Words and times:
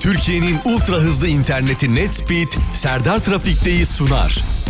Türkiye'nin 0.00 0.58
ultra 0.64 0.96
hızlı 0.96 1.28
interneti 1.28 1.94
Netspeed, 1.94 2.48
Serdar 2.74 3.18
Trafik'teyi 3.18 3.86
sunar. 3.86 4.61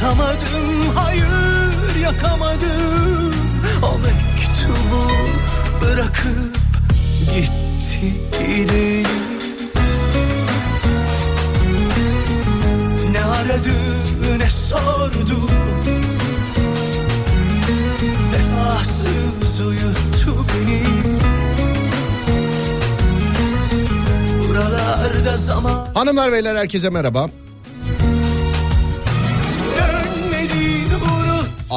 Yırtıp 0.00 0.10
atamadım 0.10 0.96
Hayır 0.96 1.96
yakamadım. 2.02 3.34
O 3.82 3.98
mektubu 3.98 5.12
bırakıp 5.82 6.54
gitti 7.34 8.14
gidelim 8.38 9.06
Ne 13.12 13.24
aradı 13.24 13.70
ne 14.38 14.50
sordu? 14.50 15.40
Vefasız 18.32 19.60
uyuttu 19.60 20.46
beni. 20.54 20.82
Buralarda 24.48 25.36
zaman 25.36 25.86
Hanımlar 25.94 26.32
beyler 26.32 26.56
herkese 26.56 26.90
merhaba. 26.90 27.30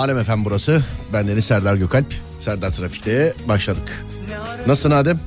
Alem 0.03 0.17
efendim 0.17 0.45
burası. 0.45 0.83
Ben 1.13 1.27
Deniz 1.27 1.45
Serdar 1.45 1.75
Gökalp. 1.75 2.13
Serdar 2.39 2.71
Trafik'te 2.73 3.33
başladık. 3.47 4.05
Nasılsın 4.67 4.91
Adem? 4.91 5.19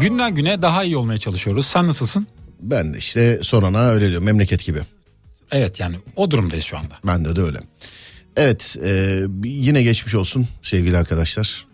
Günden 0.00 0.34
güne 0.34 0.62
daha 0.62 0.84
iyi 0.84 0.96
olmaya 0.96 1.18
çalışıyoruz. 1.18 1.66
Sen 1.66 1.86
nasılsın? 1.86 2.26
Ben 2.60 2.94
de 2.94 2.98
işte 2.98 3.38
sorana 3.42 3.88
öyle 3.88 4.08
diyorum 4.08 4.24
memleket 4.24 4.64
gibi. 4.64 4.80
Evet 5.50 5.80
yani 5.80 5.96
o 6.16 6.30
durumdayız 6.30 6.64
şu 6.64 6.78
anda. 6.78 6.94
Bende 7.06 7.36
de 7.36 7.42
öyle. 7.42 7.58
Evet 8.36 8.76
e, 8.84 9.20
yine 9.44 9.82
geçmiş 9.82 10.14
olsun 10.14 10.46
sevgili 10.62 10.96
arkadaşlar. 10.96 11.66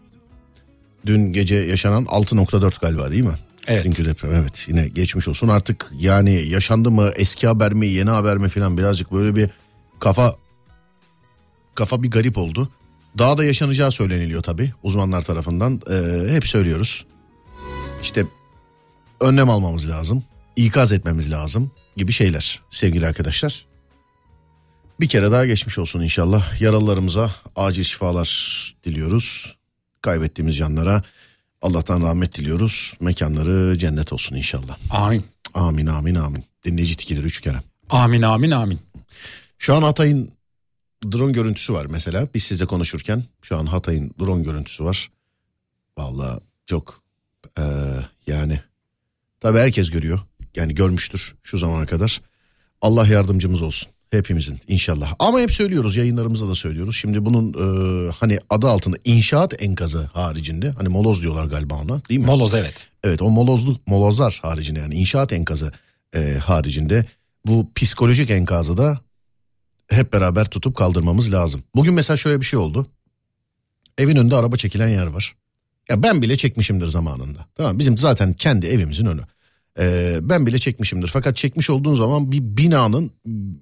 Dün 1.06 1.32
gece 1.32 1.56
yaşanan 1.56 2.04
6.4 2.04 2.80
galiba 2.80 3.10
değil 3.10 3.24
mi? 3.24 3.38
Evet. 3.66 3.84
Dünkü 3.84 4.04
deprem 4.04 4.34
evet 4.34 4.66
yine 4.68 4.88
geçmiş 4.88 5.28
olsun 5.28 5.48
artık 5.48 5.92
yani 5.98 6.48
yaşandı 6.48 6.90
mı 6.90 7.10
eski 7.16 7.46
haber 7.46 7.72
mi 7.72 7.86
yeni 7.86 8.10
haber 8.10 8.36
mi 8.36 8.48
falan 8.48 8.78
birazcık 8.78 9.12
böyle 9.12 9.36
bir 9.36 9.50
kafa 10.00 10.36
kafa 11.78 12.02
bir 12.02 12.10
garip 12.10 12.38
oldu. 12.38 12.68
Daha 13.18 13.38
da 13.38 13.44
yaşanacağı 13.44 13.92
söyleniliyor 13.92 14.42
tabi 14.42 14.72
uzmanlar 14.82 15.22
tarafından 15.22 15.80
Ee, 15.90 16.34
hep 16.34 16.46
söylüyoruz. 16.46 17.06
İşte 18.02 18.26
önlem 19.20 19.50
almamız 19.50 19.90
lazım 19.90 20.24
ikaz 20.56 20.92
etmemiz 20.92 21.30
lazım 21.30 21.70
gibi 21.96 22.12
şeyler 22.12 22.60
sevgili 22.70 23.06
arkadaşlar. 23.06 23.66
Bir 25.00 25.08
kere 25.08 25.30
daha 25.30 25.46
geçmiş 25.46 25.78
olsun 25.78 26.02
inşallah. 26.02 26.60
Yaralılarımıza 26.60 27.30
acil 27.56 27.82
şifalar 27.82 28.30
diliyoruz. 28.84 29.56
Kaybettiğimiz 30.02 30.56
canlara 30.56 31.02
Allah'tan 31.62 32.02
rahmet 32.02 32.34
diliyoruz. 32.34 32.94
Mekanları 33.00 33.78
cennet 33.78 34.12
olsun 34.12 34.36
inşallah. 34.36 34.78
Amin. 34.90 35.24
Amin 35.54 35.86
amin 35.86 36.14
amin. 36.14 36.44
Dinleyici 36.64 36.96
tikidir 36.96 37.24
üç 37.24 37.40
kere. 37.40 37.62
Amin 37.90 38.22
amin 38.22 38.50
amin. 38.50 38.80
Şu 39.58 39.74
an 39.74 39.82
Hatay'ın 39.82 40.37
drone 41.04 41.32
görüntüsü 41.32 41.72
var 41.72 41.86
mesela. 41.90 42.28
Biz 42.34 42.42
sizle 42.42 42.66
konuşurken 42.66 43.24
şu 43.42 43.56
an 43.56 43.66
Hatay'ın 43.66 44.10
drone 44.20 44.42
görüntüsü 44.42 44.84
var. 44.84 45.10
Vallahi 45.98 46.40
çok 46.66 47.02
eee, 47.58 47.64
yani 48.26 48.60
tabii 49.40 49.58
herkes 49.58 49.90
görüyor. 49.90 50.20
Yani 50.56 50.74
görmüştür 50.74 51.34
şu 51.42 51.58
zamana 51.58 51.86
kadar. 51.86 52.20
Allah 52.82 53.06
yardımcımız 53.06 53.62
olsun. 53.62 53.88
hepimizin 54.10 54.60
inşallah. 54.68 55.14
Ama 55.18 55.40
hep 55.40 55.52
söylüyoruz 55.52 55.96
yayınlarımızda 55.96 56.48
da 56.48 56.54
söylüyoruz. 56.54 56.96
Şimdi 56.96 57.24
bunun 57.24 57.52
e, 57.54 58.10
hani 58.12 58.38
adı 58.50 58.68
altında 58.68 58.96
inşaat 59.04 59.62
enkazı 59.62 60.04
haricinde 60.04 60.70
hani 60.70 60.88
moloz 60.88 61.22
diyorlar 61.22 61.44
galiba 61.44 61.74
ona 61.74 62.04
değil 62.04 62.20
mi? 62.20 62.26
Moloz 62.26 62.54
evet. 62.54 62.88
Evet 63.04 63.22
o 63.22 63.30
molozlu 63.30 63.76
molozlar 63.86 64.38
haricinde 64.42 64.80
yani 64.80 64.94
inşaat 64.94 65.32
enkazı 65.32 65.72
e, 66.14 66.38
haricinde 66.44 67.04
bu 67.46 67.70
psikolojik 67.74 68.30
enkazı 68.30 68.76
da 68.76 69.00
hep 69.90 70.12
beraber 70.12 70.44
tutup 70.44 70.76
kaldırmamız 70.76 71.32
lazım. 71.32 71.62
Bugün 71.74 71.94
mesela 71.94 72.16
şöyle 72.16 72.40
bir 72.40 72.46
şey 72.46 72.58
oldu. 72.58 72.86
Evin 73.98 74.16
önünde 74.16 74.36
araba 74.36 74.56
çekilen 74.56 74.88
yer 74.88 75.06
var. 75.06 75.34
Ya 75.88 76.02
ben 76.02 76.22
bile 76.22 76.36
çekmişimdir 76.36 76.86
zamanında. 76.86 77.46
Tamam 77.54 77.78
bizim 77.78 77.98
zaten 77.98 78.32
kendi 78.32 78.66
evimizin 78.66 79.06
önü. 79.06 79.20
Ee, 79.78 80.18
ben 80.22 80.46
bile 80.46 80.58
çekmişimdir. 80.58 81.08
Fakat 81.08 81.36
çekmiş 81.36 81.70
olduğun 81.70 81.94
zaman 81.94 82.32
bir 82.32 82.40
binanın 82.40 83.10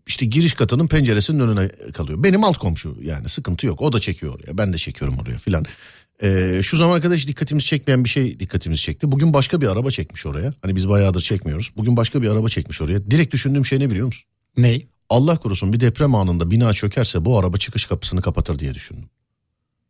işte 0.06 0.26
giriş 0.26 0.55
katının 0.55 0.87
penceresinin 0.87 1.40
önüne 1.40 1.69
kalıyor. 1.93 2.23
Benim 2.23 2.44
alt 2.44 2.58
komşu 2.58 2.96
yani 3.02 3.28
sıkıntı 3.28 3.67
yok. 3.67 3.81
O 3.82 3.93
da 3.93 4.00
çekiyor 4.00 4.34
oraya. 4.34 4.58
Ben 4.58 4.73
de 4.73 4.78
çekiyorum 4.78 5.19
oraya 5.19 5.38
filan. 5.38 5.64
Ee, 6.23 6.61
şu 6.62 6.76
zamana 6.76 7.00
kadar 7.00 7.17
hiç 7.17 7.28
dikkatimizi 7.28 7.67
çekmeyen 7.67 8.05
bir 8.05 8.08
şey 8.08 8.40
dikkatimizi 8.40 8.82
çekti. 8.82 9.12
Bugün 9.12 9.32
başka 9.34 9.61
bir 9.61 9.67
araba 9.67 9.90
çekmiş 9.90 10.26
oraya. 10.26 10.52
Hani 10.62 10.76
biz 10.76 10.88
bayağıdır 10.88 11.20
çekmiyoruz. 11.20 11.73
Bugün 11.76 11.96
başka 11.96 12.23
bir 12.23 12.28
araba 12.28 12.49
çekmiş 12.49 12.82
oraya. 12.82 13.11
Direkt 13.11 13.32
düşündüğüm 13.34 13.67
şey 13.67 13.81
ne 13.81 13.90
biliyor 13.90 14.06
musun? 14.06 14.25
Ney? 14.56 14.87
Allah 15.11 15.37
korusun 15.37 15.73
bir 15.73 15.81
deprem 15.81 16.14
anında 16.14 16.50
bina 16.50 16.73
çökerse 16.73 17.25
bu 17.25 17.38
araba 17.38 17.56
çıkış 17.56 17.87
kapısını 17.87 18.23
kapatır 18.23 18.58
diye 18.58 18.75
düşündüm. 18.75 19.08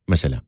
Mesela. 0.08 0.42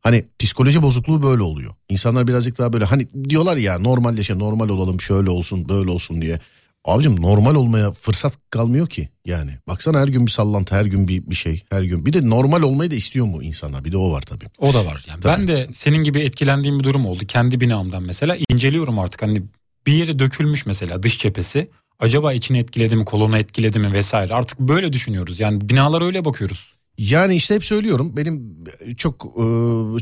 Hani 0.00 0.24
psikoloji 0.38 0.82
bozukluğu 0.82 1.22
böyle 1.22 1.42
oluyor. 1.42 1.74
İnsanlar 1.88 2.26
birazcık 2.26 2.58
daha 2.58 2.72
böyle 2.72 2.84
hani 2.84 3.08
diyorlar 3.28 3.56
ya 3.56 3.78
normal 3.78 4.18
yaşa 4.18 4.36
normal 4.36 4.68
olalım 4.68 5.00
şöyle 5.00 5.30
olsun 5.30 5.68
böyle 5.68 5.90
olsun 5.90 6.22
diye. 6.22 6.40
Abicim 6.84 7.22
normal 7.22 7.54
olmaya 7.54 7.90
fırsat 7.90 8.38
kalmıyor 8.50 8.86
ki 8.86 9.08
yani. 9.24 9.50
Baksana 9.66 10.00
her 10.00 10.08
gün 10.08 10.26
bir 10.26 10.30
sallantı 10.30 10.74
her 10.74 10.84
gün 10.84 11.08
bir, 11.08 11.26
bir 11.26 11.34
şey 11.34 11.64
her 11.70 11.82
gün. 11.82 12.06
Bir 12.06 12.12
de 12.12 12.30
normal 12.30 12.62
olmayı 12.62 12.90
da 12.90 12.94
istiyor 12.94 13.26
mu 13.26 13.42
insanlar 13.42 13.84
bir 13.84 13.92
de 13.92 13.96
o 13.96 14.12
var 14.12 14.22
tabii. 14.22 14.44
O 14.58 14.74
da 14.74 14.86
var. 14.86 15.04
Yani 15.08 15.24
ben 15.24 15.48
de 15.48 15.68
senin 15.72 16.04
gibi 16.04 16.20
etkilendiğim 16.20 16.78
bir 16.78 16.84
durum 16.84 17.06
oldu. 17.06 17.26
Kendi 17.28 17.60
binamdan 17.60 18.02
mesela 18.02 18.36
inceliyorum 18.48 18.98
artık 18.98 19.22
hani 19.22 19.42
bir 19.86 19.92
yeri 19.92 20.18
dökülmüş 20.18 20.66
mesela 20.66 21.02
dış 21.02 21.18
cephesi. 21.18 21.70
Acaba 22.04 22.32
içini 22.32 22.58
etkiledi 22.58 22.96
mi, 22.96 23.04
kolonu 23.04 23.38
etkiledi 23.38 23.78
mi 23.78 23.92
vesaire. 23.92 24.34
Artık 24.34 24.60
böyle 24.60 24.92
düşünüyoruz. 24.92 25.40
Yani 25.40 25.68
binalara 25.68 26.04
öyle 26.04 26.24
bakıyoruz. 26.24 26.74
Yani 26.98 27.34
işte 27.34 27.54
hep 27.54 27.64
söylüyorum 27.64 28.12
benim 28.16 28.64
çok 28.96 29.24
e, 29.24 29.44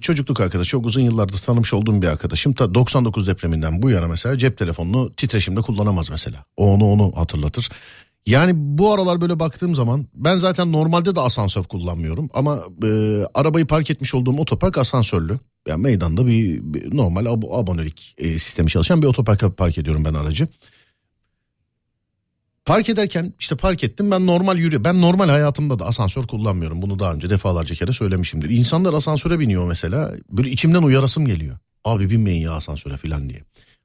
çocukluk 0.00 0.40
arkadaş 0.40 0.68
çok 0.68 0.86
uzun 0.86 1.00
yıllardır 1.00 1.38
tanımış 1.38 1.74
olduğum 1.74 2.02
bir 2.02 2.06
arkadaşım 2.06 2.52
ta 2.52 2.74
99 2.74 3.26
depreminden 3.26 3.82
bu 3.82 3.90
yana 3.90 4.08
mesela 4.08 4.38
cep 4.38 4.58
telefonunu 4.58 5.12
titreşimde 5.12 5.60
kullanamaz 5.60 6.10
mesela. 6.10 6.44
O 6.56 6.72
onu 6.72 6.84
onu 6.84 7.12
hatırlatır. 7.16 7.68
Yani 8.26 8.52
bu 8.56 8.92
aralar 8.92 9.20
böyle 9.20 9.40
baktığım 9.40 9.74
zaman 9.74 10.06
ben 10.14 10.34
zaten 10.34 10.72
normalde 10.72 11.14
de 11.16 11.20
asansör 11.20 11.64
kullanmıyorum 11.64 12.30
ama 12.34 12.60
e, 12.84 12.88
arabayı 13.34 13.66
park 13.66 13.90
etmiş 13.90 14.14
olduğum 14.14 14.38
otopark 14.38 14.78
asansörlü. 14.78 15.38
Yani 15.68 15.82
meydanda 15.82 16.26
bir, 16.26 16.60
bir 16.62 16.96
normal 16.96 17.24
ab- 17.24 17.60
abonelik 17.60 18.14
e, 18.18 18.38
sistemi 18.38 18.68
çalışan 18.68 19.02
bir 19.02 19.06
otoparka 19.06 19.54
park 19.54 19.78
ediyorum 19.78 20.04
ben 20.04 20.14
aracı. 20.14 20.48
Park 22.64 22.88
ederken 22.88 23.34
işte 23.38 23.56
park 23.56 23.84
ettim 23.84 24.10
ben 24.10 24.26
normal 24.26 24.58
yürüyor. 24.58 24.84
Ben 24.84 25.00
normal 25.00 25.28
hayatımda 25.28 25.78
da 25.78 25.86
asansör 25.86 26.22
kullanmıyorum. 26.22 26.82
Bunu 26.82 26.98
daha 26.98 27.14
önce 27.14 27.30
defalarca 27.30 27.74
kere 27.74 27.92
söylemişimdir. 27.92 28.50
İnsanlar 28.50 28.94
asansöre 28.94 29.38
biniyor 29.38 29.68
mesela. 29.68 30.12
Böyle 30.30 30.50
içimden 30.50 30.82
uyarasım 30.82 31.26
geliyor. 31.26 31.58
Abi 31.84 32.10
binmeyin 32.10 32.40
ya 32.40 32.52
asansöre 32.52 32.96
falan 32.96 33.28
diye. 33.28 33.40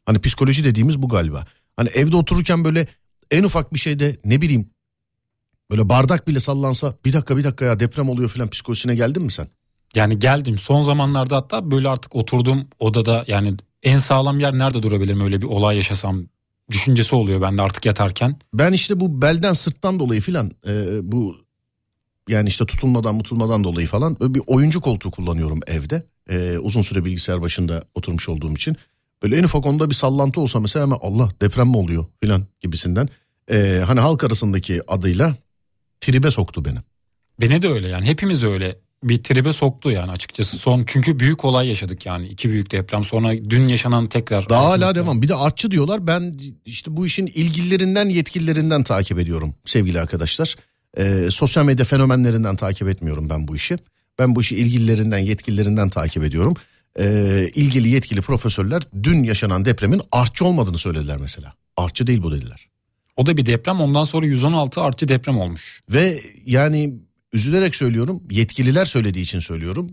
Hani 0.05 0.19
psikoloji 0.19 0.63
dediğimiz 0.63 1.01
bu 1.01 1.09
galiba. 1.09 1.45
Hani 1.77 1.89
evde 1.89 2.15
otururken 2.15 2.65
böyle 2.65 2.87
en 3.31 3.43
ufak 3.43 3.73
bir 3.73 3.79
şeyde 3.79 4.17
ne 4.25 4.41
bileyim 4.41 4.69
böyle 5.71 5.89
bardak 5.89 6.27
bile 6.27 6.39
sallansa 6.39 6.95
bir 7.05 7.13
dakika 7.13 7.37
bir 7.37 7.43
dakika 7.43 7.65
ya 7.65 7.79
deprem 7.79 8.09
oluyor 8.09 8.29
falan 8.29 8.49
psikolojisine 8.49 8.95
geldin 8.95 9.23
mi 9.23 9.31
sen? 9.31 9.47
Yani 9.95 10.19
geldim 10.19 10.57
son 10.57 10.81
zamanlarda 10.81 11.35
hatta 11.35 11.71
böyle 11.71 11.89
artık 11.89 12.15
oturduğum 12.15 12.67
odada 12.79 13.25
yani 13.27 13.53
en 13.83 13.97
sağlam 13.97 14.39
yer 14.39 14.57
nerede 14.57 14.83
durabilirim 14.83 15.21
öyle 15.21 15.41
bir 15.41 15.47
olay 15.47 15.77
yaşasam 15.77 16.25
düşüncesi 16.71 17.15
oluyor 17.15 17.41
bende 17.41 17.61
artık 17.61 17.85
yatarken. 17.85 18.35
Ben 18.53 18.73
işte 18.73 18.99
bu 18.99 19.21
belden 19.21 19.53
sırttan 19.53 19.99
dolayı 19.99 20.21
filan 20.21 20.51
e, 20.67 20.99
bu 21.11 21.35
yani 22.29 22.49
işte 22.49 22.65
tutulmadan 22.65 23.15
mutulmadan 23.15 23.63
dolayı 23.63 23.87
falan 23.87 24.19
böyle 24.19 24.33
bir 24.33 24.41
oyuncu 24.47 24.81
koltuğu 24.81 25.11
kullanıyorum 25.11 25.59
evde. 25.67 26.03
E, 26.29 26.57
uzun 26.57 26.81
süre 26.81 27.05
bilgisayar 27.05 27.41
başında 27.41 27.83
oturmuş 27.95 28.29
olduğum 28.29 28.53
için. 28.53 28.77
Böyle 29.23 29.37
en 29.37 29.43
ufak 29.43 29.65
onda 29.65 29.89
bir 29.89 29.95
sallantı 29.95 30.41
olsa 30.41 30.59
mesela 30.59 30.85
hemen 30.85 30.97
Allah 31.01 31.29
deprem 31.41 31.67
mi 31.67 31.77
oluyor 31.77 32.05
filan 32.23 32.45
gibisinden. 32.61 33.09
E, 33.51 33.83
hani 33.87 33.99
halk 33.99 34.23
arasındaki 34.23 34.81
adıyla 34.87 35.35
tribe 36.01 36.31
soktu 36.31 36.65
beni. 36.65 36.77
Beni 37.41 37.61
de 37.61 37.67
öyle 37.67 37.87
yani 37.87 38.05
hepimiz 38.05 38.43
öyle 38.43 38.79
bir 39.03 39.23
tribe 39.23 39.53
soktu 39.53 39.91
yani 39.91 40.11
açıkçası 40.11 40.57
son 40.57 40.83
çünkü 40.87 41.19
büyük 41.19 41.45
olay 41.45 41.67
yaşadık 41.67 42.05
yani 42.05 42.27
iki 42.27 42.49
büyük 42.49 42.71
deprem 42.71 43.03
sonra 43.03 43.33
dün 43.49 43.67
yaşanan 43.67 44.07
tekrar. 44.07 44.49
Daha 44.49 44.65
hala 44.65 44.95
devam. 44.95 45.21
Bir 45.21 45.27
de 45.27 45.35
artçı 45.35 45.71
diyorlar. 45.71 46.07
Ben 46.07 46.39
işte 46.65 46.97
bu 46.97 47.05
işin 47.05 47.25
ilgililerinden 47.25 48.09
yetkililerinden 48.09 48.83
takip 48.83 49.19
ediyorum 49.19 49.55
sevgili 49.65 49.99
arkadaşlar. 49.99 50.55
Ee, 50.97 51.27
sosyal 51.31 51.65
medya 51.65 51.85
fenomenlerinden 51.85 52.55
takip 52.55 52.87
etmiyorum 52.87 53.29
ben 53.29 53.47
bu 53.47 53.55
işi. 53.55 53.77
Ben 54.19 54.35
bu 54.35 54.41
işi 54.41 54.55
ilgililerinden 54.55 55.19
yetkililerinden 55.19 55.89
takip 55.89 56.23
ediyorum. 56.23 56.53
Ee, 56.99 57.49
ilgili 57.55 57.89
yetkili 57.89 58.21
profesörler 58.21 58.83
dün 59.03 59.23
yaşanan 59.23 59.65
depremin 59.65 60.01
artçı 60.11 60.45
olmadığını 60.45 60.77
söylediler 60.77 61.17
mesela. 61.17 61.53
Artçı 61.77 62.07
değil 62.07 62.23
bu 62.23 62.31
dediler. 62.31 62.67
O 63.17 63.25
da 63.25 63.37
bir 63.37 63.45
deprem 63.45 63.81
ondan 63.81 64.03
sonra 64.03 64.25
116 64.25 64.81
artçı 64.81 65.07
deprem 65.07 65.37
olmuş. 65.37 65.81
Ve 65.89 66.21
yani 66.45 66.93
üzülerek 67.33 67.75
söylüyorum 67.75 68.23
yetkililer 68.31 68.85
söylediği 68.85 69.23
için 69.23 69.39
söylüyorum. 69.39 69.91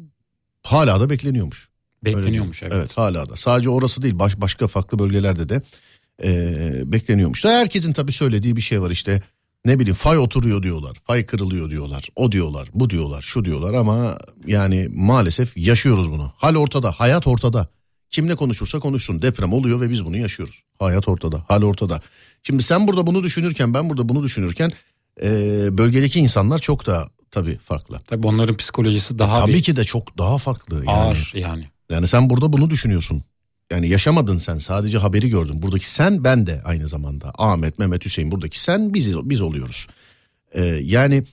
Hala 0.62 1.00
da 1.00 1.10
bekleniyormuş. 1.10 1.69
Bekleniyormuş 2.04 2.62
evet. 2.62 2.72
Evet 2.76 2.98
hala 2.98 3.28
da. 3.28 3.36
Sadece 3.36 3.70
orası 3.70 4.02
değil 4.02 4.19
baş, 4.19 4.40
başka 4.40 4.66
farklı 4.66 4.98
bölgelerde 4.98 5.48
de 5.48 5.62
e, 6.25 6.92
bekleniyormuş. 6.92 7.44
Da 7.44 7.50
herkesin 7.50 7.92
tabii 7.92 8.12
söylediği 8.12 8.56
bir 8.56 8.60
şey 8.60 8.81
var 8.82 8.90
işte. 8.90 9.22
Ne 9.64 9.78
bileyim 9.78 9.94
fay 9.94 10.19
oturuyor 10.19 10.62
diyorlar. 10.62 10.96
Fay 11.06 11.26
kırılıyor 11.26 11.70
diyorlar. 11.70 12.08
O 12.16 12.32
diyorlar. 12.32 12.69
Bu 12.75 12.90
diyorlar. 12.90 13.22
Şu 13.22 13.44
diyorlar 13.44 13.75
ama 13.75 14.19
yani 14.46 14.88
maalesef 14.94 15.56
yaşıyoruz 15.56 16.10
bunu. 16.10 16.32
Hal 16.37 16.56
ortada. 16.56 16.92
Hayat 16.92 17.26
ortada. 17.26 17.69
Kimle 18.10 18.34
konuşursa 18.34 18.78
konuşsun. 18.78 19.22
Deprem 19.22 19.52
oluyor 19.52 19.80
ve 19.80 19.90
biz 19.90 20.04
bunu 20.04 20.16
yaşıyoruz. 20.16 20.62
Hayat 20.78 21.08
ortada. 21.08 21.44
Hal 21.48 21.62
ortada. 21.62 22.02
Şimdi 22.42 22.62
sen 22.62 22.88
burada 22.88 23.06
bunu 23.06 23.22
düşünürken 23.22 23.75
ben 23.75 23.90
burada 23.90 24.08
bunu 24.08 24.22
düşünürken 24.22 24.72
e, 25.22 25.28
bölgedeki 25.78 26.20
insanlar 26.20 26.58
çok 26.58 26.87
da 26.87 27.08
tabii 27.34 27.58
farklı. 27.58 28.00
Tabii 28.06 28.26
onların 28.26 28.56
psikolojisi 28.56 29.19
daha 29.19 29.40
tabii 29.40 29.54
bir 29.54 29.62
ki 29.62 29.76
de 29.76 29.84
çok 29.84 30.19
daha 30.19 30.38
farklı. 30.38 30.76
Yani. 30.76 30.90
ağır 30.90 31.32
yani. 31.34 31.64
Yani 31.90 32.08
sen 32.08 32.31
burada 32.31 32.52
bunu 32.52 32.70
düşünüyorsun. 32.70 33.25
Yani 33.70 33.88
yaşamadın 33.88 34.37
sen 34.37 34.59
sadece 34.59 34.99
haberi 34.99 35.28
gördün. 35.28 35.62
Buradaki 35.62 35.90
sen 35.90 36.25
ben 36.25 36.47
de 36.47 36.62
aynı 36.64 36.88
zamanda. 36.88 37.32
Ahmet, 37.38 37.78
Mehmet, 37.78 38.04
Hüseyin 38.04 38.30
buradaki 38.30 38.61
sen 38.61 38.94
biz, 38.94 39.16
biz 39.16 39.40
oluyoruz. 39.40 39.87
Ee, 40.52 40.64
yani 40.64 41.25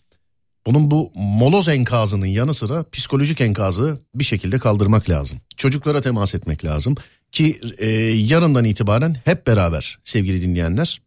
bunun 0.65 0.91
bu 0.91 1.11
moloz 1.15 1.67
enkazının 1.67 2.25
yanı 2.25 2.53
sıra 2.53 2.85
psikolojik 2.91 3.41
enkazı 3.41 4.01
bir 4.15 4.23
şekilde 4.23 4.59
kaldırmak 4.59 5.09
lazım. 5.09 5.41
Çocuklara 5.57 6.01
temas 6.01 6.35
etmek 6.35 6.65
lazım. 6.65 6.95
Ki 7.31 7.59
e, 7.77 7.89
yarından 8.01 8.65
itibaren 8.65 9.15
hep 9.25 9.47
beraber 9.47 9.99
sevgili 10.03 10.41
dinleyenler. 10.41 11.01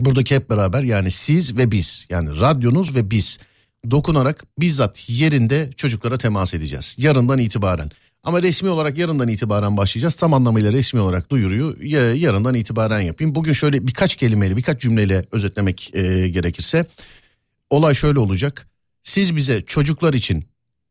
Buradaki 0.00 0.34
hep 0.34 0.50
beraber 0.50 0.82
yani 0.82 1.10
siz 1.10 1.56
ve 1.56 1.70
biz 1.70 2.06
yani 2.10 2.40
radyonuz 2.40 2.94
ve 2.94 3.10
biz 3.10 3.38
dokunarak 3.90 4.44
bizzat 4.58 5.04
yerinde 5.10 5.70
çocuklara 5.76 6.18
temas 6.18 6.54
edeceğiz. 6.54 6.94
Yarından 6.98 7.38
itibaren. 7.38 7.90
Ama 8.24 8.42
resmi 8.42 8.68
olarak 8.68 8.98
yarından 8.98 9.28
itibaren 9.28 9.76
başlayacağız. 9.76 10.14
Tam 10.14 10.34
anlamıyla 10.34 10.72
resmi 10.72 11.00
olarak 11.00 11.30
duyuruyu 11.30 11.76
ya- 11.82 12.14
yarından 12.14 12.54
itibaren 12.54 13.00
yapayım. 13.00 13.34
Bugün 13.34 13.52
şöyle 13.52 13.86
birkaç 13.86 14.16
kelimeyle 14.16 14.56
birkaç 14.56 14.80
cümleyle 14.80 15.26
özetlemek 15.32 15.90
e, 15.94 16.28
gerekirse. 16.28 16.86
Olay 17.70 17.94
şöyle 17.94 18.18
olacak. 18.18 18.66
Siz 19.02 19.36
bize 19.36 19.60
çocuklar 19.62 20.14
için 20.14 20.44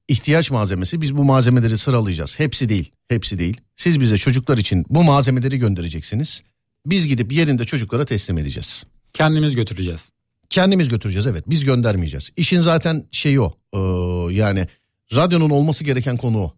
ihtiyaç 0.08 0.52
malzemesi 0.52 1.02
biz 1.02 1.18
bu 1.18 1.24
malzemeleri 1.24 1.78
sıralayacağız. 1.78 2.40
Hepsi 2.40 2.70
değil, 2.70 2.92
hepsi 3.08 3.40
değil. 3.40 3.62
Siz 3.76 4.00
bize 4.00 4.18
çocuklar 4.18 4.58
için 4.58 4.86
bu 4.90 5.04
malzemeleri 5.04 5.58
göndereceksiniz. 5.60 6.44
Biz 6.86 7.08
gidip 7.08 7.32
yerinde 7.32 7.66
çocuklara 7.66 8.06
teslim 8.06 8.38
edeceğiz. 8.38 8.84
Kendimiz 9.14 9.56
götüreceğiz. 9.56 10.10
Kendimiz 10.50 10.90
götüreceğiz 10.90 11.28
evet 11.28 11.44
biz 11.48 11.66
göndermeyeceğiz. 11.66 12.32
İşin 12.36 12.60
zaten 12.60 13.08
şeyi 13.12 13.42
o 13.42 13.54
ee, 13.74 13.80
yani 14.34 14.68
radyonun 15.16 15.50
olması 15.50 15.84
gereken 15.84 16.18
konu 16.18 16.40
o. 16.40 16.54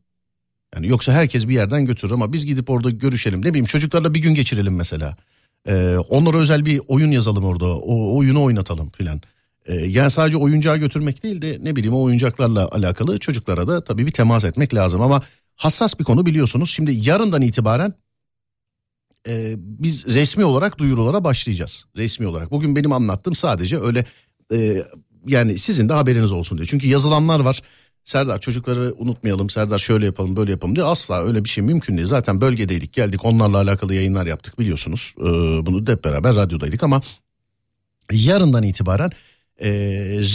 Yani 0.76 0.88
yoksa 0.88 1.14
herkes 1.14 1.48
bir 1.48 1.54
yerden 1.54 1.86
götürür 1.86 2.12
ama 2.14 2.34
biz 2.34 2.46
gidip 2.46 2.70
orada 2.70 2.90
görüşelim. 2.90 3.42
Ne 3.42 3.50
bileyim 3.50 3.66
çocuklarla 3.66 4.14
bir 4.14 4.20
gün 4.20 4.36
geçirelim 4.36 4.76
mesela. 4.76 5.18
Ee, 5.68 5.98
onlara 6.10 6.38
özel 6.38 6.66
bir 6.66 6.82
oyun 6.88 7.12
yazalım 7.12 7.46
orada. 7.46 7.78
O 7.78 8.18
oyunu 8.18 8.44
oynatalım 8.44 8.90
filan. 8.90 9.22
Ee, 9.66 9.76
yani 9.76 10.12
sadece 10.12 10.38
oyuncağı 10.38 10.78
götürmek 10.78 11.24
değil 11.24 11.42
de 11.42 11.58
ne 11.64 11.76
bileyim 11.76 11.96
o 11.96 12.02
oyuncaklarla 12.02 12.70
alakalı 12.72 13.20
çocuklara 13.20 13.68
da 13.68 13.84
tabii 13.84 14.06
bir 14.06 14.12
temas 14.12 14.44
etmek 14.44 14.74
lazım. 14.74 15.02
Ama 15.02 15.22
hassas 15.56 16.00
bir 16.00 16.04
konu 16.04 16.26
biliyorsunuz. 16.26 16.70
Şimdi 16.70 17.10
yarından 17.10 17.42
itibaren 17.42 17.94
e, 19.28 19.56
biz 19.58 20.06
resmi 20.06 20.46
olarak 20.46 20.78
duyurulara 20.78 21.24
başlayacağız. 21.24 21.86
Resmi 21.98 22.28
olarak. 22.28 22.52
Bugün 22.52 22.76
benim 22.76 22.92
anlattığım 22.92 23.36
sadece 23.36 23.80
öyle 23.80 24.06
e, 24.54 24.84
yani 25.28 25.58
sizin 25.58 25.90
de 25.90 25.94
haberiniz 25.94 26.32
olsun 26.32 26.58
diye. 26.58 26.66
Çünkü 26.66 26.88
yazılanlar 26.88 27.40
var. 27.40 27.62
Serdar 28.04 28.40
çocukları 28.40 28.94
unutmayalım. 28.98 29.50
Serdar 29.50 29.80
şöyle 29.80 30.06
yapalım 30.06 30.36
böyle 30.36 30.52
yapalım 30.52 30.76
diye 30.76 30.86
asla 30.86 31.24
öyle 31.24 31.44
bir 31.44 31.50
şey 31.50 31.64
mümkün 31.64 31.98
değil. 31.98 32.08
Zaten 32.08 32.42
bölgedeydik 32.42 32.94
geldik 32.94 33.26
onlarla 33.26 33.58
alakalı 33.58 33.94
yayınlar 33.94 34.26
yaptık 34.26 34.60
biliyorsunuz. 34.60 35.16
Ee, 35.20 35.24
bunu 35.66 35.88
da 35.88 35.92
hep 35.92 36.04
beraber 36.04 36.36
radyodaydık 36.36 36.84
ama 36.84 37.02
yarından 38.12 38.64
itibaren 38.64 39.12
e, 39.62 39.70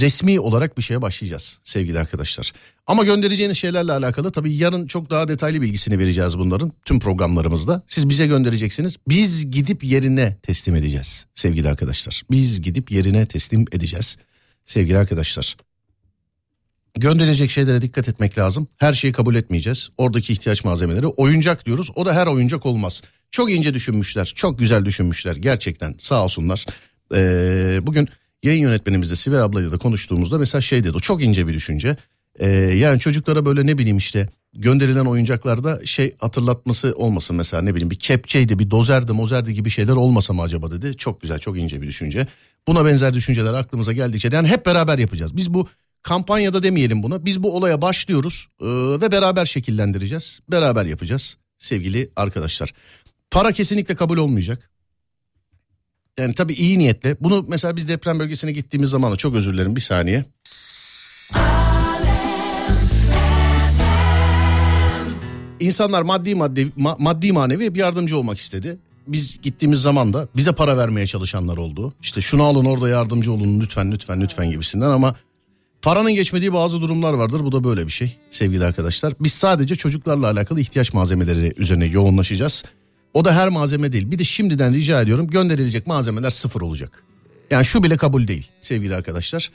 resmi 0.01 0.41
olarak 0.41 0.79
bir 0.79 0.83
şeye 0.83 1.03
başlayacağız 1.03 1.61
sevgili 1.65 1.99
arkadaşlar. 1.99 2.53
Ama 2.87 3.05
göndereceğiniz 3.05 3.57
şeylerle 3.57 3.93
alakalı 3.93 4.33
tabii 4.33 4.55
yarın 4.55 4.87
çok 4.87 5.11
daha 5.11 5.29
detaylı 5.29 5.61
bilgisini 5.63 5.99
vereceğiz 5.99 6.39
bunların 6.39 6.73
tüm 6.85 7.01
programlarımızda. 7.01 7.83
Siz 7.87 8.09
bize 8.09 8.27
göndereceksiniz. 8.27 8.97
Biz 9.09 9.51
gidip 9.51 9.85
yerine 9.85 10.37
teslim 10.43 10.77
edeceğiz 10.77 11.27
sevgili 11.35 11.69
arkadaşlar. 11.69 12.23
Biz 12.31 12.63
gidip 12.63 12.91
yerine 12.91 13.27
teslim 13.27 13.65
edeceğiz 13.73 14.17
sevgili 14.67 14.99
arkadaşlar. 14.99 15.57
Gönderilecek 16.95 17.51
şeylere 17.51 17.83
dikkat 17.83 18.09
etmek 18.09 18.39
lazım. 18.39 18.69
Her 18.77 18.93
şeyi 18.93 19.13
kabul 19.13 19.35
etmeyeceğiz. 19.35 19.89
Oradaki 19.99 20.33
ihtiyaç 20.33 20.65
malzemeleri 20.65 21.07
oyuncak 21.07 21.67
diyoruz. 21.67 21.91
O 21.95 22.07
da 22.07 22.15
her 22.15 22.27
oyuncak 22.27 22.67
olmaz. 22.67 23.03
Çok 23.31 23.53
ince 23.53 23.75
düşünmüşler. 23.75 24.33
Çok 24.37 24.59
güzel 24.59 24.85
düşünmüşler. 24.85 25.37
Gerçekten 25.37 25.95
sağ 25.99 26.25
olsunlar. 26.25 26.67
Ee, 27.15 27.79
bugün 27.83 28.09
yayın 28.43 28.63
yönetmenimizle 28.63 29.17
Sibel 29.17 29.45
ablayla 29.45 29.73
da 29.73 29.79
konuştuğumuzda 29.79 30.39
mesela 30.39 30.61
şey 30.61 30.85
dedi. 30.85 30.99
Çok 30.99 31.23
ince 31.23 31.47
bir 31.47 31.55
düşünce. 31.55 31.97
Ee, 32.39 32.49
yani 32.51 33.01
çocuklara 33.01 33.45
böyle 33.47 33.67
ne 33.67 33.79
bileyim 33.79 33.97
işte 33.97 34.29
gönderilen 34.55 35.05
oyuncaklarda 35.05 35.81
şey 35.85 36.17
hatırlatması 36.19 36.93
olmasın 36.97 37.37
mesela 37.37 37.63
ne 37.63 37.75
bileyim 37.75 37.91
bir 37.91 37.99
kepçeydi 37.99 38.59
bir 38.59 38.71
dozerdi 38.71 39.13
mozerdi 39.13 39.55
gibi 39.55 39.71
şeyler 39.71 39.93
olmasa 39.93 40.33
mı 40.33 40.43
acaba 40.43 40.71
dedi. 40.71 40.97
Çok 40.97 41.21
güzel 41.21 41.39
çok 41.39 41.59
ince 41.59 41.83
bir 41.83 41.87
düşünce. 41.87 42.27
Buna 42.67 42.85
benzer 42.85 43.15
düşünceler 43.15 43.53
aklımıza 43.53 43.93
geldikçe 43.93 44.29
yani 44.33 44.49
hep 44.49 44.67
beraber 44.67 44.99
yapacağız. 44.99 45.37
Biz 45.37 45.55
bu 45.55 45.69
kampanyada 46.03 46.63
demeyelim 46.63 47.03
buna. 47.03 47.25
Biz 47.25 47.43
bu 47.43 47.57
olaya 47.57 47.83
başlıyoruz 47.83 48.47
e, 48.61 48.67
ve 49.01 49.13
beraber 49.13 49.45
şekillendireceğiz. 49.45 50.41
Beraber 50.49 50.85
yapacağız 50.85 51.37
sevgili 51.59 52.11
arkadaşlar. 52.17 52.73
Para 53.31 53.53
kesinlikle 53.53 53.95
kabul 53.95 54.17
olmayacak. 54.17 54.71
Yani 56.19 56.35
tabii 56.35 56.53
iyi 56.53 56.79
niyetle. 56.79 57.17
Bunu 57.21 57.45
mesela 57.49 57.77
biz 57.77 57.89
deprem 57.89 58.19
bölgesine 58.19 58.53
gittiğimiz 58.53 58.91
zaman 58.91 59.15
çok 59.15 59.35
özür 59.35 59.53
dilerim 59.53 59.77
bir 59.77 59.81
saniye. 59.81 60.25
İnsanlar 65.63 66.03
maddi 66.03 66.35
maddi 66.35 66.69
ma- 66.79 66.97
maddi 66.99 67.33
manevi 67.33 67.65
hep 67.65 67.77
yardımcı 67.77 68.19
olmak 68.19 68.39
istedi. 68.39 68.79
Biz 69.07 69.39
gittiğimiz 69.43 69.83
zaman 69.83 70.13
da 70.13 70.29
bize 70.37 70.53
para 70.53 70.77
vermeye 70.77 71.07
çalışanlar 71.07 71.57
oldu. 71.57 71.95
İşte 72.03 72.21
şunu 72.21 72.43
alın 72.43 72.65
orada 72.65 72.89
yardımcı 72.89 73.33
olun 73.33 73.61
lütfen 73.61 73.93
lütfen 73.93 74.21
lütfen 74.21 74.51
gibisinden 74.51 74.91
ama 74.91 75.17
paranın 75.83 76.15
geçmediği 76.15 76.53
bazı 76.53 76.81
durumlar 76.81 77.13
vardır. 77.13 77.41
Bu 77.45 77.53
da 77.53 77.65
böyle 77.65 77.87
bir 77.87 77.93
şey 77.93 78.17
sevgili 78.31 78.65
arkadaşlar. 78.65 79.13
Biz 79.21 79.33
sadece 79.33 79.75
çocuklarla 79.75 80.31
alakalı 80.31 80.61
ihtiyaç 80.61 80.93
malzemeleri 80.93 81.53
üzerine 81.57 81.85
yoğunlaşacağız. 81.87 82.65
O 83.15 83.25
da 83.25 83.35
her 83.37 83.49
malzeme 83.49 83.93
değil. 83.93 84.11
Bir 84.11 84.19
de 84.19 84.25
şimdiden 84.25 84.75
rica 84.75 85.03
ediyorum 85.03 85.27
gönderilecek 85.27 85.87
malzemeler 85.87 86.31
sıfır 86.31 86.61
olacak. 86.61 87.03
Yani 87.51 87.65
şu 87.65 87.83
bile 87.83 87.97
kabul 87.97 88.29
değil 88.29 88.49
sevgili 88.61 88.95
arkadaşlar. 88.95 89.51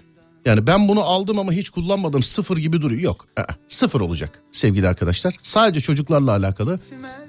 Yani 0.48 0.68
ben 0.68 0.88
bunu 0.88 1.02
aldım 1.02 1.40
ama 1.40 1.52
hiç 1.52 1.70
kullanmadım 1.70 2.24
sıfır 2.24 2.58
gibi 2.58 2.82
duruyor. 2.82 3.02
Yok 3.02 3.26
sıfır 3.68 4.02
olacak 4.02 4.42
sevgili 4.52 4.88
arkadaşlar. 4.88 5.36
Sadece 5.42 5.82
çocuklarla 5.82 6.32
alakalı 6.32 6.80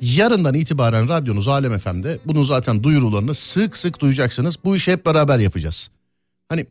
yarından 0.01 0.55
itibaren 0.55 1.09
radyonuz 1.09 1.49
Alem 1.49 1.79
FM'de 1.79 2.19
bunun 2.25 2.43
zaten 2.43 2.83
duyurularını 2.83 3.35
sık 3.35 3.77
sık 3.77 4.01
duyacaksınız. 4.01 4.57
Bu 4.65 4.77
işi 4.77 4.93
hep 4.93 5.07
beraber 5.07 5.39
yapacağız. 5.39 5.91
Hani 6.49 6.67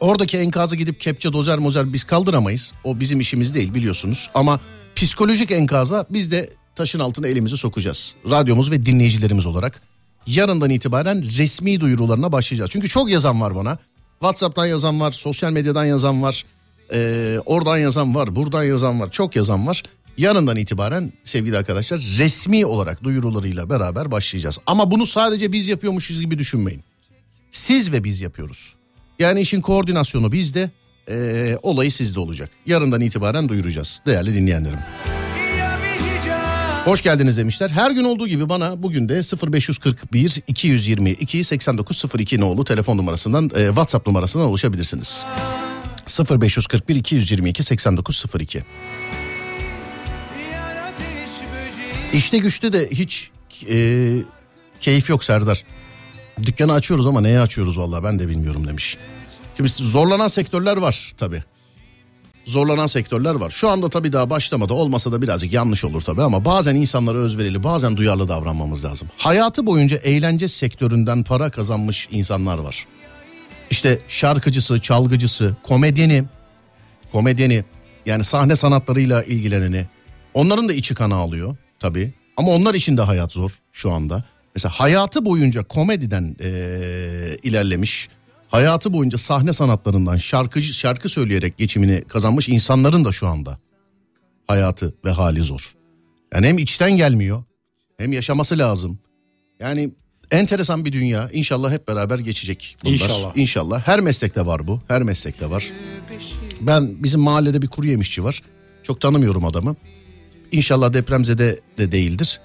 oradaki 0.00 0.38
enkazı 0.38 0.76
gidip 0.76 1.00
kepçe 1.00 1.32
dozer 1.32 1.58
mozer 1.58 1.92
biz 1.92 2.04
kaldıramayız. 2.04 2.72
O 2.84 3.00
bizim 3.00 3.20
işimiz 3.20 3.54
değil 3.54 3.74
biliyorsunuz. 3.74 4.30
Ama 4.34 4.60
psikolojik 4.96 5.50
enkaza 5.50 6.06
biz 6.10 6.32
de 6.32 6.50
taşın 6.74 7.00
altına 7.00 7.28
elimizi 7.28 7.56
sokacağız. 7.56 8.14
Radyomuz 8.30 8.70
ve 8.70 8.86
dinleyicilerimiz 8.86 9.46
olarak. 9.46 9.82
Yarından 10.26 10.70
itibaren 10.70 11.24
resmi 11.38 11.80
duyurularına 11.80 12.32
başlayacağız. 12.32 12.70
Çünkü 12.70 12.88
çok 12.88 13.10
yazan 13.10 13.40
var 13.40 13.56
bana. 13.56 13.78
WhatsApp'tan 14.20 14.66
yazan 14.66 15.00
var, 15.00 15.12
sosyal 15.12 15.52
medyadan 15.52 15.84
yazan 15.84 16.22
var, 16.22 16.44
ee, 16.92 17.38
oradan 17.46 17.78
yazan 17.78 18.14
var, 18.14 18.36
buradan 18.36 18.64
yazan 18.64 19.00
var, 19.00 19.10
çok 19.10 19.36
yazan 19.36 19.66
var. 19.66 19.82
Yarından 20.18 20.56
itibaren 20.56 21.12
sevgili 21.22 21.58
arkadaşlar 21.58 21.98
resmi 22.18 22.66
olarak 22.66 23.02
duyurularıyla 23.04 23.70
beraber 23.70 24.10
başlayacağız. 24.10 24.58
Ama 24.66 24.90
bunu 24.90 25.06
sadece 25.06 25.52
biz 25.52 25.68
yapıyormuşuz 25.68 26.20
gibi 26.20 26.38
düşünmeyin. 26.38 26.82
Siz 27.50 27.92
ve 27.92 28.04
biz 28.04 28.20
yapıyoruz. 28.20 28.74
Yani 29.18 29.40
işin 29.40 29.60
koordinasyonu 29.60 30.32
bizde, 30.32 30.70
ee, 31.10 31.56
olayı 31.62 31.92
sizde 31.92 32.20
olacak. 32.20 32.50
Yarından 32.66 33.00
itibaren 33.00 33.48
duyuracağız 33.48 34.00
değerli 34.06 34.34
dinleyenlerim. 34.34 34.78
Hoş 36.84 37.02
geldiniz 37.02 37.36
demişler. 37.36 37.70
Her 37.70 37.90
gün 37.90 38.04
olduğu 38.04 38.28
gibi 38.28 38.48
bana 38.48 38.82
bugün 38.82 39.08
de 39.08 39.14
0541 39.52 40.42
222 40.46 41.44
8902 41.44 42.40
nolu 42.40 42.64
telefon 42.64 42.96
numarasından 42.96 43.50
e, 43.56 43.66
WhatsApp 43.66 44.06
numarasından 44.06 44.48
ulaşabilirsiniz. 44.48 45.24
0541 46.40 46.96
222 46.96 47.62
8902. 47.62 48.64
İşte 52.12 52.38
güçte 52.38 52.72
de 52.72 52.88
hiç 52.90 53.30
e, 53.70 54.16
keyif 54.80 55.10
yok 55.10 55.24
Serdar. 55.24 55.64
Dükkanı 56.42 56.72
açıyoruz 56.72 57.06
ama 57.06 57.20
neye 57.20 57.40
açıyoruz 57.40 57.78
vallahi 57.78 58.04
ben 58.04 58.18
de 58.18 58.28
bilmiyorum 58.28 58.66
demiş. 58.66 58.96
Şimdi 59.56 59.70
zorlanan 59.70 60.28
sektörler 60.28 60.76
var 60.76 61.12
tabii 61.16 61.42
zorlanan 62.46 62.86
sektörler 62.86 63.34
var. 63.34 63.50
Şu 63.50 63.68
anda 63.68 63.88
tabii 63.88 64.12
daha 64.12 64.30
başlamadı 64.30 64.72
olmasa 64.72 65.12
da 65.12 65.22
birazcık 65.22 65.52
yanlış 65.52 65.84
olur 65.84 66.00
tabii 66.00 66.22
ama 66.22 66.44
bazen 66.44 66.74
insanlara 66.74 67.18
özverili 67.18 67.64
bazen 67.64 67.96
duyarlı 67.96 68.28
davranmamız 68.28 68.84
lazım. 68.84 69.08
Hayatı 69.16 69.66
boyunca 69.66 69.96
eğlence 69.96 70.48
sektöründen 70.48 71.22
para 71.22 71.50
kazanmış 71.50 72.08
insanlar 72.10 72.58
var. 72.58 72.86
İşte 73.70 73.98
şarkıcısı, 74.08 74.80
çalgıcısı, 74.80 75.56
komedyeni, 75.62 76.24
komedyeni 77.12 77.64
yani 78.06 78.24
sahne 78.24 78.56
sanatlarıyla 78.56 79.22
ilgileneni 79.22 79.86
onların 80.34 80.68
da 80.68 80.72
içi 80.72 80.94
kana 80.94 81.16
alıyor 81.16 81.56
tabii. 81.78 82.12
Ama 82.36 82.50
onlar 82.50 82.74
için 82.74 82.96
de 82.96 83.02
hayat 83.02 83.32
zor 83.32 83.50
şu 83.72 83.90
anda. 83.90 84.24
Mesela 84.54 84.72
hayatı 84.72 85.24
boyunca 85.24 85.62
komediden 85.62 86.36
ee, 86.40 87.36
ilerlemiş 87.42 88.08
hayatı 88.50 88.92
boyunca 88.92 89.18
sahne 89.18 89.52
sanatlarından 89.52 90.16
şarkıcı 90.16 90.74
şarkı 90.74 91.08
söyleyerek 91.08 91.58
geçimini 91.58 92.04
kazanmış 92.04 92.48
insanların 92.48 93.04
da 93.04 93.12
şu 93.12 93.26
anda 93.26 93.58
hayatı 94.46 94.94
ve 95.04 95.10
hali 95.10 95.40
zor. 95.40 95.74
Yani 96.34 96.46
hem 96.46 96.58
içten 96.58 96.96
gelmiyor 96.96 97.44
hem 97.98 98.12
yaşaması 98.12 98.58
lazım. 98.58 98.98
Yani 99.60 99.90
enteresan 100.30 100.84
bir 100.84 100.92
dünya. 100.92 101.30
İnşallah 101.32 101.72
hep 101.72 101.88
beraber 101.88 102.18
geçecek 102.18 102.76
bunlar. 102.84 102.94
İnşallah. 102.94 103.36
İnşallah. 103.36 103.86
Her 103.86 104.00
meslekte 104.00 104.46
var 104.46 104.66
bu. 104.66 104.80
Her 104.88 105.02
meslekte 105.02 105.50
var. 105.50 105.64
Ben 106.60 107.02
bizim 107.02 107.20
mahallede 107.20 107.62
bir 107.62 107.66
kuru 107.68 107.86
yemişçi 107.86 108.24
var. 108.24 108.42
Çok 108.82 109.00
tanımıyorum 109.00 109.44
adamı. 109.44 109.76
İnşallah 110.52 110.92
depremzede 110.92 111.60
de 111.78 111.92
değildir. 111.92 112.40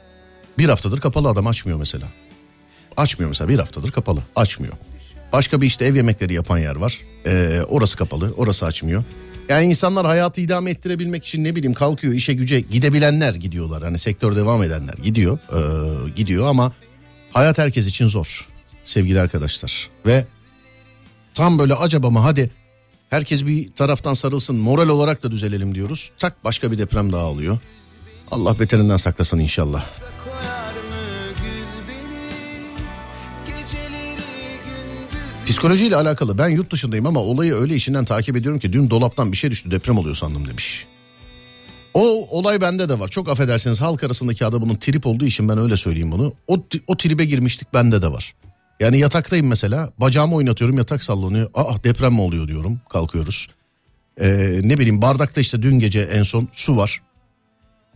Bir 0.57 0.69
haftadır 0.69 0.99
kapalı 0.99 1.29
adam 1.29 1.47
açmıyor 1.47 1.79
mesela. 1.79 2.07
Açmıyor 2.97 3.29
mesela 3.29 3.49
bir 3.49 3.59
haftadır 3.59 3.91
kapalı 3.91 4.19
açmıyor. 4.35 4.73
Başka 5.35 5.61
bir 5.61 5.67
işte 5.67 5.85
ev 5.85 5.95
yemekleri 5.95 6.33
yapan 6.33 6.57
yer 6.57 6.75
var. 6.75 6.99
Ee, 7.25 7.61
orası 7.67 7.97
kapalı, 7.97 8.33
orası 8.37 8.65
açmıyor. 8.65 9.03
Yani 9.49 9.65
insanlar 9.65 10.05
hayatı 10.05 10.41
idame 10.41 10.71
ettirebilmek 10.71 11.25
için 11.25 11.43
ne 11.43 11.55
bileyim 11.55 11.73
kalkıyor 11.73 12.13
işe 12.13 12.33
güce 12.33 12.59
gidebilenler 12.59 13.35
gidiyorlar. 13.35 13.83
Hani 13.83 13.99
sektör 13.99 14.35
devam 14.35 14.63
edenler 14.63 14.93
gidiyor, 14.93 15.39
ee, 15.51 16.09
gidiyor 16.15 16.47
ama 16.47 16.73
hayat 17.33 17.57
herkes 17.57 17.87
için 17.87 18.07
zor 18.07 18.47
sevgili 18.83 19.19
arkadaşlar. 19.19 19.89
Ve 20.05 20.25
tam 21.33 21.59
böyle 21.59 21.73
acaba 21.73 22.09
mı 22.09 22.19
hadi 22.19 22.51
herkes 23.09 23.45
bir 23.45 23.71
taraftan 23.71 24.13
sarılsın 24.13 24.55
moral 24.55 24.89
olarak 24.89 25.23
da 25.23 25.31
düzelelim 25.31 25.75
diyoruz. 25.75 26.11
Tak 26.17 26.43
başka 26.43 26.71
bir 26.71 26.77
deprem 26.77 27.13
daha 27.13 27.25
oluyor. 27.25 27.57
Allah 28.31 28.59
beterinden 28.59 28.97
saklasın 28.97 29.39
inşallah. 29.39 29.85
Psikolojiyle 35.55 35.95
alakalı 35.95 36.37
ben 36.37 36.49
yurt 36.49 36.71
dışındayım 36.71 37.05
ama 37.05 37.19
olayı 37.19 37.53
öyle 37.53 37.75
işinden 37.75 38.05
takip 38.05 38.35
ediyorum 38.35 38.59
ki 38.59 38.73
dün 38.73 38.89
dolaptan 38.89 39.31
bir 39.31 39.37
şey 39.37 39.51
düştü 39.51 39.71
deprem 39.71 39.97
oluyor 39.97 40.15
sandım 40.15 40.47
demiş. 40.47 40.85
O 41.93 42.27
olay 42.37 42.61
bende 42.61 42.89
de 42.89 42.99
var. 42.99 43.07
Çok 43.07 43.29
affedersiniz 43.29 43.81
halk 43.81 44.03
arasındaki 44.03 44.45
adı 44.45 44.79
trip 44.79 45.07
olduğu 45.07 45.25
için 45.25 45.49
ben 45.49 45.57
öyle 45.57 45.77
söyleyeyim 45.77 46.11
bunu. 46.11 46.33
O, 46.47 46.63
o 46.87 46.97
tribe 46.97 47.25
girmiştik 47.25 47.73
bende 47.73 48.01
de 48.01 48.11
var. 48.11 48.35
Yani 48.79 48.97
yataktayım 48.97 49.47
mesela 49.47 49.93
bacağımı 49.97 50.35
oynatıyorum 50.35 50.77
yatak 50.77 51.03
sallanıyor. 51.03 51.49
Aa 51.53 51.83
deprem 51.83 52.13
mi 52.13 52.21
oluyor 52.21 52.47
diyorum 52.47 52.79
kalkıyoruz. 52.89 53.47
Ee, 54.21 54.59
ne 54.63 54.77
bileyim 54.77 55.01
bardakta 55.01 55.41
işte 55.41 55.61
dün 55.61 55.79
gece 55.79 56.01
en 56.01 56.23
son 56.23 56.47
su 56.53 56.77
var. 56.77 57.01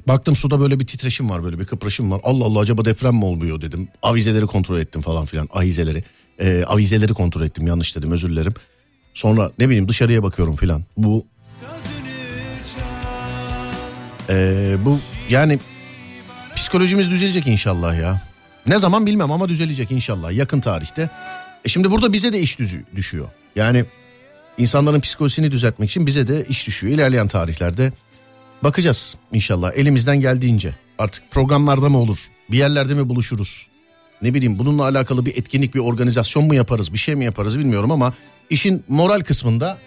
Baktım 0.08 0.36
suda 0.36 0.60
böyle 0.60 0.80
bir 0.80 0.88
titreşim 0.88 1.30
var 1.30 1.44
böyle 1.44 1.60
bir 1.60 1.66
kıpraşım 1.66 2.12
var. 2.12 2.22
Allah 2.24 2.46
Allah 2.46 2.60
acaba 2.60 2.86
deprem 2.86 3.16
mi 3.16 3.26
oluyor 3.26 3.62
dedim. 3.62 3.88
Avizeleri 4.02 4.46
kontrol 4.46 4.80
ettim 4.80 5.02
falan 5.02 5.26
filan 5.26 5.50
avizeleri. 5.54 6.04
Ee, 6.40 6.64
avizeleri 6.68 7.14
kontrol 7.14 7.42
ettim 7.42 7.68
yanlış 7.68 7.96
dedim 7.96 8.12
özür 8.12 8.30
dilerim. 8.30 8.54
Sonra 9.14 9.52
ne 9.60 9.68
bileyim 9.70 9.90
dışarıya 9.90 10.24
bakıyorum 10.24 10.56
filan. 10.56 10.84
Bu 10.98 11.26
Ee, 14.30 14.76
bu 14.86 15.00
yani 15.30 15.60
psikolojimiz 16.56 17.12
düzelecek 17.12 17.48
inşallah 17.48 18.00
ya. 18.00 18.22
Ne 18.68 18.80
zaman 18.80 19.06
bilmem 19.06 19.32
ama 19.32 19.50
düzelecek 19.50 19.92
inşallah 19.92 20.32
yakın 20.32 20.60
tarihte. 20.60 21.10
E 21.66 21.70
şimdi 21.70 21.92
burada 21.92 22.14
bize 22.14 22.34
de 22.34 22.40
iş 22.40 22.60
düzü, 22.60 22.84
düşüyor. 22.96 23.28
Yani 23.56 23.86
insanların 24.58 25.00
psikolojisini 25.00 25.52
düzeltmek 25.52 25.90
için 25.90 26.08
bize 26.08 26.28
de 26.28 26.46
iş 26.50 26.68
düşüyor. 26.68 26.94
İlerleyen 26.94 27.28
tarihlerde 27.28 27.94
bakacağız 28.64 29.16
inşallah 29.34 29.72
elimizden 29.76 30.20
geldiğince. 30.22 30.76
Artık 30.98 31.32
programlarda 31.32 31.90
mı 31.90 31.98
olur? 31.98 32.18
Bir 32.52 32.58
yerlerde 32.58 32.94
mi 32.94 33.10
buluşuruz? 33.10 33.68
Ne 34.22 34.34
bileyim 34.34 34.60
bununla 34.60 34.84
alakalı 34.84 35.26
bir 35.26 35.38
etkinlik, 35.38 35.76
bir 35.76 35.80
organizasyon 35.80 36.46
mu 36.46 36.56
yaparız, 36.56 36.94
bir 36.94 36.98
şey 36.98 37.16
mi 37.16 37.26
yaparız 37.26 37.60
bilmiyorum 37.60 37.92
ama 37.92 38.14
işin 38.50 38.84
moral 38.88 39.20
kısmında 39.20 39.78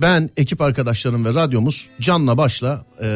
ben, 0.00 0.30
ekip 0.36 0.60
arkadaşlarım 0.60 1.24
ve 1.24 1.34
radyomuz 1.34 1.88
canla 2.00 2.38
başla 2.38 2.84
e, 3.02 3.08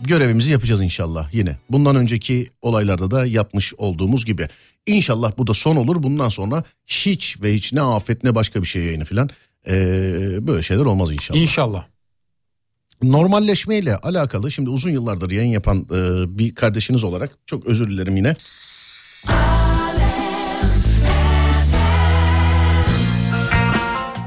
görevimizi 0.00 0.50
yapacağız 0.50 0.80
inşallah 0.80 1.34
yine. 1.34 1.56
Bundan 1.70 1.96
önceki 1.96 2.48
olaylarda 2.62 3.10
da 3.10 3.26
yapmış 3.26 3.74
olduğumuz 3.74 4.24
gibi. 4.24 4.48
İnşallah 4.86 5.32
bu 5.38 5.46
da 5.46 5.54
son 5.54 5.76
olur. 5.76 6.02
Bundan 6.02 6.28
sonra 6.28 6.64
hiç 6.86 7.42
ve 7.42 7.54
hiç 7.54 7.72
ne 7.72 7.80
afet 7.80 8.24
ne 8.24 8.34
başka 8.34 8.62
bir 8.62 8.66
şey 8.66 8.82
yayını 8.82 9.04
falan 9.04 9.30
e, 9.68 9.72
böyle 10.46 10.62
şeyler 10.62 10.84
olmaz 10.84 11.12
inşallah. 11.12 11.40
İnşallah. 11.40 11.84
Normalleşmeyle 13.02 13.96
alakalı 13.96 14.50
şimdi 14.50 14.70
uzun 14.70 14.90
yıllardır 14.90 15.30
yayın 15.30 15.50
yapan 15.50 15.86
e, 15.90 16.38
bir 16.38 16.54
kardeşiniz 16.54 17.04
olarak 17.04 17.30
çok 17.46 17.66
özür 17.66 17.88
dilerim 17.88 18.16
yine. 18.16 18.36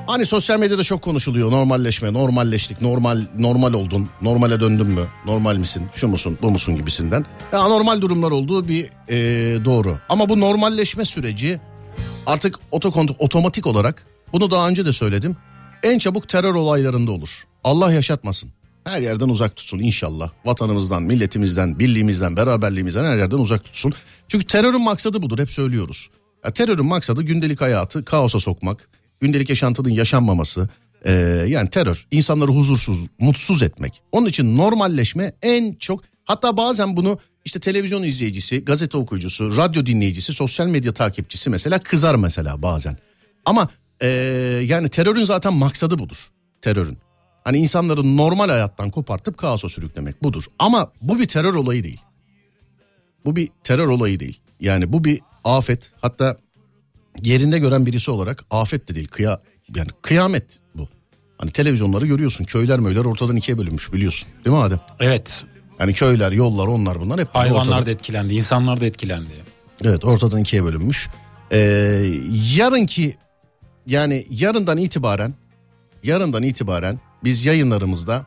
Hani 0.07 0.25
sosyal 0.25 0.59
medyada 0.59 0.83
çok 0.83 1.01
konuşuluyor 1.01 1.51
normalleşme, 1.51 2.13
normalleştik, 2.13 2.81
normal 2.81 3.21
normal 3.37 3.73
oldun, 3.73 4.09
normale 4.21 4.59
döndün 4.59 4.87
mü, 4.87 5.05
normal 5.25 5.57
misin, 5.57 5.83
şu 5.95 6.07
musun, 6.07 6.37
bu 6.41 6.51
musun 6.51 6.75
gibisinden. 6.75 7.25
Ya 7.53 7.67
normal 7.67 8.01
durumlar 8.01 8.31
olduğu 8.31 8.67
bir 8.67 8.89
e, 9.09 9.15
doğru. 9.65 9.97
Ama 10.09 10.29
bu 10.29 10.39
normalleşme 10.39 11.05
süreci 11.05 11.59
artık 12.25 12.59
otokont 12.71 13.11
otomatik 13.19 13.67
olarak 13.67 14.05
bunu 14.33 14.51
daha 14.51 14.69
önce 14.69 14.85
de 14.85 14.93
söyledim. 14.93 15.37
En 15.83 15.99
çabuk 15.99 16.29
terör 16.29 16.55
olaylarında 16.55 17.11
olur. 17.11 17.43
Allah 17.63 17.93
yaşatmasın. 17.93 18.49
Her 18.83 19.01
yerden 19.01 19.29
uzak 19.29 19.55
tutsun 19.55 19.79
inşallah. 19.79 20.29
Vatanımızdan, 20.45 21.03
milletimizden, 21.03 21.79
birliğimizden, 21.79 22.37
beraberliğimizden 22.37 23.05
her 23.05 23.17
yerden 23.17 23.37
uzak 23.37 23.63
tutsun. 23.63 23.93
Çünkü 24.27 24.47
terörün 24.47 24.81
maksadı 24.81 25.21
budur 25.21 25.39
hep 25.39 25.51
söylüyoruz. 25.51 26.09
Ya 26.45 26.51
terörün 26.51 26.85
maksadı 26.85 27.23
gündelik 27.23 27.61
hayatı 27.61 28.05
kaosa 28.05 28.39
sokmak, 28.39 28.89
gündelik 29.25 29.49
yaşantının 29.49 29.89
yaşanmaması, 29.89 30.69
e, 31.05 31.11
yani 31.47 31.69
terör, 31.69 32.07
insanları 32.11 32.51
huzursuz, 32.51 33.07
mutsuz 33.19 33.63
etmek. 33.63 34.01
Onun 34.11 34.27
için 34.27 34.57
normalleşme 34.57 35.31
en 35.41 35.73
çok 35.73 36.03
hatta 36.23 36.57
bazen 36.57 36.97
bunu 36.97 37.19
işte 37.45 37.59
televizyon 37.59 38.03
izleyicisi, 38.03 38.65
gazete 38.65 38.97
okuyucusu, 38.97 39.57
radyo 39.57 39.85
dinleyicisi, 39.85 40.33
sosyal 40.33 40.67
medya 40.67 40.93
takipçisi 40.93 41.49
mesela 41.49 41.79
kızar 41.79 42.15
mesela 42.15 42.61
bazen. 42.61 42.97
Ama 43.45 43.69
e, 44.01 44.07
yani 44.65 44.89
terörün 44.89 45.25
zaten 45.25 45.53
maksadı 45.53 45.99
budur. 45.99 46.17
Terörün. 46.61 46.97
Hani 47.43 47.57
insanları 47.57 48.17
normal 48.17 48.49
hayattan 48.49 48.89
kopartıp 48.89 49.37
kaosa 49.37 49.69
sürüklemek 49.69 50.23
budur. 50.23 50.43
Ama 50.59 50.91
bu 51.01 51.19
bir 51.19 51.27
terör 51.27 51.55
olayı 51.55 51.83
değil. 51.83 52.01
Bu 53.25 53.35
bir 53.35 53.49
terör 53.63 53.87
olayı 53.87 54.19
değil. 54.19 54.39
Yani 54.59 54.93
bu 54.93 55.03
bir 55.03 55.21
afet. 55.43 55.91
Hatta 56.01 56.37
yerinde 57.23 57.59
gören 57.59 57.85
birisi 57.85 58.11
olarak 58.11 58.45
afet 58.51 58.89
de 58.89 58.95
değil. 58.95 59.07
Kıya, 59.07 59.39
yani 59.75 59.89
kıyamet 60.01 60.59
bu. 60.75 60.87
Hani 61.37 61.51
televizyonları 61.51 62.07
görüyorsun. 62.07 62.45
Köyler 62.45 62.79
möyler 62.79 63.05
ortadan 63.05 63.35
ikiye 63.35 63.57
bölünmüş 63.57 63.93
biliyorsun. 63.93 64.29
Değil 64.45 64.55
mi 64.55 64.63
Adem? 64.63 64.79
Evet. 64.99 65.45
Yani 65.79 65.93
köyler, 65.93 66.31
yollar, 66.31 66.67
onlar 66.67 67.01
bunlar 67.01 67.19
hep 67.19 67.27
Hayvanlar 67.35 67.71
ortada. 67.71 67.85
da 67.85 67.91
etkilendi, 67.91 68.33
insanlar 68.35 68.81
da 68.81 68.85
etkilendi. 68.85 69.33
Evet 69.83 70.05
ortadan 70.05 70.39
ikiye 70.39 70.63
bölünmüş. 70.63 71.09
Ee, 71.51 71.57
yarınki 72.55 73.17
yani 73.87 74.27
yarından 74.29 74.77
itibaren 74.77 75.33
yarından 76.03 76.43
itibaren 76.43 76.99
biz 77.23 77.45
yayınlarımızda 77.45 78.25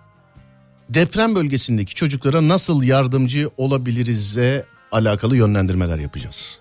deprem 0.90 1.34
bölgesindeki 1.34 1.94
çocuklara 1.94 2.48
nasıl 2.48 2.82
yardımcı 2.82 3.50
olabiliriz'e 3.56 4.64
alakalı 4.92 5.36
yönlendirmeler 5.36 5.98
yapacağız. 5.98 6.60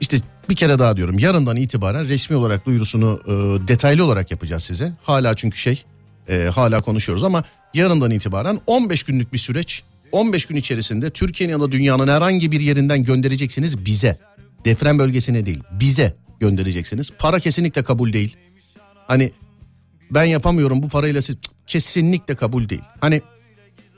İşte 0.00 0.16
bir 0.48 0.56
kere 0.56 0.78
daha 0.78 0.96
diyorum 0.96 1.18
yarından 1.18 1.56
itibaren 1.56 2.08
resmi 2.08 2.36
olarak 2.36 2.66
duyurusunu 2.66 3.20
e, 3.26 3.30
detaylı 3.68 4.04
olarak 4.04 4.30
yapacağız 4.30 4.62
size. 4.62 4.92
Hala 5.02 5.34
çünkü 5.36 5.58
şey 5.58 5.84
e, 6.28 6.50
hala 6.54 6.80
konuşuyoruz 6.80 7.24
ama 7.24 7.44
yarından 7.74 8.10
itibaren 8.10 8.60
15 8.66 9.02
günlük 9.02 9.32
bir 9.32 9.38
süreç 9.38 9.82
15 10.12 10.46
gün 10.46 10.56
içerisinde 10.56 11.10
Türkiye'nin 11.10 11.52
ya 11.52 11.60
da 11.60 11.72
dünyanın 11.72 12.08
herhangi 12.08 12.52
bir 12.52 12.60
yerinden 12.60 13.04
göndereceksiniz 13.04 13.84
bize. 13.84 14.18
Deprem 14.64 14.98
bölgesine 14.98 15.46
değil 15.46 15.62
bize 15.72 16.16
göndereceksiniz. 16.40 17.10
Para 17.18 17.40
kesinlikle 17.40 17.82
kabul 17.82 18.12
değil. 18.12 18.36
Hani 19.06 19.32
ben 20.10 20.24
yapamıyorum 20.24 20.82
bu 20.82 20.88
parayla 20.88 21.22
siz 21.22 21.36
kesinlikle 21.66 22.34
kabul 22.34 22.68
değil. 22.68 22.82
Hani 23.00 23.22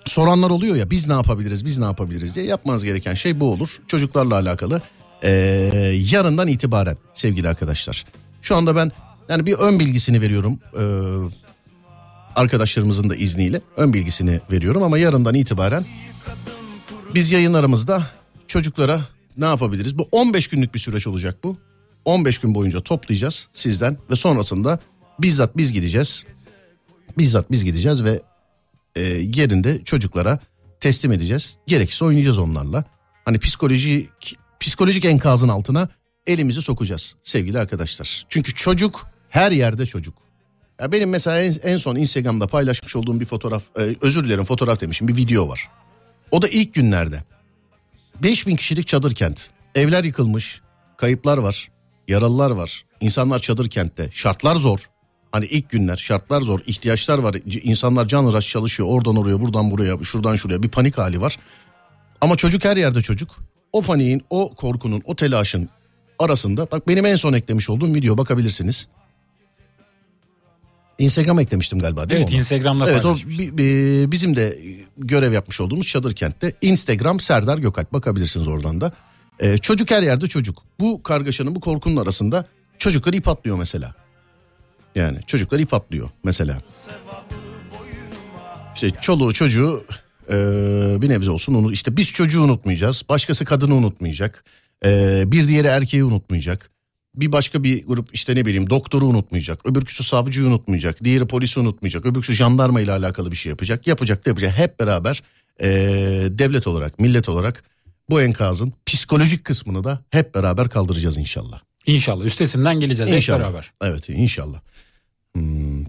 soranlar 0.07 0.51
oluyor 0.51 0.77
ya 0.77 0.91
biz 0.91 1.07
ne 1.07 1.13
yapabiliriz 1.13 1.65
biz 1.65 1.79
ne 1.79 1.85
yapabiliriz 1.85 2.35
diye 2.35 2.47
yapmanız 2.47 2.85
gereken 2.85 3.15
şey 3.15 3.41
bu 3.41 3.53
olur. 3.53 3.79
Çocuklarla 3.87 4.35
alakalı 4.35 4.83
ee, 5.23 5.31
yarından 6.11 6.49
itibaren 6.49 6.97
sevgili 7.13 7.49
arkadaşlar. 7.49 8.05
Şu 8.43 8.57
anda 8.57 8.77
ben 8.77 8.93
yani 9.29 9.47
bir 9.47 9.55
ön 9.55 9.79
bilgisini 9.81 10.21
veriyorum 10.21 10.59
ee, 10.75 10.83
arkadaşlarımızın 12.37 13.11
da 13.11 13.17
izniyle 13.17 13.61
ön 13.77 13.93
bilgisini 13.93 14.41
veriyorum 14.51 14.83
ama 14.83 14.99
yarından 14.99 15.35
itibaren 15.35 15.85
biz 17.15 17.33
yayınlarımızda 17.33 18.07
çocuklara 18.47 19.01
ne 19.37 19.45
yapabiliriz? 19.45 19.99
Bu 19.99 20.09
15 20.13 20.49
günlük 20.49 20.75
bir 20.75 20.79
süreç 20.79 21.07
olacak 21.07 21.45
bu. 21.45 21.57
15 22.05 22.39
gün 22.39 22.55
boyunca 22.55 22.81
toplayacağız 22.81 23.49
sizden 23.55 23.99
ve 24.11 24.17
sonrasında 24.17 24.79
bizzat 25.19 25.57
biz 25.57 25.73
gideceğiz. 25.73 26.25
Bizzat 27.19 27.51
biz 27.51 27.65
gideceğiz 27.65 28.05
ve 28.05 28.23
e, 28.97 29.01
yerinde 29.35 29.85
çocuklara 29.85 30.39
teslim 30.81 31.13
edeceğiz. 31.13 31.57
Gerekirse 31.67 32.05
oynayacağız 32.05 32.39
onlarla. 32.39 32.85
Hani 33.25 33.39
psikolojik 33.39 34.37
psikolojik 34.61 35.05
enkazın 35.05 35.49
altına 35.49 35.89
elimizi 36.27 36.63
sokacağız 36.63 37.15
sevgili 37.23 37.59
arkadaşlar. 37.59 38.25
Çünkü 38.29 38.55
çocuk 38.55 39.07
her 39.29 39.53
yerde 39.53 39.87
çocuk. 39.87 40.15
Ya 40.81 40.93
benim 40.93 41.11
mesela 41.11 41.41
en, 41.41 41.55
en 41.63 41.77
son 41.77 41.97
Instagram'da 41.97 42.47
paylaşmış 42.47 42.97
olduğum 42.97 43.21
bir 43.21 43.25
fotoğraf, 43.25 43.63
e, 43.79 43.97
özür 44.01 44.25
dilerim 44.25 44.45
fotoğraf 44.45 44.81
demişim 44.81 45.09
bir 45.09 45.17
video 45.17 45.49
var. 45.49 45.69
O 46.31 46.43
da 46.43 46.49
ilk 46.49 46.75
günlerde. 46.75 47.23
5000 48.23 48.57
kişilik 48.57 48.87
çadır 48.89 49.15
kent. 49.15 49.51
Evler 49.75 50.05
yıkılmış, 50.05 50.61
kayıplar 50.97 51.39
var, 51.39 51.69
yaralılar 52.09 52.51
var. 52.51 52.85
İnsanlar 53.01 53.39
çadır 53.39 53.71
kentte. 53.71 54.09
Şartlar 54.13 54.57
zor. 54.57 54.81
Hani 55.33 55.45
ilk 55.45 55.71
günler 55.71 55.97
şartlar 55.97 56.41
zor, 56.41 56.61
ihtiyaçlar 56.67 57.19
var. 57.19 57.37
İnsanlar 57.63 58.09
can 58.09 58.41
çalışıyor. 58.41 58.89
Oradan 58.93 59.17
oraya, 59.17 59.41
buradan 59.41 59.71
buraya, 59.71 59.99
şuradan 60.05 60.37
şuraya 60.37 60.63
bir 60.63 60.69
panik 60.69 60.99
hali 60.99 61.21
var. 61.21 61.39
Ama 62.21 62.37
çocuk 62.37 62.65
her 62.65 62.77
yerde 62.77 63.01
çocuk. 63.01 63.48
O 63.73 63.83
paniğin, 63.83 64.23
o 64.31 64.55
korkunun, 64.55 65.03
o 65.05 65.17
telaşın 65.17 65.69
arasında 66.19 66.71
bak 66.71 66.89
benim 66.89 67.07
en 67.07 67.17
son 67.17 67.33
eklemiş 67.33 67.71
olduğum 67.71 67.95
video 67.95 68.19
bakabilirsiniz. 68.19 68.89
Instagram 70.99 71.39
eklemiştim 71.39 71.79
galiba 71.79 72.09
değil 72.09 72.19
Evet 72.21 72.29
mi? 72.29 72.33
onu? 72.35 72.39
Instagram'da 72.39 72.91
Evet 72.91 73.05
o 73.07 73.17
bi- 73.17 74.13
bizim 74.13 74.37
de 74.37 74.59
görev 74.99 75.33
yapmış 75.33 75.61
olduğumuz 75.61 75.87
Çadır 75.87 76.15
Kent'te 76.15 76.53
Instagram 76.61 77.21
Serdar 77.21 77.59
Gökalp 77.59 77.93
bakabilirsiniz 77.93 78.49
oradan 78.49 78.81
da. 78.81 78.93
Ee, 79.41 79.59
çocuk 79.59 79.91
her 79.91 80.03
yerde 80.03 80.27
çocuk. 80.27 80.63
Bu 80.81 81.03
kargaşanın 81.03 81.55
bu 81.55 81.61
korkunun 81.61 81.97
arasında 81.97 82.47
çocuklar 82.79 83.13
ip 83.13 83.29
atlıyor 83.29 83.57
mesela. 83.59 83.95
Yani 84.95 85.19
çocuklar 85.27 85.59
ip 85.61 85.75
atlıyor 85.75 86.11
mesela. 86.25 86.63
İşte 88.75 88.91
çoluğu 89.01 89.33
çocuğu 89.33 89.85
e, 90.31 90.35
bir 91.03 91.09
nebze 91.09 91.31
olsun 91.31 91.55
onu 91.55 91.73
işte 91.73 91.97
biz 91.97 92.13
çocuğu 92.13 92.43
unutmayacağız. 92.43 93.03
Başkası 93.09 93.45
kadını 93.45 93.75
unutmayacak. 93.75 94.45
E, 94.85 95.23
bir 95.27 95.49
diğeri 95.49 95.67
erkeği 95.67 96.05
unutmayacak. 96.05 96.71
Bir 97.15 97.33
başka 97.33 97.65
bir 97.65 97.87
grup 97.87 98.09
işte 98.13 98.35
ne 98.35 98.47
bileyim 98.47 98.71
doktoru 98.71 99.07
unutmayacak. 99.07 99.67
Öbürküsü 99.67 100.05
savcıyı 100.05 100.47
unutmayacak. 100.47 101.05
Diğeri 101.05 101.27
polisi 101.27 101.61
unutmayacak. 101.61 102.07
Öbürküsü 102.07 102.35
jandarma 102.35 102.81
ile 102.81 102.93
alakalı 102.93 103.31
bir 103.31 103.37
şey 103.37 103.51
yapacak. 103.51 103.87
Yapacak 103.87 104.27
da 104.27 104.31
yapacak. 104.31 104.59
Hep 104.59 104.81
beraber 104.81 105.23
e, 105.61 105.69
devlet 106.31 106.67
olarak, 106.67 106.99
millet 106.99 107.29
olarak 107.29 107.65
bu 108.11 108.23
enkazın 108.23 108.73
psikolojik 108.87 109.45
kısmını 109.45 109.85
da 109.85 110.05
hep 110.11 110.35
beraber 110.35 110.69
kaldıracağız 110.69 111.17
inşallah. 111.19 111.61
İnşallah 111.87 112.25
üstesinden 112.25 112.81
geleceğiz 112.81 113.13
İnşallah. 113.13 113.39
hep 113.39 113.45
beraber. 113.45 113.73
Evet 113.83 114.09
inşallah. 114.09 114.61
Hmm. 115.35 115.85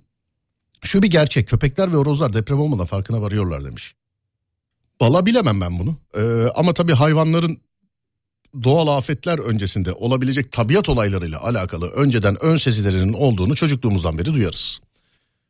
Şu 0.82 1.02
bir 1.02 1.08
gerçek 1.08 1.48
köpekler 1.48 1.92
ve 1.92 1.96
horozlar 1.96 2.34
deprem 2.34 2.60
olmadan 2.60 2.86
farkına 2.86 3.22
varıyorlar 3.22 3.64
demiş. 3.64 3.96
Valla 5.02 5.26
bilemem 5.26 5.62
ben 5.62 5.80
bunu. 5.80 5.96
Ee, 6.18 6.50
ama 6.56 6.74
tabii 6.74 6.94
hayvanların 6.94 7.58
doğal 8.64 8.88
afetler 8.88 9.40
öncesinde 9.40 9.94
olabilecek 9.94 10.52
tabiat 10.52 10.90
olaylarıyla 10.90 11.44
alakalı 11.44 11.90
önceden 11.90 12.44
ön 12.44 12.58
sezilerinin 12.58 13.14
olduğunu 13.14 13.56
çocukluğumuzdan 13.56 14.18
beri 14.18 14.34
duyarız. 14.34 14.80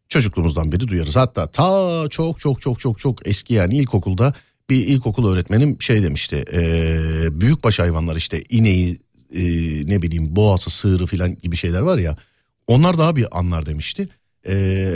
Çocukluğumuzdan 0.10 0.72
beri 0.72 0.88
duyarız. 0.88 1.16
Hatta 1.16 1.48
ta 1.48 2.08
çok 2.10 2.40
çok 2.40 2.62
çok 2.62 2.80
çok 2.80 3.00
çok 3.00 3.28
eski 3.28 3.54
yani 3.54 3.78
ilkokulda 3.78 4.34
bir 4.70 4.88
ilkokul 4.88 5.34
öğretmenim 5.34 5.82
şey 5.82 6.04
demişti. 6.04 6.46
E, 6.54 6.62
büyükbaş 7.42 7.80
hayvanlar 7.80 8.16
işte 8.16 8.44
ineği 8.50 9.00
e, 9.36 9.42
ne 9.90 10.02
bileyim 10.02 10.36
boğası 10.36 10.70
sığırı 10.70 11.06
filan 11.06 11.38
gibi 11.38 11.56
şeyler 11.56 11.82
var 11.82 11.98
ya. 11.98 12.18
Onlar 12.68 12.98
daha 12.98 13.16
bir 13.16 13.40
anlar 13.40 13.66
demişti. 13.66 14.10
E, 14.48 14.54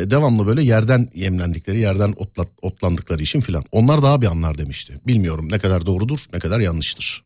devamlı 0.08 0.47
böyle 0.47 0.63
yerden 0.63 1.10
yemlendikleri 1.15 1.79
yerden 1.79 2.13
otla, 2.17 2.45
otlandıkları 2.62 3.23
için 3.23 3.41
filan. 3.41 3.63
Onlar 3.71 4.03
daha 4.03 4.21
bir 4.21 4.27
anlar 4.27 4.58
demişti. 4.58 4.99
Bilmiyorum 5.08 5.47
ne 5.51 5.60
kadar 5.60 5.86
doğrudur 5.86 6.19
ne 6.34 6.39
kadar 6.39 6.60
yanlıştır. 6.60 7.23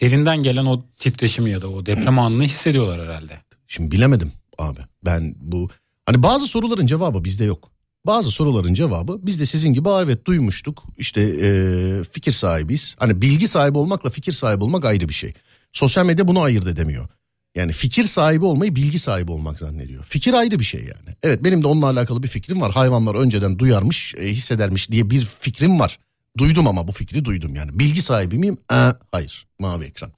Derinden 0.00 0.42
gelen 0.42 0.64
o 0.66 0.82
titreşimi 0.98 1.50
ya 1.50 1.62
da 1.62 1.68
o 1.68 1.86
deprem 1.86 2.18
anını 2.18 2.44
hissediyorlar 2.44 3.00
herhalde. 3.08 3.40
Şimdi 3.68 3.90
bilemedim 3.90 4.32
abi. 4.58 4.80
Ben 5.04 5.34
bu 5.40 5.68
hani 6.06 6.22
bazı 6.22 6.46
soruların 6.46 6.86
cevabı 6.86 7.24
bizde 7.24 7.44
yok. 7.44 7.70
Bazı 8.06 8.30
soruların 8.30 8.74
cevabı 8.74 9.18
biz 9.22 9.40
de 9.40 9.46
sizin 9.46 9.72
gibi 9.72 9.88
"Aa, 9.90 10.02
evet 10.02 10.26
duymuştuk. 10.26 10.82
İşte 10.98 11.34
eee, 11.34 12.04
fikir 12.12 12.32
sahibiyiz. 12.32 12.96
Hani 12.98 13.22
bilgi 13.22 13.48
sahibi 13.48 13.78
olmakla 13.78 14.10
fikir 14.10 14.32
sahibi 14.32 14.64
olmak 14.64 14.84
ayrı 14.84 15.08
bir 15.08 15.14
şey. 15.14 15.32
Sosyal 15.72 16.06
medya 16.06 16.28
bunu 16.28 16.40
ayırt 16.40 16.66
edemiyor. 16.66 17.08
Yani 17.54 17.72
fikir 17.72 18.02
sahibi 18.04 18.44
olmayı 18.44 18.76
bilgi 18.76 18.98
sahibi 18.98 19.32
olmak 19.32 19.58
zannediyor. 19.58 20.04
Fikir 20.04 20.34
ayrı 20.34 20.58
bir 20.58 20.64
şey 20.64 20.80
yani. 20.80 21.16
Evet 21.22 21.44
benim 21.44 21.62
de 21.62 21.66
onunla 21.66 21.86
alakalı 21.86 22.22
bir 22.22 22.28
fikrim 22.28 22.60
var. 22.60 22.72
Hayvanlar 22.72 23.14
önceden 23.14 23.58
duyarmış, 23.58 24.14
e, 24.14 24.28
hissedermiş 24.28 24.90
diye 24.90 25.10
bir 25.10 25.20
fikrim 25.40 25.80
var. 25.80 25.98
Duydum 26.38 26.66
ama 26.66 26.88
bu 26.88 26.92
fikri 26.92 27.24
duydum 27.24 27.54
yani. 27.54 27.78
Bilgi 27.78 28.02
sahibi 28.02 28.38
miyim? 28.38 28.56
Ee, 28.72 28.92
hayır. 29.12 29.46
Mavi 29.58 29.84
ekran. 29.84 30.12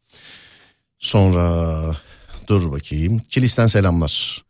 Sonra 0.99 1.96
dur 2.46 2.72
bakayım. 2.72 3.18
Kilis'ten 3.18 3.66
selamlar. 3.66 4.44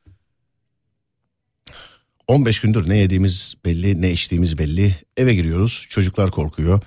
15 2.27 2.61
gündür 2.61 2.89
ne 2.89 2.97
yediğimiz 2.99 3.55
belli 3.65 4.03
ne 4.03 4.13
içtiğimiz 4.13 4.59
belli. 4.59 4.97
Eve 5.17 5.35
giriyoruz 5.35 5.87
çocuklar 5.89 6.31
korkuyor. 6.31 6.81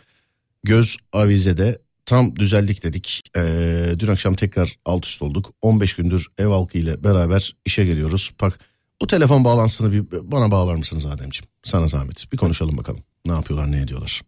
Göz 0.63 0.97
avizede 1.13 1.81
tam 2.09 2.35
düzeldik 2.35 2.83
dedik. 2.83 3.21
Ee, 3.37 3.93
dün 3.99 4.07
akşam 4.07 4.35
tekrar 4.35 4.75
alt 4.85 5.05
üst 5.05 5.21
olduk. 5.21 5.53
15 5.61 5.93
gündür 5.93 6.27
ev 6.37 6.47
halkı 6.47 6.77
ile 6.77 7.03
beraber 7.03 7.55
işe 7.65 7.85
geliyoruz. 7.85 8.31
Bak 8.41 8.59
bu 9.01 9.07
telefon 9.07 9.45
bağlantısını 9.45 9.91
bir 9.91 10.31
bana 10.31 10.51
bağlar 10.51 10.75
mısınız 10.75 11.05
Ademciğim? 11.05 11.49
Sana 11.63 11.87
zahmet. 11.87 12.31
Bir 12.31 12.37
konuşalım 12.37 12.77
bakalım. 12.77 13.03
Ne 13.25 13.31
yapıyorlar 13.31 13.71
ne 13.71 13.81
ediyorlar. 13.81 14.21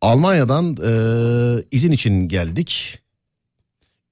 Almanya'dan 0.00 0.76
e, 0.84 0.92
izin 1.70 1.92
için 1.92 2.28
geldik. 2.28 2.98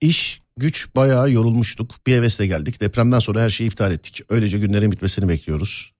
İş 0.01 0.41
güç 0.57 0.89
bayağı 0.97 1.31
yorulmuştuk. 1.31 1.95
Bir 2.07 2.15
hevesle 2.15 2.47
geldik. 2.47 2.81
Depremden 2.81 3.19
sonra 3.19 3.43
her 3.43 3.51
şeyi 3.51 3.67
iptal 3.67 3.93
ettik. 3.93 4.21
Öylece 4.29 4.59
günlerin 4.59 4.93
bitmesini 4.93 5.29
bekliyoruz. 5.29 5.93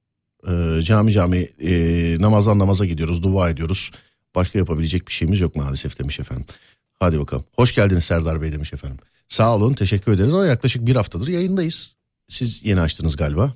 Ee, 0.49 0.81
cami 0.83 1.13
cami 1.13 1.49
e, 1.63 2.17
namazdan 2.21 2.59
namaza 2.59 2.85
gidiyoruz. 2.87 3.23
Dua 3.23 3.51
ediyoruz. 3.51 3.91
Başka 4.35 4.59
yapabilecek 4.59 5.09
bir 5.09 5.13
şeyimiz 5.13 5.41
yok 5.41 5.57
maalesef 5.57 5.99
demiş 5.99 6.21
efendim. 6.21 6.47
Hadi 6.93 7.19
bakalım. 7.19 7.45
Hoş 7.57 7.75
geldiniz 7.75 8.05
Serdar 8.05 8.43
Bey 8.43 8.53
demiş 8.53 8.73
efendim. 8.73 8.99
Sağ 9.29 9.57
olun 9.57 9.73
teşekkür 9.73 10.13
ederiz. 10.13 10.35
Ama 10.35 10.47
yaklaşık 10.47 10.87
bir 10.87 10.97
haftadır 10.97 11.29
yayındayız. 11.29 11.97
Siz 12.29 12.65
yeni 12.65 12.81
açtınız 12.81 13.17
galiba. 13.17 13.55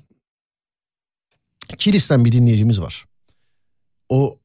Kilis'ten 1.77 2.25
bir 2.25 2.31
dinleyicimiz 2.31 2.81
var. 2.81 3.05
O 4.09 4.39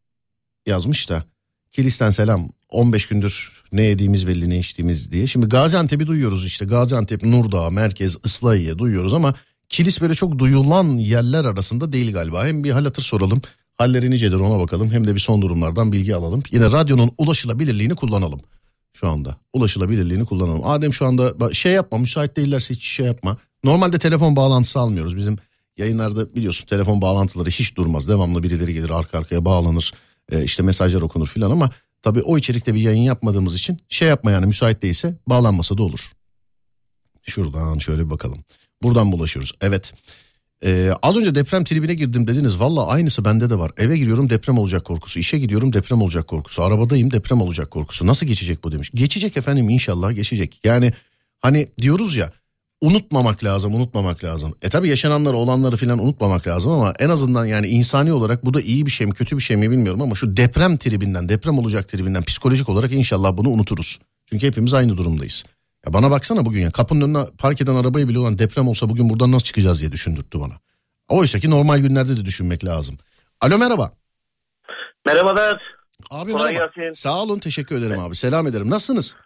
yazmış 0.67 1.09
da 1.09 1.25
Kilis'ten 1.73 2.11
selam 2.11 2.49
15 2.69 3.07
gündür 3.07 3.63
ne 3.73 3.83
yediğimiz 3.83 4.27
belli 4.27 4.51
ne 4.51 4.59
içtiğimiz 4.59 5.13
diye. 5.13 5.27
Şimdi 5.27 5.47
Gaziantep'i 5.47 6.07
duyuyoruz 6.07 6.47
işte 6.47 6.65
Gaziantep, 6.65 7.23
Nurdağ, 7.23 7.71
Merkez, 7.71 8.17
Islahiye 8.25 8.79
duyuyoruz 8.79 9.15
ama 9.15 9.35
Kilis 9.69 10.01
böyle 10.01 10.15
çok 10.15 10.39
duyulan 10.39 10.87
yerler 10.99 11.45
arasında 11.45 11.93
değil 11.93 12.13
galiba. 12.13 12.47
Hem 12.47 12.65
bir 12.65 12.71
hal 12.71 12.85
hatır 12.85 13.03
soralım 13.03 13.43
halleri 13.77 14.11
nicedir 14.11 14.41
ona 14.41 14.61
bakalım 14.61 14.91
hem 14.91 15.07
de 15.07 15.15
bir 15.15 15.21
son 15.21 15.43
durumlardan 15.43 15.93
bilgi 15.93 16.17
alalım. 16.17 16.43
Yine 16.51 16.65
radyonun 16.65 17.11
ulaşılabilirliğini 17.19 17.95
kullanalım 17.95 18.41
şu 18.93 19.09
anda. 19.09 19.37
Ulaşılabilirliğini 19.53 20.25
kullanalım. 20.25 20.67
Adem 20.67 20.93
şu 20.93 21.07
anda 21.07 21.55
şey 21.55 21.73
yapma 21.73 21.99
müsait 21.99 22.37
değillerse 22.37 22.75
hiç 22.75 22.85
şey 22.85 23.07
yapma. 23.07 23.37
Normalde 23.65 23.99
telefon 23.99 24.37
bağlantısı 24.37 24.81
almıyoruz 24.81 25.17
bizim 25.17 25.39
yayınlarda 25.77 26.35
biliyorsun 26.35 26.67
telefon 26.67 27.03
bağlantıları 27.03 27.51
hiç 27.51 27.77
durmaz. 27.77 28.09
Devamlı 28.09 28.43
birileri 28.43 28.75
gelir 28.75 28.91
arka 28.91 29.19
arkaya 29.19 29.45
bağlanır 29.45 29.93
e, 30.33 30.45
işte 30.45 30.63
mesajlar 30.63 31.03
okunur 31.03 31.27
filan 31.27 31.51
ama 31.51 31.71
tabii 32.03 32.23
o 32.23 32.39
içerikte 32.39 32.75
bir 32.75 32.81
yayın 32.81 33.03
yapmadığımız 33.03 33.55
için 33.55 33.79
şey 33.89 34.09
yapma 34.09 34.31
yani 34.31 34.47
müsait 34.47 34.83
değilse 34.83 35.19
bağlanmasa 35.27 35.79
da 35.79 35.83
olur. 35.83 36.01
Şuradan 37.23 37.79
şöyle 37.79 38.05
bir 38.05 38.11
bakalım. 38.11 38.45
Buradan 38.83 39.07
mı 39.07 39.15
ulaşıyoruz? 39.15 39.53
Evet. 39.61 39.93
Ee, 40.65 40.93
az 41.03 41.17
önce 41.17 41.35
deprem 41.35 41.65
tribine 41.65 41.95
girdim 41.95 42.27
dediniz. 42.27 42.61
Valla 42.61 42.87
aynısı 42.87 43.25
bende 43.25 43.51
de 43.51 43.59
var. 43.59 43.73
Eve 43.77 43.99
giriyorum 43.99 44.31
deprem 44.31 44.59
olacak 44.59 44.85
korkusu. 44.85 45.19
İşe 45.19 45.39
gidiyorum 45.39 45.73
deprem 45.73 46.03
olacak 46.03 46.27
korkusu. 46.27 46.63
Arabadayım 46.63 47.11
deprem 47.11 47.41
olacak 47.41 47.71
korkusu. 47.71 48.07
Nasıl 48.07 48.27
geçecek 48.27 48.65
bu 48.65 48.73
demiş. 48.73 48.91
Geçecek 48.95 49.37
efendim 49.37 49.69
inşallah 49.69 50.15
geçecek. 50.15 50.61
Yani 50.65 50.93
hani 51.41 51.69
diyoruz 51.81 52.17
ya 52.17 52.33
unutmamak 52.81 53.45
lazım 53.45 53.75
unutmamak 53.75 54.25
lazım. 54.25 54.55
E 54.63 54.69
tabi 54.69 54.89
yaşananları 54.89 55.37
olanları 55.37 55.77
filan 55.77 55.99
unutmamak 55.99 56.47
lazım 56.47 56.73
ama 56.73 56.95
en 56.99 57.09
azından 57.09 57.47
yani 57.47 57.67
insani 57.67 58.13
olarak 58.13 58.45
bu 58.45 58.55
da 58.55 58.61
iyi 58.61 58.87
bir 58.87 58.91
şey 58.91 59.07
mi 59.07 59.13
kötü 59.13 59.37
bir 59.37 59.43
şey 59.43 59.57
mi 59.57 59.71
bilmiyorum 59.71 60.03
ama 60.03 60.15
şu 60.15 60.37
deprem 60.37 60.77
tribinden 60.77 61.29
deprem 61.29 61.59
olacak 61.59 61.89
tribinden 61.89 62.23
psikolojik 62.23 62.69
olarak 62.69 62.93
inşallah 62.93 63.37
bunu 63.37 63.49
unuturuz. 63.49 63.99
Çünkü 64.27 64.47
hepimiz 64.47 64.75
aynı 64.75 64.97
durumdayız. 64.97 65.45
Ya 65.87 65.93
bana 65.93 66.11
baksana 66.11 66.45
bugün 66.45 66.61
ya 66.61 66.71
kapının 66.71 67.01
önüne 67.01 67.27
park 67.39 67.61
eden 67.61 67.75
arabayı 67.75 68.09
bile 68.09 68.19
olan 68.19 68.39
deprem 68.39 68.69
olsa 68.69 68.89
bugün 68.91 69.11
buradan 69.11 69.33
nasıl 69.33 69.45
çıkacağız 69.45 69.81
diye 69.81 69.93
düşündürttü 69.93 70.41
bana. 70.41 70.53
Oysa 71.09 71.39
ki 71.39 71.51
normal 71.51 71.79
günlerde 71.79 72.17
de 72.17 72.25
düşünmek 72.25 72.65
lazım. 72.65 72.99
Alo 73.41 73.59
merhaba. 73.59 73.93
Merhabalar. 75.07 75.61
Abi 76.11 76.33
Kolay 76.33 76.53
merhaba. 76.53 76.73
gelsin. 76.77 76.93
Sağ 76.93 77.23
olun 77.23 77.39
teşekkür 77.39 77.79
ederim 77.79 77.99
abi. 77.99 78.17
Selam 78.17 78.47
ederim. 78.47 78.71
Nasılsınız? 78.71 79.17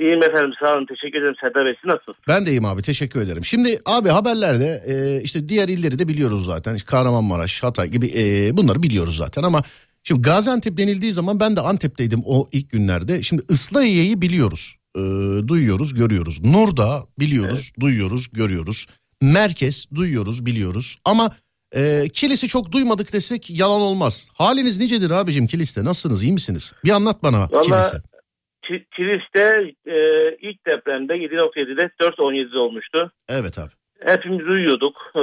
İyiyim 0.00 0.22
efendim 0.22 0.50
sağ 0.64 0.74
olun. 0.74 0.86
Teşekkür 0.86 1.18
ederim 1.18 1.34
Serdar 1.40 1.64
Bey. 1.66 1.74
Siz 1.80 1.88
nasılsınız? 1.88 2.16
Ben 2.28 2.46
de 2.46 2.50
iyiyim 2.50 2.64
abi 2.64 2.82
teşekkür 2.82 3.20
ederim. 3.20 3.44
Şimdi 3.44 3.80
abi 3.86 4.08
haberlerde 4.08 4.82
e, 4.86 5.22
işte 5.22 5.48
diğer 5.48 5.68
illeri 5.68 5.98
de 5.98 6.08
biliyoruz 6.08 6.44
zaten. 6.44 6.74
İşte 6.74 6.86
Kahramanmaraş, 6.90 7.62
Hatay 7.62 7.88
gibi 7.88 8.06
e, 8.16 8.56
bunları 8.56 8.82
biliyoruz 8.82 9.16
zaten 9.16 9.42
ama 9.42 9.62
şimdi 10.04 10.22
Gaziantep 10.22 10.76
denildiği 10.76 11.12
zaman 11.12 11.40
ben 11.40 11.56
de 11.56 11.60
Antep'teydim 11.60 12.22
o 12.24 12.48
ilk 12.52 12.70
günlerde. 12.70 13.22
Şimdi 13.22 13.42
Islahiye'yi 13.48 14.22
biliyoruz. 14.22 14.76
E, 14.96 15.00
duyuyoruz, 15.48 15.94
görüyoruz. 15.94 16.44
Nurda 16.44 17.00
biliyoruz, 17.18 17.72
duyuyoruz, 17.80 18.28
görüyoruz. 18.32 18.86
Merkez 19.22 19.86
duyuyoruz, 19.94 20.46
biliyoruz. 20.46 20.96
Ama 21.04 21.30
e, 21.76 22.08
Kilis'i 22.14 22.48
çok 22.48 22.72
duymadık 22.72 23.12
desek 23.12 23.50
yalan 23.50 23.80
olmaz. 23.80 24.28
Haliniz 24.34 24.78
nicedir 24.78 25.10
abicim 25.10 25.46
Kilis'te? 25.46 25.84
Nasılsınız? 25.84 26.22
iyi 26.22 26.32
misiniz? 26.32 26.72
Bir 26.84 26.90
anlat 26.90 27.22
bana 27.22 27.48
Vallahi- 27.52 27.62
Kilis'i. 27.62 27.96
Ki- 28.68 28.86
Kilis'te 28.96 29.72
e, 29.86 29.96
ilk 30.48 30.66
depremde 30.66 31.12
7.7'de 31.14 31.90
4.17'de 32.00 32.58
olmuştu. 32.58 33.12
Evet 33.28 33.58
abi. 33.58 33.70
Hepimiz 34.06 34.46
uyuyorduk. 34.48 34.94
E, 35.16 35.22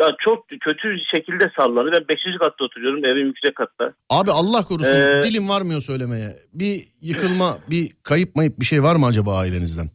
ya 0.00 0.10
çok 0.24 0.48
kötü 0.48 0.96
şekilde 1.14 1.50
sallandı. 1.56 1.90
Ben 1.92 2.08
5. 2.08 2.18
katta 2.40 2.64
oturuyorum. 2.64 3.04
Evim 3.04 3.26
yüksek 3.26 3.54
katta. 3.56 3.92
Abi 4.10 4.30
Allah 4.30 4.62
korusun 4.62 4.96
Ee, 4.96 5.22
dilim 5.22 5.48
varmıyor 5.48 5.80
söylemeye. 5.80 6.28
Bir 6.52 6.88
yıkılma, 7.00 7.58
bir 7.70 7.92
kayıp 8.02 8.36
mayıp 8.36 8.60
bir 8.60 8.64
şey 8.64 8.82
var 8.82 8.96
mı 8.96 9.06
acaba 9.06 9.36
ailenizden? 9.38 9.90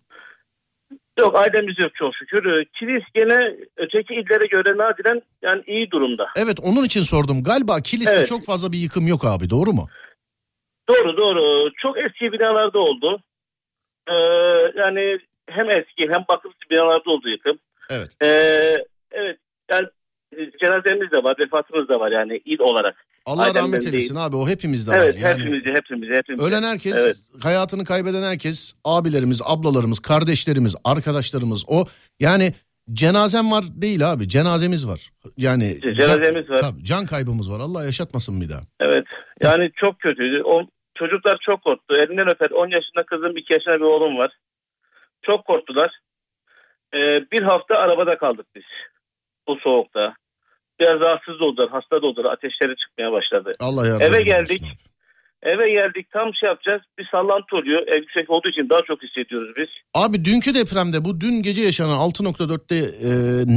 Yok 1.19 1.35
ailemiz 1.35 1.75
yok 1.79 1.91
çok 1.95 2.15
şükür. 2.15 2.45
E, 2.45 2.65
Kilis 2.79 3.03
gene 3.15 3.55
öteki 3.77 4.13
illere 4.13 4.47
göre 4.47 4.77
nadiren 4.77 5.21
yani 5.41 5.63
iyi 5.67 5.91
durumda. 5.91 6.27
Evet 6.35 6.57
onun 6.63 6.83
için 6.85 7.01
sordum. 7.01 7.43
Galiba 7.43 7.81
Kilis'te 7.81 8.15
Evet. 8.17 8.27
çok 8.27 8.45
fazla 8.45 8.71
bir 8.71 8.77
yıkım 8.77 9.07
yok 9.07 9.25
abi 9.25 9.49
doğru 9.49 9.73
mu? 9.73 9.87
Doğru 10.89 11.17
doğru. 11.17 11.71
Çok 11.77 11.97
eski 11.97 12.31
binalarda 12.31 12.79
oldu. 12.79 13.19
E, 14.07 14.13
yani 14.79 15.17
hem 15.49 15.69
eski 15.69 16.03
hem 16.13 16.25
bakımsız 16.29 16.59
binalarda 16.71 17.11
oldu 17.11 17.29
yıkım. 17.29 17.59
Evet. 17.89 18.09
Ee, 18.23 18.75
evet 19.11 19.37
yani 19.71 19.87
e, 20.37 20.51
cenazemiz 20.65 21.11
de 21.11 21.23
var, 21.23 21.35
vefatımız 21.39 21.89
da 21.89 21.99
var 21.99 22.11
yani 22.11 22.41
il 22.45 22.59
olarak. 22.59 22.95
Allah 23.25 23.43
Adem'den 23.43 23.61
rahmet 23.61 23.81
değil. 23.81 23.93
eylesin 23.93 24.15
abi 24.15 24.35
o 24.35 24.47
hepimizde 24.47 24.91
evet, 24.95 25.15
var. 25.15 25.19
Yani 25.19 25.43
hepimizi, 25.43 25.69
hepimizi, 25.73 26.13
hepimizi. 26.13 26.45
ölen 26.45 26.63
herkes, 26.63 26.97
Evet. 27.05 27.43
hayatını 27.43 27.85
kaybeden 27.85 28.21
herkes, 28.21 28.73
abilerimiz, 28.85 29.41
ablalarımız, 29.45 29.99
kardeşlerimiz, 29.99 30.75
arkadaşlarımız 30.83 31.65
o 31.67 31.85
yani 32.19 32.53
cenazem 32.93 33.51
var 33.51 33.63
değil 33.69 34.11
abi 34.11 34.29
cenazemiz 34.29 34.87
var. 34.87 35.09
Yani 35.37 35.63
Ce- 35.63 36.03
cenazemiz 36.03 36.49
var. 36.49 36.57
Tabii, 36.57 36.83
can 36.83 37.05
kaybımız 37.05 37.51
var. 37.51 37.59
Allah 37.59 37.85
yaşatmasın 37.85 38.41
bir 38.41 38.49
daha. 38.49 38.61
Evet, 38.79 39.05
yani 39.41 39.71
çok 39.75 39.99
kötüydü. 39.99 40.41
O, 40.43 40.61
çocuklar 40.95 41.37
çok 41.41 41.63
korktu. 41.63 41.95
Elinden 41.95 42.29
öper. 42.29 42.51
10 42.51 42.67
yaşında 42.67 43.03
kızım, 43.03 43.37
2 43.37 43.53
yaşında 43.53 43.75
bir 43.75 43.85
oğlum 43.85 44.17
var. 44.17 44.31
Çok 45.21 45.45
korktular. 45.45 45.99
Ee, 46.93 46.97
bir 47.31 47.41
hafta 47.41 47.75
arabada 47.75 48.17
kaldık 48.17 48.45
biz. 48.55 48.63
Bu 49.49 49.55
soğukta. 49.63 50.13
Biraz 50.79 50.99
rahatsız 51.01 51.41
oldular, 51.41 51.69
hasta 51.69 52.01
da 52.01 52.05
oldular. 52.07 52.31
Ateşleri 52.33 52.75
çıkmaya 52.75 53.11
başladı. 53.11 53.51
Allah 53.59 53.87
yardım 53.87 54.07
Eve 54.07 54.21
geldik. 54.21 54.63
Eve 55.43 55.71
geldik 55.71 56.07
tam 56.11 56.33
şey 56.33 56.49
yapacağız. 56.49 56.81
Bir 56.97 57.07
sallantı 57.11 57.55
oluyor. 57.55 57.87
Ev 57.87 58.01
yüksek 58.01 58.29
olduğu 58.29 58.49
için 58.49 58.69
daha 58.69 58.81
çok 58.81 59.03
hissediyoruz 59.03 59.55
biz. 59.57 59.67
Abi 59.93 60.25
dünkü 60.25 60.53
depremde 60.53 61.05
bu 61.05 61.21
dün 61.21 61.43
gece 61.43 61.61
yaşanan 61.61 61.99
6.4'te 62.09 62.75
e, 62.75 63.11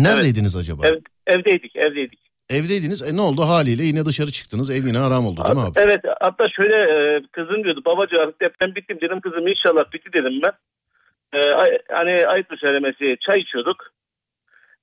neredeydiniz 0.05 0.57
acaba? 0.57 0.87
Ev, 0.87 0.97
evdeydik 1.27 1.77
evdeydik. 1.77 2.21
Evdeydiniz. 2.51 3.03
E 3.03 3.17
ne 3.17 3.21
oldu 3.21 3.43
haliyle 3.43 3.83
yine 3.83 4.05
dışarı 4.07 4.31
çıktınız. 4.31 4.71
Ev 4.71 4.87
yine 4.87 4.99
haram 4.99 5.27
oldu 5.27 5.45
değil 5.45 5.57
mi 5.57 5.63
abi? 5.63 5.79
Evet 5.81 6.01
hatta 6.21 6.45
şöyle 6.57 6.77
e, 6.77 7.23
kızım 7.33 7.65
diyordu 7.65 7.83
babacığım 7.85 8.21
artık 8.21 8.41
deprem 8.41 8.75
bitti 8.75 8.95
mi?" 8.95 9.01
dedim 9.01 9.21
kızım 9.21 9.49
inşallah 9.49 9.93
bitti 9.93 10.13
dedim 10.13 10.41
ben. 10.45 10.53
E, 11.39 11.51
ay- 11.55 11.79
hani 11.93 12.27
ayıp 12.27 12.47
söylemesi 12.61 13.17
çay 13.27 13.41
içiyorduk. 13.41 13.93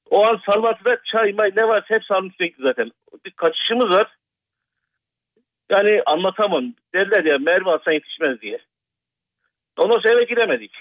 O 0.09 0.25
an 0.25 0.39
sallantıda 0.49 0.97
çay 1.11 1.31
may 1.33 1.49
ne 1.57 1.67
varsa 1.67 1.85
hep 1.95 2.05
sarmış 2.05 2.35
sürekli 2.37 2.63
zaten. 2.63 2.91
Bir 3.25 3.31
kaçışımız 3.31 3.89
var. 3.89 4.17
Yani 5.71 6.01
anlatamam. 6.05 6.73
Derler 6.93 7.23
ya 7.25 7.37
Merve 7.37 7.69
alsan 7.71 7.91
yetişmez 7.91 8.41
diye. 8.41 8.57
Ondan 9.77 9.99
sonra 9.99 10.13
eve 10.13 10.23
giremedik. 10.23 10.71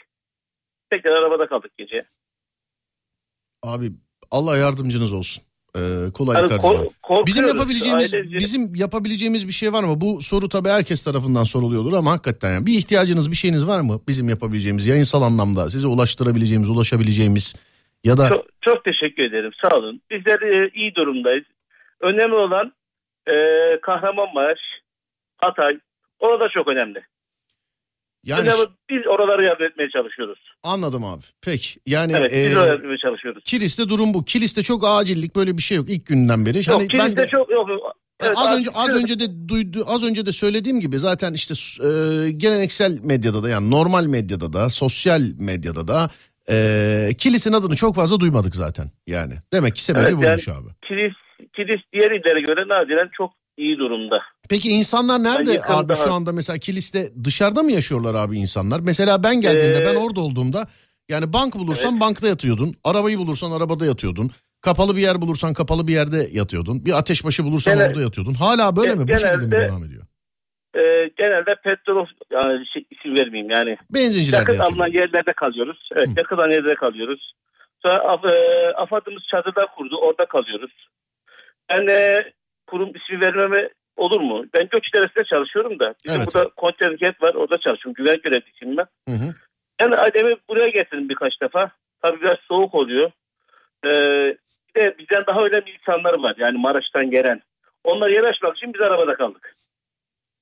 Tekrar 0.91 1.13
arabada 1.17 1.47
kaldık 1.47 1.71
gece. 1.79 2.07
Abi 3.63 3.93
Allah 4.31 4.57
yardımcınız 4.57 5.13
olsun. 5.13 5.43
Ee, 5.77 5.81
Yani 5.81 6.13
kolaylıklar 6.13 6.59
ko- 6.59 6.91
korkuyoruz. 7.03 7.27
Bizim 7.27 7.47
yapabileceğimiz 7.47 8.15
Ailece- 8.15 8.39
bizim 8.39 8.75
yapabileceğimiz 8.75 9.47
bir 9.49 9.53
şey 9.53 9.73
var 9.73 9.83
mı? 9.85 10.01
Bu 10.01 10.23
soru 10.23 10.49
tabii 10.49 10.69
herkes 10.69 11.05
tarafından 11.05 11.45
soruluyordur 11.45 11.93
ama 11.93 12.11
hakikaten 12.13 12.51
yani 12.53 12.67
bir 12.67 12.79
ihtiyacınız 12.79 13.31
bir 13.31 13.37
şeyiniz 13.37 13.67
var 13.67 13.81
mı? 13.81 14.01
Bizim 14.09 14.29
yapabileceğimiz 14.29 14.87
yayınsal 14.87 15.23
anlamda 15.23 15.71
size 15.71 15.87
ulaştırabileceğimiz, 15.87 16.71
ulaşabileceğimiz 16.71 17.55
ya 18.05 18.17
da 18.19 18.29
Çok, 18.29 18.47
çok 18.63 18.85
teşekkür 18.85 19.29
ederim. 19.29 19.51
Sağ 19.63 19.77
olun. 19.77 20.01
Bizler 20.11 20.41
e, 20.43 20.71
iyi 20.75 20.95
durumdayız. 20.95 21.45
Önemli 22.01 22.35
olan 22.35 22.73
e, 23.27 23.35
Kahramanmaraş, 23.83 24.59
Hatay. 25.37 25.79
Orada 26.19 26.49
çok 26.55 26.69
önemli. 26.69 27.03
yani 28.25 28.41
Önemli, 28.41 28.67
biz 28.91 29.07
oraları 29.07 29.45
yardım 29.47 29.67
etmeye 29.67 29.91
çalışıyoruz. 29.91 30.39
anladım 30.63 31.05
abi. 31.05 31.23
Peki 31.43 31.81
yani 31.87 32.13
Evet, 32.17 32.33
e, 32.33 32.51
biz 32.51 32.57
oraya 32.57 32.67
yardım 32.67 32.97
çalışıyoruz. 32.97 33.45
Kilis'te 33.45 33.89
durum 33.89 34.15
bu. 34.15 34.25
Kilis'te 34.25 34.63
çok 34.63 34.85
acillik 34.87 35.37
böyle 35.37 35.57
bir 35.57 35.63
şey 35.63 35.77
yok 35.77 35.91
ilk 35.91 36.07
günden 36.07 36.47
beri. 36.47 36.59
Yok, 36.59 36.67
Hani 36.69 36.81
ben 36.81 36.99
kiliste 36.99 37.23
de 37.23 37.27
çok 37.27 37.51
yok. 37.51 37.69
Evet, 38.21 38.35
az 38.37 38.59
önce 38.59 38.71
az 38.75 39.03
önce 39.03 39.19
de 39.21 39.49
duydu 39.49 39.85
az 39.87 40.05
önce 40.05 40.27
de 40.27 40.33
söylediğim 40.33 40.81
gibi 40.81 40.99
zaten 40.99 41.33
işte 41.33 41.55
e, 41.85 41.89
geleneksel 42.31 42.99
medyada 43.03 43.43
da 43.43 43.49
yani 43.49 43.71
normal 43.71 44.05
medyada 44.07 44.53
da 44.53 44.69
sosyal 44.71 45.21
medyada 45.39 45.89
da 45.89 46.09
e, 46.51 47.11
kilisin 47.19 47.53
adını 47.53 47.77
çok 47.77 47.95
fazla 47.95 48.21
duymadık 48.21 48.55
zaten 48.55 48.91
yani. 49.07 49.35
Demek 49.53 49.75
ki 49.77 49.85
sebebi 49.85 50.03
Evet, 50.03 50.17
buymuş 50.17 50.49
yani- 50.49 50.59
abi. 50.59 50.69
Kilis, 50.89 51.15
kilis 51.57 51.83
diğer 51.93 52.11
illere 52.11 52.41
göre 52.43 52.69
nadiren 52.69 53.11
çok 53.17 53.31
iyi 53.57 53.79
durumda. 53.79 54.17
Peki 54.49 54.69
insanlar 54.71 55.23
nerede 55.23 55.53
yakın 55.53 55.75
abi 55.75 55.95
şu 55.95 56.13
anda 56.13 56.33
mesela 56.33 56.59
kiliste 56.59 57.11
dışarıda 57.25 57.63
mı 57.63 57.73
yaşıyorlar 57.73 58.15
abi 58.15 58.39
insanlar? 58.39 58.81
Mesela 58.81 59.23
ben 59.23 59.41
geldiğimde 59.41 59.79
Ee, 59.79 59.85
ben 59.87 59.95
orada 59.95 60.21
olduğumda 60.21 60.67
yani 61.09 61.33
bank 61.33 61.55
bulursan 61.55 61.91
Evet. 61.93 62.01
bankta 62.01 62.29
yatıyordun. 62.29 62.75
Arabayı 62.85 63.19
bulursan 63.19 63.51
arabada 63.53 63.87
yatıyordun. 63.87 64.31
Kapalı 64.61 64.97
bir 64.97 65.01
yer 65.03 65.21
bulursan 65.21 65.55
kapalı 65.55 65.89
bir 65.89 65.93
yerde 65.95 66.29
yatıyordun. 66.33 66.85
Bir 66.87 66.99
ateşbaşı 66.99 67.45
bulursan 67.45 67.75
Genel- 67.75 67.89
orada 67.89 68.01
yatıyordun. 68.03 68.35
Hala 68.35 68.77
böyle 68.77 68.95
mi? 68.95 69.09
Bu 69.09 69.19
şekilde 69.19 69.37
mi 69.47 69.51
devam 69.51 69.85
ediyor? 69.85 70.07
E, 70.77 71.11
genelde 71.17 71.55
petrol 71.55 72.07
yani 72.31 72.67
şey, 72.67 72.85
isim 72.91 73.19
vermeyeyim 73.19 73.51
yani. 73.51 73.77
Benzincilerde 73.95 74.53
Yakın 74.53 74.65
alınan 74.65 74.87
yerlerde 74.93 75.33
kalıyoruz. 75.33 75.89
Evet 75.93 76.07
Hı. 76.07 76.13
yakın 76.17 76.37
alınan 76.37 76.51
yerlerde 76.51 76.75
kalıyoruz. 76.75 77.33
Sonra 77.83 77.95
af- 77.95 78.33
e, 78.33 78.67
AFAD'ımız 78.77 79.23
çadırda 79.31 79.67
kurdu. 79.67 79.97
Orada 80.01 80.27
kalıyoruz. 80.27 80.89
Ben 81.71 81.87
e, 81.87 82.25
kurum 82.67 82.93
ismi 82.95 83.21
vermeme 83.21 83.69
olur 83.97 84.21
mu? 84.21 84.45
Ben 84.55 84.69
Gökçeleresi'nde 84.71 85.25
çalışıyorum 85.25 85.79
da. 85.81 85.95
Bizim 86.05 86.21
Evet. 86.21 86.35
burada 86.35 86.49
kontenket 86.57 87.23
var. 87.23 87.35
Orada 87.35 87.59
çalışıyorum. 87.59 87.95
Güvenlik 88.05 88.25
görevlisiyim 88.25 88.77
ben. 88.77 88.87
Hı 89.09 89.15
hı. 89.15 89.35
Yani 89.81 89.97
ailemi 89.97 90.37
buraya 90.49 90.69
getirdim 90.69 91.09
birkaç 91.09 91.41
defa. 91.43 91.71
Tabii 92.03 92.21
biraz 92.21 92.37
soğuk 92.49 92.75
oluyor. 92.75 93.11
Ee, 93.85 94.37
bir 94.77 94.81
de 94.81 94.95
bizden 94.99 95.25
daha 95.27 95.41
önemli 95.41 95.71
insanlar 95.71 96.15
var. 96.15 96.35
Yani 96.39 96.59
Maraş'tan 96.59 97.11
gelen. 97.11 97.43
Onları 97.85 98.13
yer 98.13 98.25
açmak 98.25 98.57
için 98.57 98.75
biz 98.75 98.81
arabada 98.81 99.15
kaldık. 99.15 99.55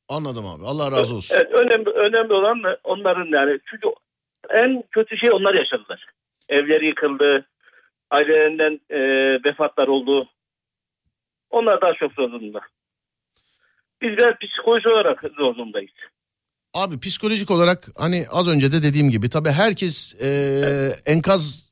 Anladım 0.09 0.47
abi. 0.47 0.65
Allah 0.65 0.91
razı 0.93 1.15
olsun. 1.15 1.37
Evet 1.37 1.53
önemli 1.53 1.91
önemli 1.91 2.33
olan 2.33 2.63
da 2.63 2.79
onların 2.85 3.39
yani 3.39 3.61
çünkü 3.71 3.89
en 4.51 4.83
kötü 4.91 5.17
şey 5.17 5.31
onlar 5.33 5.55
yaşadılar. 5.59 6.07
Evleri 6.49 6.87
yıkıldı. 6.87 7.47
Ailelerinden 8.11 8.81
e, 8.91 8.99
vefatlar 9.45 9.89
oldu. 9.89 10.29
Onlar 11.51 11.81
daha 11.81 11.93
çok 11.95 12.13
zor 12.13 12.33
durumda. 12.33 12.61
Biz 14.03 14.11
biraz 14.11 14.33
psikoloji 14.41 14.89
olarak 14.89 15.21
zor 15.39 15.55
durumdayız. 15.55 15.91
Abi 16.75 17.01
psikolojik 17.01 17.51
olarak 17.51 17.89
hani 17.97 18.25
az 18.31 18.49
önce 18.49 18.73
de 18.73 18.83
dediğim 18.83 19.11
gibi 19.11 19.31
tabii 19.31 19.51
herkes 19.51 20.23
e, 20.23 20.29
enkaz 21.07 21.66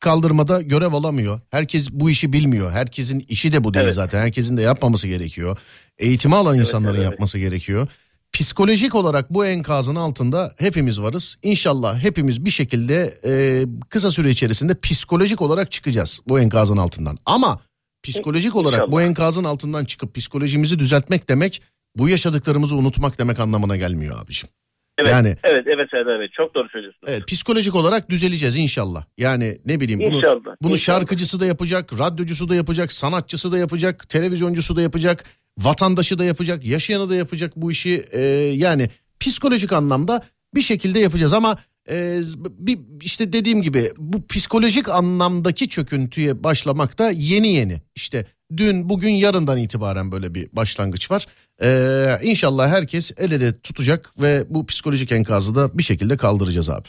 kaldırmada 0.00 0.62
görev 0.62 0.92
alamıyor. 0.92 1.40
Herkes 1.50 1.90
bu 1.90 2.10
işi 2.10 2.32
bilmiyor. 2.32 2.72
Herkesin 2.72 3.24
işi 3.28 3.52
de 3.52 3.64
bu 3.64 3.74
değil 3.74 3.84
Evet. 3.84 3.94
zaten. 3.94 4.20
Herkesin 4.20 4.56
de 4.56 4.62
yapmaması 4.62 5.08
gerekiyor. 5.08 5.58
Eğitimi 5.98 6.36
alan 6.36 6.58
insanların 6.58 6.94
evet, 6.94 7.02
evet. 7.02 7.12
yapması 7.12 7.38
gerekiyor. 7.38 7.88
Psikolojik 8.32 8.94
olarak 8.94 9.34
bu 9.34 9.46
enkazın 9.46 9.94
altında 9.96 10.54
hepimiz 10.58 11.00
varız. 11.00 11.36
İnşallah 11.42 11.98
hepimiz 11.98 12.44
bir 12.44 12.50
şekilde 12.50 13.20
e, 13.24 13.64
kısa 13.88 14.10
süre 14.10 14.30
içerisinde 14.30 14.80
psikolojik 14.80 15.42
olarak 15.42 15.72
çıkacağız 15.72 16.20
bu 16.28 16.40
enkazın 16.40 16.76
altından. 16.76 17.18
Ama 17.26 17.60
psikolojik 18.02 18.56
olarak 18.56 18.80
bu 18.80 18.86
İnşallah. 18.86 19.02
enkazın 19.02 19.44
altından 19.44 19.84
çıkıp 19.84 20.14
psikolojimizi 20.14 20.78
düzeltmek 20.78 21.28
demek 21.28 21.62
bu 21.96 22.08
yaşadıklarımızı 22.08 22.76
unutmak 22.76 23.18
demek 23.18 23.38
anlamına 23.38 23.76
gelmiyor 23.76 24.20
abiciğim. 24.20 24.52
Evet, 24.98 25.10
Yani- 25.12 25.36
evet, 25.44 25.64
evet 25.66 25.88
Serdar 25.90 26.20
Bey. 26.20 26.28
Çok 26.36 26.54
doğru 26.54 26.68
söylüyorsunuz. 26.68 27.04
Evet 27.12 27.26
psikolojik 27.28 27.74
olarak 27.74 28.10
düzeleceğiz 28.10 28.56
inşallah. 28.56 29.04
Yani 29.18 29.58
ne 29.66 29.80
bileyim 29.80 30.00
bunu 30.00 30.16
İnşallah. 30.18 30.56
bunu 30.62 30.72
inşallah. 30.72 30.98
şarkıcısı 30.98 31.40
da 31.40 31.46
yapacak, 31.46 31.98
radyocusu 31.98 32.48
da 32.48 32.54
yapacak, 32.54 32.92
sanatçısı 32.92 33.52
da 33.52 33.58
yapacak, 33.58 34.08
televizyoncusu 34.08 34.76
da 34.76 34.82
yapacak, 34.82 35.24
vatandaşı 35.58 36.18
da 36.18 36.24
yapacak, 36.24 36.64
yaşayanı 36.64 37.10
da 37.10 37.14
yapacak 37.14 37.52
bu 37.56 37.72
işi. 37.72 38.04
Ee, 38.12 38.20
yani 38.54 38.88
psikolojik 39.20 39.72
anlamda 39.72 40.22
bir 40.54 40.62
şekilde 40.62 40.98
yapacağız 40.98 41.32
ama 41.34 41.56
e, 41.90 42.20
bir 42.48 42.78
işte 43.02 43.32
dediğim 43.32 43.62
gibi 43.62 43.92
bu 43.96 44.26
psikolojik 44.26 44.88
anlamdaki 44.88 45.68
çöküntüye 45.68 46.44
başlamak 46.44 46.98
da 46.98 47.10
yeni 47.10 47.48
yeni. 47.48 47.82
İşte 47.94 48.26
dün, 48.56 48.88
bugün, 48.88 49.10
yarından 49.12 49.58
itibaren 49.58 50.12
böyle 50.12 50.34
bir 50.34 50.48
başlangıç 50.52 51.10
var. 51.10 51.26
Ee, 51.62 52.16
inşallah 52.22 52.68
herkes 52.68 53.12
el 53.18 53.32
ele 53.32 53.60
tutacak 53.60 54.10
ve 54.22 54.44
bu 54.48 54.66
psikolojik 54.66 55.12
enkazı 55.12 55.54
da 55.54 55.78
bir 55.78 55.82
şekilde 55.82 56.16
kaldıracağız 56.16 56.70
abi. 56.70 56.88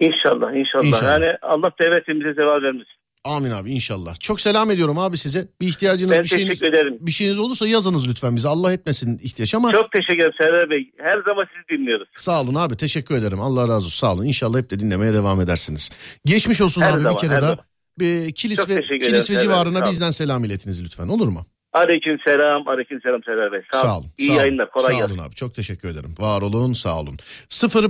İnşallah, 0.00 0.52
inşallah. 0.56 0.84
İnşallah. 0.84 1.10
Yani 1.20 1.26
Allah 1.42 1.72
devletimize 1.80 2.34
zeval 2.34 2.62
vermesin. 2.62 2.92
Amin 3.24 3.50
abi 3.50 3.72
inşallah. 3.72 4.14
Çok 4.20 4.40
selam 4.40 4.70
ediyorum 4.70 4.98
abi 4.98 5.16
size. 5.18 5.48
Bir 5.60 5.68
ihtiyacınız 5.68 6.10
Ben 6.12 6.22
bir 6.22 6.28
şeyiniz 6.28 6.58
teşekkür 6.58 6.72
ederim. 6.78 6.96
bir 7.00 7.10
şeyiniz 7.10 7.38
olursa 7.38 7.68
yazınız 7.68 8.08
lütfen 8.08 8.36
bize. 8.36 8.48
Allah 8.48 8.72
etmesin 8.72 9.18
ihtiyaç 9.22 9.54
ama 9.54 9.72
Çok 9.72 9.92
teşekkür 9.92 10.16
ederim 10.18 10.32
Serdar 10.40 10.70
Bey. 10.70 10.90
Her 10.98 11.22
zaman 11.26 11.46
sizi 11.54 11.78
dinliyoruz. 11.80 12.08
sağ 12.16 12.40
olun 12.42 12.54
abi. 12.54 12.76
Teşekkür 12.76 13.14
ederim. 13.14 13.40
Allah 13.40 13.62
razı 13.62 13.74
olsun. 13.86 13.88
Sağ 13.90 14.12
olun. 14.12 14.24
İnşallah 14.24 14.58
hep 14.58 14.70
de 14.70 14.80
dinlemeye 14.80 15.14
devam 15.14 15.40
edersiniz. 15.40 15.90
Geçmiş 16.24 16.60
olsun 16.60 16.82
Her 16.82 16.92
abi 16.92 17.00
zaman, 17.00 17.14
bir 17.16 17.20
kere 17.20 17.30
daha. 17.30 17.40
zaman. 17.40 17.58
Bir 18.00 18.32
kilis 18.32 18.56
Çok 18.56 18.68
ve 18.68 18.82
kilis 18.82 19.30
ve 19.30 19.40
civarına 19.40 19.78
sağ 19.78 19.84
olun. 19.84 19.90
bizden 19.92 20.10
selam 20.10 20.44
iletiniz 20.44 20.84
lütfen. 20.84 21.08
Olur 21.08 21.28
mu? 21.28 21.46
Aleyküm 21.72 22.16
selam, 22.26 22.68
aleyküm 22.68 23.00
selam 23.02 23.22
Serdar 23.24 23.52
Bey. 23.52 23.60
Sağ, 23.72 23.80
Sağ 23.80 23.98
olun. 23.98 24.06
İyi 24.18 24.28
sağ 24.28 24.34
yayınlar, 24.34 24.70
kolay 24.70 24.92
Sağ 24.94 24.98
gelsin. 25.00 25.14
olun 25.18 25.24
abi. 25.28 25.34
Çok 25.34 25.54
teşekkür 25.54 25.88
ederim. 25.88 26.14
Var 26.18 26.42
olun, 26.42 26.72
sağ 26.72 27.00
olun. 27.00 27.16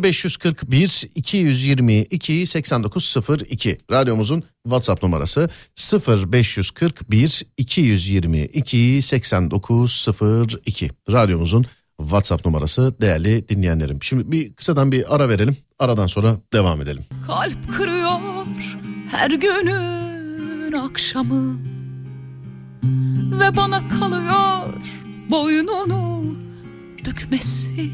0541 0.02 1.04
222 1.14 2.46
8902 2.46 3.78
radyomuzun 3.90 4.42
WhatsApp 4.64 5.02
numarası 5.02 5.48
0541 6.08 7.42
222 7.56 9.02
8902 9.02 10.90
radyomuzun 11.12 11.66
WhatsApp 12.00 12.46
numarası 12.46 13.00
değerli 13.00 13.48
dinleyenlerim. 13.48 14.02
Şimdi 14.02 14.32
bir 14.32 14.52
kısadan 14.52 14.92
bir 14.92 15.14
ara 15.14 15.28
verelim. 15.28 15.56
Aradan 15.78 16.06
sonra 16.06 16.36
devam 16.52 16.80
edelim. 16.82 17.04
Kalp 17.26 17.76
kırıyor 17.76 18.12
her 19.10 19.30
günün 19.30 20.72
akşamı. 20.72 21.58
Ve 23.40 23.56
bana 23.56 23.88
kalıyor 23.88 24.74
boynunu 25.30 26.24
bükmesi. 27.06 27.90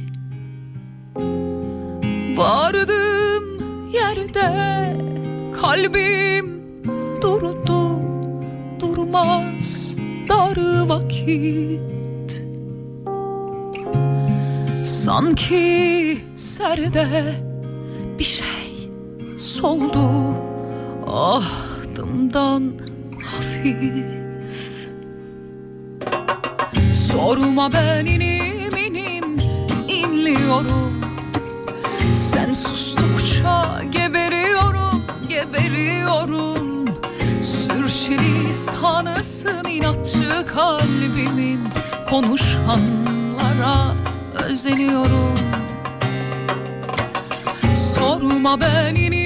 Vardığım 2.36 3.44
yerde 3.92 4.96
kalbim 5.60 6.62
durdu 7.22 8.00
Durmaz 8.80 9.96
dar 10.28 10.88
vakit. 10.88 12.42
Sanki 14.84 16.18
serde 16.34 17.34
bir 18.18 18.24
şey 18.24 18.90
soldu 19.38 20.34
ahdımdan 21.14 22.72
hafif. 23.24 24.06
Sorma 27.10 27.72
ben 27.72 28.06
inim 28.06 28.76
inim 28.76 29.24
inliyorum. 29.88 31.00
Sen 32.14 32.52
sustukça 32.52 33.82
geberiyorum, 33.92 35.04
geberiyorum. 35.28 36.84
Sürçülisanısın 37.42 39.64
inatçı 39.68 40.46
kalbimin. 40.46 41.60
Konuşanlara 42.10 43.94
özeniyorum. 44.34 45.38
Sorma 47.94 48.60
ben 48.60 48.94
inim 48.94 49.23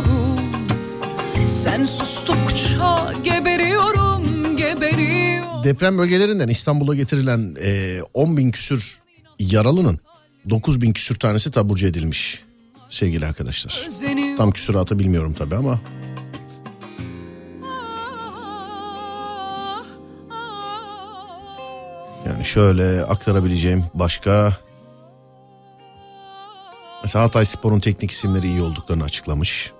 inliyorum 0.00 0.52
Sen 1.48 1.84
sustukça 1.84 3.12
geberiyorum, 3.24 4.56
geberiyorum 4.56 5.64
Deprem 5.64 5.98
bölgelerinden 5.98 6.48
İstanbul'a 6.48 6.94
getirilen 6.94 7.56
e, 7.60 8.00
10 8.14 8.36
bin 8.36 8.50
küsür 8.50 8.98
yaralının 9.38 10.00
9 10.50 10.80
bin 10.80 10.92
küsür 10.92 11.18
tanesi 11.18 11.50
taburcu 11.50 11.86
edilmiş 11.86 12.42
sevgili 12.88 13.26
arkadaşlar. 13.26 13.84
Özeniyorum 13.88 14.36
Tam 14.36 14.50
küsuratı 14.50 14.98
bilmiyorum 14.98 15.34
tabii 15.38 15.56
ama 15.56 15.80
yani 22.26 22.44
şöyle 22.44 23.04
aktarabileceğim 23.04 23.84
başka... 23.94 24.56
Mesela 27.02 27.24
Hatay 27.24 27.44
Spor'un 27.44 27.80
teknik 27.80 28.10
isimleri 28.10 28.46
iyi 28.46 28.62
olduklarını 28.62 29.04
açıklamış. 29.04 29.72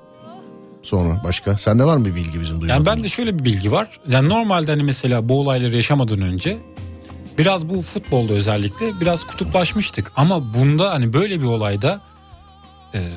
Sonra 0.83 1.21
başka? 1.25 1.59
Sende 1.59 1.85
var 1.85 1.97
mı 1.97 2.05
bir 2.05 2.15
bilgi 2.15 2.41
bizim 2.41 2.61
duymadığımız? 2.61 2.71
Yani 2.71 2.87
bende 2.87 3.09
şöyle 3.09 3.39
bir 3.39 3.45
bilgi 3.45 3.73
var. 3.73 3.89
Yani 4.09 4.29
normalde 4.29 4.71
hani 4.71 4.83
mesela 4.83 5.29
bu 5.29 5.41
olayları 5.41 5.77
yaşamadan 5.77 6.21
önce 6.21 6.59
biraz 7.39 7.69
bu 7.69 7.83
futbolda 7.83 8.33
özellikle 8.33 9.01
biraz 9.01 9.25
kutuplaşmıştık. 9.25 10.13
Ama 10.17 10.55
bunda 10.55 10.91
hani 10.91 11.13
böyle 11.13 11.41
bir 11.41 11.47
olayda 11.47 12.01
e, 12.95 13.09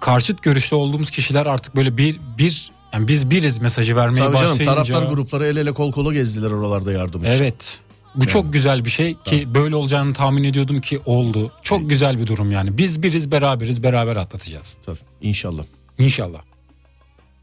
karşıt 0.00 0.42
görüşte 0.42 0.74
olduğumuz 0.76 1.10
kişiler 1.10 1.46
artık 1.46 1.76
böyle 1.76 1.96
bir 1.96 2.20
bir 2.38 2.72
yani 2.92 3.08
biz 3.08 3.30
biriz 3.30 3.58
mesajı 3.58 3.96
vermeye 3.96 4.24
Tabii 4.24 4.36
canım 4.36 4.50
başlayınca. 4.50 4.64
taraftar 4.74 5.02
grupları 5.02 5.46
el 5.46 5.56
ele 5.56 5.72
kol 5.72 5.92
kola 5.92 6.12
gezdiler 6.12 6.50
oralarda 6.50 6.92
yardım 6.92 7.22
için. 7.22 7.32
Evet. 7.32 7.80
Bu 8.14 8.26
çok 8.26 8.52
güzel 8.52 8.84
bir 8.84 8.90
şey 8.90 9.16
ki 9.24 9.54
böyle 9.54 9.76
olacağını 9.76 10.12
tahmin 10.12 10.44
ediyordum 10.44 10.80
ki 10.80 11.00
oldu. 11.06 11.52
Çok 11.62 11.90
güzel 11.90 12.18
bir 12.18 12.26
durum 12.26 12.50
yani. 12.50 12.78
Biz 12.78 13.02
biriz 13.02 13.30
beraberiz 13.30 13.82
beraber 13.82 14.16
atlatacağız. 14.16 14.76
Tabii, 14.86 14.98
inşallah. 15.22 15.62
İnşallah. 15.98 16.38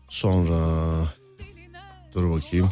Sonra 0.10 0.58
dur 2.14 2.32
bakayım. 2.32 2.72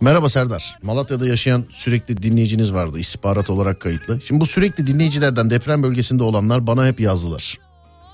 Merhaba 0.00 0.28
Serdar. 0.28 0.78
Malatya'da 0.82 1.26
yaşayan 1.26 1.64
sürekli 1.70 2.22
dinleyiciniz 2.22 2.74
vardı 2.74 2.98
istihbarat 2.98 3.50
olarak 3.50 3.80
kayıtlı. 3.80 4.20
Şimdi 4.20 4.40
bu 4.40 4.46
sürekli 4.46 4.86
dinleyicilerden 4.86 5.50
deprem 5.50 5.82
bölgesinde 5.82 6.22
olanlar 6.22 6.66
bana 6.66 6.86
hep 6.86 7.00
yazdılar. 7.00 7.58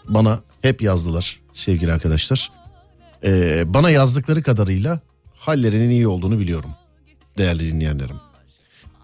Bana 0.08 0.40
hep 0.62 0.82
yazdılar 0.82 1.40
sevgili 1.52 1.92
arkadaşlar. 1.92 2.52
Ee, 3.24 3.74
bana 3.74 3.90
yazdıkları 3.90 4.42
kadarıyla 4.42 5.00
hallerinin 5.34 5.90
iyi 5.90 6.08
olduğunu 6.08 6.38
biliyorum. 6.38 6.70
Değerli 7.38 7.72
dinleyenlerim. 7.72 8.16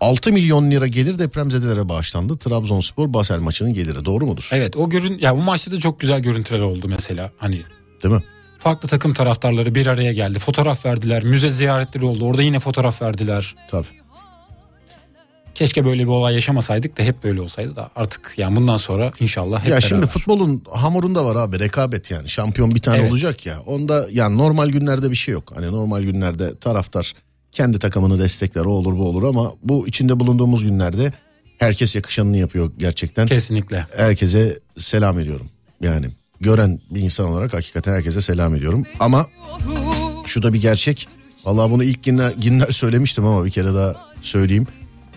6 0.02 0.32
milyon 0.32 0.70
lira 0.70 0.86
gelir 0.86 1.18
depremzedelere 1.18 1.88
bağışlandı. 1.88 2.36
Trabzonspor 2.38 3.12
Basel 3.14 3.38
maçının 3.40 3.72
geliri 3.72 4.04
doğru 4.04 4.26
mudur? 4.26 4.48
Evet 4.52 4.76
o 4.76 4.88
görün 4.90 5.18
ya 5.18 5.36
bu 5.36 5.42
maçta 5.42 5.72
da 5.72 5.78
çok 5.80 6.00
güzel 6.00 6.20
görüntüler 6.20 6.60
oldu 6.60 6.86
mesela. 6.88 7.30
Hani 7.38 7.60
Değil 8.02 8.14
mi? 8.14 8.22
farklı 8.58 8.88
takım 8.88 9.14
taraftarları 9.14 9.74
bir 9.74 9.86
araya 9.86 10.12
geldi. 10.12 10.38
Fotoğraf 10.38 10.86
verdiler. 10.86 11.24
Müze 11.24 11.50
ziyaretleri 11.50 12.04
oldu. 12.04 12.24
Orada 12.24 12.42
yine 12.42 12.58
fotoğraf 12.58 13.02
verdiler. 13.02 13.54
Tabii. 13.68 13.86
Keşke 15.54 15.84
böyle 15.84 16.02
bir 16.02 16.08
olay 16.08 16.34
yaşamasaydık 16.34 16.98
da 16.98 17.02
hep 17.02 17.24
böyle 17.24 17.40
olsaydı 17.40 17.76
da 17.76 17.90
artık 17.96 18.34
yani 18.36 18.56
bundan 18.56 18.76
sonra 18.76 19.10
inşallah 19.20 19.58
hep 19.60 19.64
ya 19.66 19.70
beraber. 19.70 19.88
şimdi 19.88 20.06
futbolun 20.06 20.62
hamurunda 20.72 21.24
var 21.24 21.36
abi 21.36 21.58
rekabet 21.58 22.10
yani. 22.10 22.28
Şampiyon 22.28 22.74
bir 22.74 22.80
tane 22.82 22.98
Evet. 22.98 23.10
olacak 23.10 23.46
ya. 23.46 23.60
Onda 23.66 24.06
yani 24.12 24.38
normal 24.38 24.68
günlerde 24.68 25.10
bir 25.10 25.16
şey 25.16 25.32
yok. 25.32 25.52
Hani 25.56 25.66
normal 25.66 26.02
günlerde 26.02 26.58
taraftar 26.58 27.12
kendi 27.52 27.78
takımını 27.78 28.18
destekler 28.18 28.64
o 28.64 28.70
olur 28.70 28.98
bu 28.98 29.08
olur 29.08 29.22
ama 29.22 29.52
bu 29.62 29.88
içinde 29.88 30.20
bulunduğumuz 30.20 30.64
günlerde 30.64 31.12
herkes 31.58 31.96
yakışanını 31.96 32.36
yapıyor 32.36 32.72
gerçekten. 32.78 33.26
Kesinlikle. 33.26 33.86
Herkese 33.96 34.60
selam 34.78 35.18
ediyorum. 35.18 35.46
Yani 35.80 36.06
gören 36.40 36.80
bir 36.90 37.00
insan 37.00 37.26
olarak 37.26 37.52
hakikaten 37.52 37.92
herkese 37.92 38.20
selam 38.22 38.54
ediyorum. 38.54 38.84
Ama 39.00 39.26
şu 40.26 40.42
da 40.42 40.52
bir 40.52 40.60
gerçek. 40.60 41.08
Vallahi 41.44 41.70
bunu 41.70 41.84
ilk 41.84 42.04
günler, 42.04 42.32
günler 42.32 42.70
söylemiştim 42.70 43.26
ama 43.26 43.44
bir 43.44 43.50
kere 43.50 43.74
daha 43.74 43.96
söyleyeyim. 44.20 44.66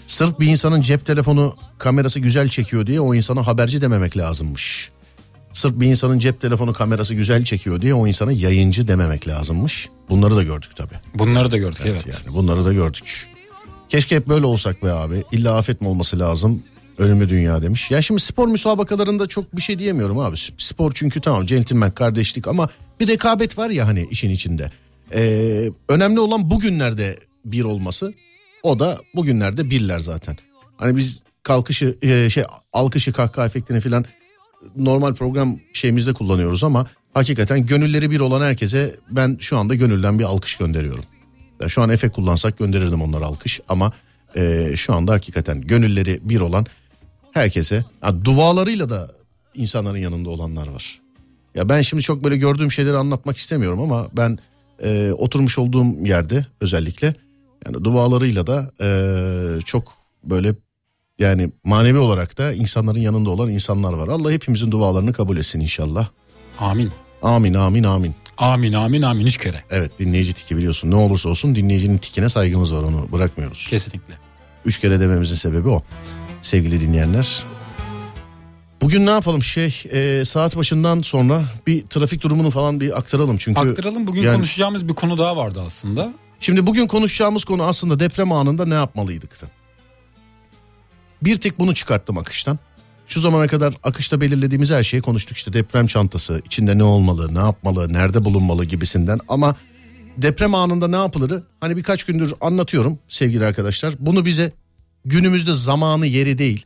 Sırf 0.08 0.40
bir 0.40 0.48
insanın 0.48 0.82
cep 0.82 1.06
telefonu 1.06 1.56
kamerası 1.78 2.20
güzel 2.20 2.50
çekiyor 2.50 2.88
diye 2.88 3.00
o 3.00 3.16
insana 3.16 3.48
haberci 3.48 3.82
dememek 3.82 4.18
lazımmış. 4.18 4.92
Sırf 5.56 5.80
bir 5.80 5.88
insanın 5.88 6.20
cep 6.20 6.42
telefonu 6.42 6.74
kamerası 6.74 7.14
güzel 7.14 7.44
çekiyor 7.44 7.82
diye 7.82 7.94
o 7.94 8.08
insana 8.08 8.32
yayıncı 8.32 8.88
dememek 8.88 9.28
lazımmış. 9.28 9.90
Bunları 10.10 10.36
da 10.36 10.44
gördük 10.44 10.72
tabii. 10.76 10.96
Bunları 11.14 11.52
da 11.52 11.58
gördük 11.58 11.82
evet. 11.86 12.08
Yani 12.08 12.36
bunları 12.36 12.66
da 12.66 12.74
gördük. 12.74 13.28
Keşke 13.90 14.16
hep 14.16 14.28
böyle 14.28 14.46
olsak 14.46 14.84
be 14.84 14.92
abi. 14.92 15.24
İlla 15.32 15.58
afet 15.58 15.82
mi 15.82 15.88
olması 15.88 16.20
lazım? 16.20 16.64
Ölümlü 16.98 17.30
dünya 17.30 17.62
demiş. 17.62 17.92
Ya 17.92 18.02
şimdi 18.02 18.22
spor 18.22 18.48
müsabakalarında 18.48 19.28
çok 19.28 19.56
bir 19.56 19.62
şey 19.62 19.80
diyemiyorum 19.80 20.20
abi. 20.20 20.38
Spor 20.58 20.92
çünkü 20.96 21.22
tamam 21.22 21.46
centilmen 21.46 21.92
kardeşlik 21.92 22.48
ama 22.48 22.70
bir 23.00 23.08
rekabet 23.08 23.58
var 23.58 23.70
ya 23.70 23.88
hani 23.88 24.08
işin 24.12 24.30
içinde. 24.30 24.72
Ee, 25.14 25.72
önemli 25.90 26.20
olan 26.20 26.52
bugünlerde 26.52 27.20
bir 27.46 27.64
olması. 27.64 28.14
O 28.64 28.80
da 28.80 29.02
bugünlerde 29.16 29.70
birler 29.70 30.00
zaten. 30.00 30.38
Hani 30.78 30.98
biz 30.98 31.24
kalkışı 31.44 31.98
e, 32.02 32.30
şey 32.30 32.44
alkışı 32.74 33.14
kahkaha 33.14 33.46
efektini 33.46 33.82
falan 33.82 34.06
normal 34.76 35.14
program 35.14 35.60
şeyimizde 35.74 36.14
kullanıyoruz 36.14 36.64
ama 36.64 36.88
hakikaten 37.14 37.66
gönülleri 37.66 38.12
bir 38.12 38.20
olan 38.20 38.42
herkese 38.42 38.96
ben 39.12 39.38
şu 39.40 39.58
anda 39.58 39.76
gönülden 39.76 40.20
bir 40.20 40.24
alkış 40.24 40.56
gönderiyorum. 40.56 41.04
Yani 41.62 41.72
şu 41.72 41.82
an 41.82 41.90
Efe 41.90 42.10
kullansak 42.10 42.58
gönderirdim 42.58 43.02
onlara 43.02 43.26
alkış 43.26 43.60
ama 43.68 43.92
e, 44.36 44.72
şu 44.76 44.94
anda 44.94 45.14
hakikaten 45.14 45.62
gönülleri 45.62 46.20
bir 46.24 46.40
olan 46.40 46.66
herkese 47.32 47.86
ha, 48.02 48.26
dualarıyla 48.26 48.90
da 48.90 49.12
insanların 49.56 49.98
yanında 49.98 50.30
olanlar 50.30 50.68
var. 50.68 51.02
Ya 51.56 51.70
ben 51.70 51.82
şimdi 51.82 52.04
çok 52.04 52.24
böyle 52.24 52.38
gördüğüm 52.38 52.72
şeyleri 52.72 52.98
anlatmak 52.98 53.38
istemiyorum 53.38 53.82
ama 53.82 54.08
ben 54.18 54.40
e, 54.84 55.12
oturmuş 55.12 55.58
olduğum 55.58 56.06
yerde 56.06 56.46
özellikle 56.62 57.16
yani 57.66 57.84
dualarıyla 57.84 58.48
da 58.48 58.72
e, 58.82 59.62
çok 59.62 59.94
böyle 60.24 60.56
yani 61.20 61.52
manevi 61.64 61.98
olarak 61.98 62.38
da 62.38 62.54
insanların 62.54 63.00
yanında 63.00 63.30
olan 63.30 63.50
insanlar 63.50 63.94
var. 63.94 64.08
Allah 64.08 64.32
hepimizin 64.32 64.72
dualarını 64.72 65.14
kabul 65.14 65.38
etsin 65.38 65.60
inşallah. 65.60 66.08
Amin. 66.60 66.92
Amin 67.22 67.54
amin 67.54 67.84
amin. 67.84 68.16
Amin 68.38 68.74
amin 68.74 69.02
amin 69.02 69.26
üç 69.26 69.38
kere. 69.38 69.64
Evet 69.70 70.00
dinleyici 70.00 70.34
tiki 70.34 70.58
biliyorsun 70.58 70.92
ne 70.92 70.96
olursa 70.96 71.30
olsun 71.30 71.56
dinleyicinin 71.56 71.98
tikine 71.98 72.30
saygımız 72.30 72.76
var 72.76 72.84
onu 72.84 73.12
bırakmıyoruz. 73.12 73.68
Kesinlikle. 73.70 74.14
Üç 74.66 74.80
kere 74.80 75.00
dememizin 75.00 75.36
sebebi 75.36 75.70
o. 75.70 75.84
Sevgili 76.42 76.82
dinleyenler. 76.82 77.44
Bugün 78.82 79.06
ne 79.06 79.10
yapalım 79.10 79.44
şey 79.44 79.84
e, 79.92 80.26
saat 80.26 80.56
başından 80.58 81.02
sonra 81.02 81.44
bir 81.68 81.88
trafik 81.88 82.22
durumunu 82.22 82.50
falan 82.52 82.80
bir 82.80 82.98
aktaralım. 82.98 83.38
Çünkü 83.38 83.60
Aktaralım 83.60 84.08
bugün 84.08 84.24
yani- 84.24 84.36
konuşacağımız 84.36 84.88
bir 84.88 84.94
konu 84.94 85.18
daha 85.18 85.38
vardı 85.38 85.62
aslında. 85.66 86.14
Şimdi 86.40 86.68
bugün 86.68 86.88
konuşacağımız 86.88 87.46
konu 87.46 87.64
aslında 87.64 88.00
deprem 88.00 88.32
anında 88.32 88.66
ne 88.66 88.74
yapmalıydık? 88.74 89.40
Bir 91.26 91.36
tek 91.36 91.60
bunu 91.60 91.74
çıkarttım 91.74 92.18
akıştan. 92.18 92.60
Şu 93.08 93.20
zamana 93.22 93.48
kadar 93.48 93.74
akışta 93.84 94.22
belirlediğimiz 94.22 94.72
her 94.72 94.84
şeyi 94.84 95.02
konuştuk. 95.02 95.38
İşte 95.38 95.54
deprem 95.54 95.88
çantası, 95.88 96.42
içinde 96.46 96.78
ne 96.78 96.84
olmalı, 96.84 97.36
ne 97.36 97.40
yapmalı, 97.40 97.94
nerede 97.94 98.26
bulunmalı 98.26 98.66
gibisinden. 98.66 99.20
Ama 99.28 99.56
deprem 100.18 100.56
anında 100.56 100.88
ne 100.88 100.96
yapılırı 100.96 101.44
hani 101.62 101.78
birkaç 101.78 102.04
gündür 102.04 102.34
anlatıyorum 102.42 103.00
sevgili 103.08 103.46
arkadaşlar. 103.46 103.94
Bunu 104.00 104.26
bize 104.26 104.54
günümüzde 105.06 105.54
zamanı 105.54 106.08
yeri 106.08 106.38
değil. 106.38 106.66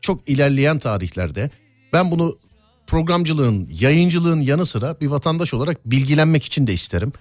Çok 0.00 0.28
ilerleyen 0.28 0.78
tarihlerde 0.78 1.50
ben 1.92 2.10
bunu 2.10 2.38
programcılığın, 2.86 3.68
yayıncılığın 3.80 4.40
yanı 4.40 4.66
sıra 4.66 5.00
bir 5.00 5.06
vatandaş 5.06 5.54
olarak 5.54 5.90
bilgilenmek 5.90 6.44
için 6.44 6.66
de 6.66 6.72
isterim. 6.72 7.12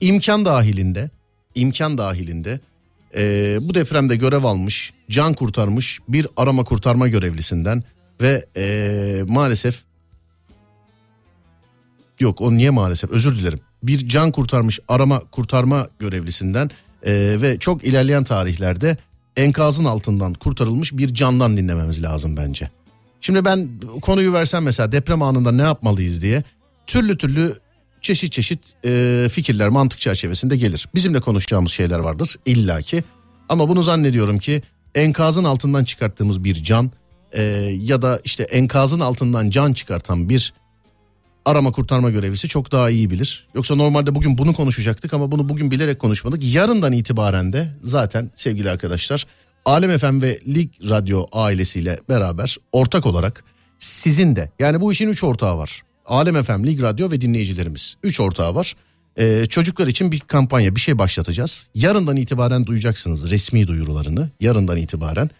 İmkan 0.00 0.44
dahilinde, 0.44 1.10
imkan 1.54 1.98
dahilinde 1.98 2.60
eee, 3.16 3.58
bu 3.60 3.74
depremde 3.74 4.16
görev 4.16 4.44
almış, 4.44 4.92
can 5.10 5.34
kurtarmış 5.34 6.00
bir 6.08 6.26
arama 6.36 6.64
kurtarma 6.64 7.08
görevlisinden 7.08 7.84
ve 8.20 8.44
eee, 8.56 9.22
maalesef 9.28 9.82
yok 12.20 12.40
o 12.40 12.52
niye 12.52 12.70
maalesef 12.70 13.10
özür 13.10 13.38
dilerim. 13.38 13.60
Bir 13.82 14.08
can 14.08 14.32
kurtarmış 14.32 14.80
arama 14.88 15.20
kurtarma 15.20 15.88
görevlisinden 15.98 16.70
eee, 17.06 17.42
ve 17.42 17.58
çok 17.58 17.84
ilerleyen 17.84 18.24
tarihlerde 18.24 18.96
enkazın 19.36 19.84
altından 19.84 20.34
kurtarılmış 20.34 20.92
bir 20.92 21.14
candan 21.14 21.56
dinlememiz 21.56 22.02
lazım 22.02 22.36
bence. 22.36 22.70
Şimdi 23.20 23.44
ben 23.44 23.68
konuyu 24.02 24.32
versem 24.32 24.64
mesela 24.64 24.92
deprem 24.92 25.22
anında 25.22 25.52
ne 25.52 25.62
yapmalıyız 25.62 26.22
diye 26.22 26.42
türlü 26.86 27.18
türlü 27.18 27.54
çeşit 28.04 28.32
çeşit 28.32 28.60
e, 28.84 29.28
fikirler 29.32 29.68
mantık 29.68 30.00
çerçevesinde 30.00 30.56
gelir. 30.56 30.88
Bizim 30.94 31.14
de 31.14 31.20
konuşacağımız 31.20 31.72
şeyler 31.72 31.98
vardır 31.98 32.36
illaki. 32.46 33.04
Ama 33.48 33.68
bunu 33.68 33.82
zannediyorum 33.82 34.38
ki 34.38 34.62
enkazın 34.94 35.44
altından 35.44 35.84
çıkarttığımız 35.84 36.44
bir 36.44 36.54
can 36.54 36.90
e, 37.32 37.42
ya 37.80 38.02
da 38.02 38.20
işte 38.24 38.42
enkazın 38.42 39.00
altından 39.00 39.50
can 39.50 39.72
çıkartan 39.72 40.28
bir 40.28 40.54
arama 41.44 41.72
kurtarma 41.72 42.10
görevlisi 42.10 42.48
çok 42.48 42.72
daha 42.72 42.90
iyi 42.90 43.10
bilir. 43.10 43.48
Yoksa 43.54 43.74
normalde 43.74 44.14
bugün 44.14 44.38
bunu 44.38 44.52
konuşacaktık 44.52 45.14
ama 45.14 45.32
bunu 45.32 45.48
bugün 45.48 45.70
bilerek 45.70 45.98
konuşmadık. 45.98 46.54
Yarından 46.54 46.92
itibaren 46.92 47.52
de 47.52 47.68
zaten 47.82 48.30
sevgili 48.34 48.70
arkadaşlar 48.70 49.26
Alem 49.64 49.98
FM 49.98 50.22
ve 50.22 50.40
Lig 50.46 50.70
Radyo 50.88 51.26
ailesiyle 51.32 52.00
beraber 52.08 52.56
ortak 52.72 53.06
olarak 53.06 53.44
sizin 53.78 54.36
de 54.36 54.50
yani 54.58 54.80
bu 54.80 54.92
işin 54.92 55.08
üç 55.08 55.24
ortağı 55.24 55.58
var. 55.58 55.82
Alem 56.06 56.42
FM, 56.42 56.66
Lig 56.66 56.82
Radyo 56.82 57.10
ve 57.10 57.20
dinleyicilerimiz. 57.20 57.96
Üç 58.02 58.20
ortağı 58.20 58.54
var. 58.54 58.76
Ee, 59.18 59.46
çocuklar 59.46 59.86
için 59.86 60.12
bir 60.12 60.20
kampanya 60.20 60.74
bir 60.74 60.80
şey 60.80 60.98
başlatacağız. 60.98 61.68
Yarından 61.74 62.16
itibaren 62.16 62.66
duyacaksınız 62.66 63.30
resmi 63.30 63.66
duyurularını. 63.66 64.30
Yarından 64.40 64.76
itibaren. 64.76 65.30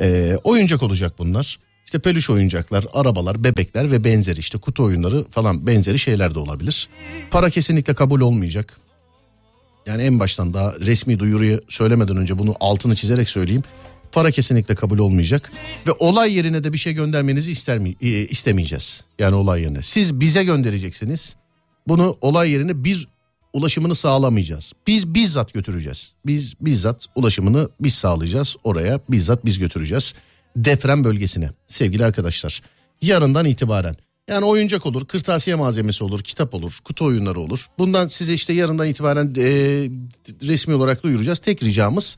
Ee, 0.00 0.36
oyuncak 0.44 0.82
olacak 0.82 1.12
bunlar. 1.18 1.58
İşte 1.86 1.98
peluş 1.98 2.30
oyuncaklar, 2.30 2.86
arabalar, 2.92 3.44
bebekler 3.44 3.90
ve 3.90 4.04
benzeri 4.04 4.40
işte 4.40 4.58
kutu 4.58 4.84
oyunları 4.84 5.24
falan 5.30 5.66
benzeri 5.66 5.98
şeyler 5.98 6.34
de 6.34 6.38
olabilir. 6.38 6.88
Para 7.30 7.50
kesinlikle 7.50 7.94
kabul 7.94 8.20
olmayacak. 8.20 8.76
Yani 9.86 10.02
en 10.02 10.20
baştan 10.20 10.54
daha 10.54 10.74
resmi 10.80 11.18
duyuruyu 11.18 11.60
söylemeden 11.68 12.16
önce 12.16 12.38
bunu 12.38 12.56
altını 12.60 12.94
çizerek 12.94 13.30
söyleyeyim. 13.30 13.62
Para 14.12 14.30
kesinlikle 14.30 14.74
kabul 14.74 14.98
olmayacak 14.98 15.52
ve 15.86 15.92
olay 15.92 16.34
yerine 16.34 16.64
de 16.64 16.72
bir 16.72 16.78
şey 16.78 16.92
göndermenizi 16.92 17.52
ister 17.52 17.78
mi, 17.78 17.94
e, 18.00 18.08
istemeyeceğiz. 18.08 19.04
Yani 19.18 19.34
olay 19.34 19.62
yerine. 19.62 19.82
Siz 19.82 20.20
bize 20.20 20.44
göndereceksiniz. 20.44 21.36
Bunu 21.88 22.18
olay 22.20 22.50
yerine 22.50 22.84
biz 22.84 23.06
ulaşımını 23.52 23.94
sağlamayacağız. 23.94 24.72
Biz 24.86 25.14
bizzat 25.14 25.54
götüreceğiz. 25.54 26.12
Biz 26.26 26.54
bizzat 26.60 27.06
ulaşımını 27.14 27.68
biz 27.80 27.94
sağlayacağız. 27.94 28.56
Oraya 28.64 29.00
bizzat 29.10 29.44
biz 29.44 29.58
götüreceğiz. 29.58 30.14
Deprem 30.56 31.04
bölgesine 31.04 31.50
sevgili 31.68 32.04
arkadaşlar. 32.04 32.62
Yarından 33.02 33.44
itibaren 33.44 33.96
yani 34.28 34.44
oyuncak 34.44 34.86
olur, 34.86 35.06
kırtasiye 35.06 35.56
malzemesi 35.56 36.04
olur, 36.04 36.20
kitap 36.20 36.54
olur, 36.54 36.78
kutu 36.84 37.04
oyunları 37.04 37.40
olur. 37.40 37.66
Bundan 37.78 38.08
size 38.08 38.34
işte 38.34 38.52
yarından 38.52 38.88
itibaren 38.88 39.34
e, 39.36 39.44
resmi 40.48 40.74
olarak 40.74 41.02
duyuracağız. 41.02 41.38
Tek 41.38 41.62
ricamız 41.62 42.16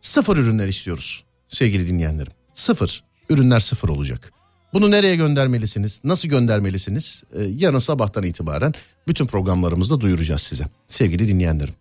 sıfır 0.00 0.36
ürünler 0.36 0.68
istiyoruz 0.68 1.24
sevgili 1.52 1.88
dinleyenlerim. 1.88 2.32
Sıfır. 2.54 3.04
Ürünler 3.28 3.60
sıfır 3.60 3.88
olacak. 3.88 4.32
Bunu 4.72 4.90
nereye 4.90 5.16
göndermelisiniz? 5.16 6.00
Nasıl 6.04 6.28
göndermelisiniz? 6.28 7.22
Ee, 7.34 7.42
yarın 7.42 7.78
sabahtan 7.78 8.22
itibaren 8.22 8.74
bütün 9.08 9.26
programlarımızda 9.26 10.00
duyuracağız 10.00 10.40
size. 10.40 10.64
Sevgili 10.88 11.28
dinleyenlerim. 11.28 11.74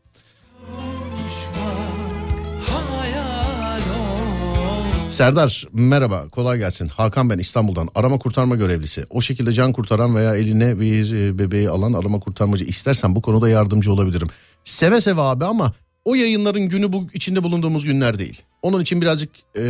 Serdar 5.10 5.66
merhaba 5.74 6.28
kolay 6.28 6.58
gelsin. 6.58 6.88
Hakan 6.88 7.30
ben 7.30 7.38
İstanbul'dan 7.38 7.90
arama 7.96 8.20
kurtarma 8.20 8.56
görevlisi. 8.56 9.06
O 9.10 9.22
şekilde 9.22 9.54
can 9.54 9.74
kurtaran 9.74 10.16
veya 10.16 10.36
eline 10.36 10.80
bir 10.80 11.14
e, 11.14 11.38
bebeği 11.40 11.70
alan 11.70 11.94
arama 11.94 12.20
kurtarmacı 12.20 12.64
istersen 12.64 13.16
bu 13.16 13.22
konuda 13.22 13.50
yardımcı 13.50 13.94
olabilirim. 13.94 14.28
Seve 14.64 15.02
seve 15.02 15.22
abi 15.22 15.46
ama 15.46 15.74
o 16.06 16.16
yayınların 16.16 16.70
günü 16.70 16.94
bu 16.94 17.08
içinde 17.14 17.44
bulunduğumuz 17.44 17.86
günler 17.86 18.18
değil. 18.18 18.42
Onun 18.62 18.82
için 18.82 19.02
birazcık 19.02 19.30
e, 19.58 19.64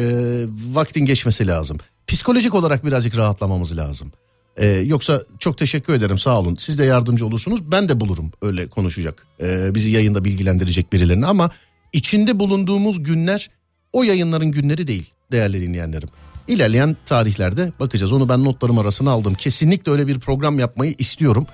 vaktin 0.72 1.06
geçmesi 1.06 1.48
lazım. 1.48 1.78
Psikolojik 2.08 2.56
olarak 2.56 2.86
birazcık 2.86 3.18
rahatlamamız 3.18 3.78
lazım. 3.78 4.12
E, 4.58 4.68
yoksa 4.68 5.24
çok 5.39 5.58
teşekkür 5.58 5.94
ederim 5.94 6.18
sağ 6.18 6.39
olun. 6.39 6.56
Siz 6.60 6.80
de 6.80 6.86
yardımcı 6.86 7.26
olursunuz. 7.26 7.72
Ben 7.72 7.89
de 7.89 8.00
bulurum 8.00 8.32
öyle 8.42 8.68
konuşacak. 8.68 9.28
E, 9.42 9.76
bizi 9.76 9.92
yayında 9.92 10.26
bilgilendirecek 10.26 10.94
birilerini 10.94 11.26
ama 11.26 11.50
içinde 11.94 12.39
bulunduğumuz 12.39 13.04
günler 13.04 13.50
o 13.94 14.04
yayınların 14.04 14.52
günleri 14.52 14.88
değil 14.88 15.12
değerli 15.32 15.62
dinleyenlerim. 15.62 16.10
İlerleyen 16.48 16.98
tarihlerde 17.06 17.72
bakacağız. 17.80 18.14
Onu 18.14 18.30
ben 18.30 18.44
notlarım 18.44 18.78
arasına 18.78 19.12
aldım. 19.12 19.34
Kesinlikle 19.34 19.92
öyle 19.92 20.08
bir 20.08 20.20
program 20.20 20.60
yapmayı 20.60 20.96
istiyorum. 20.98 21.48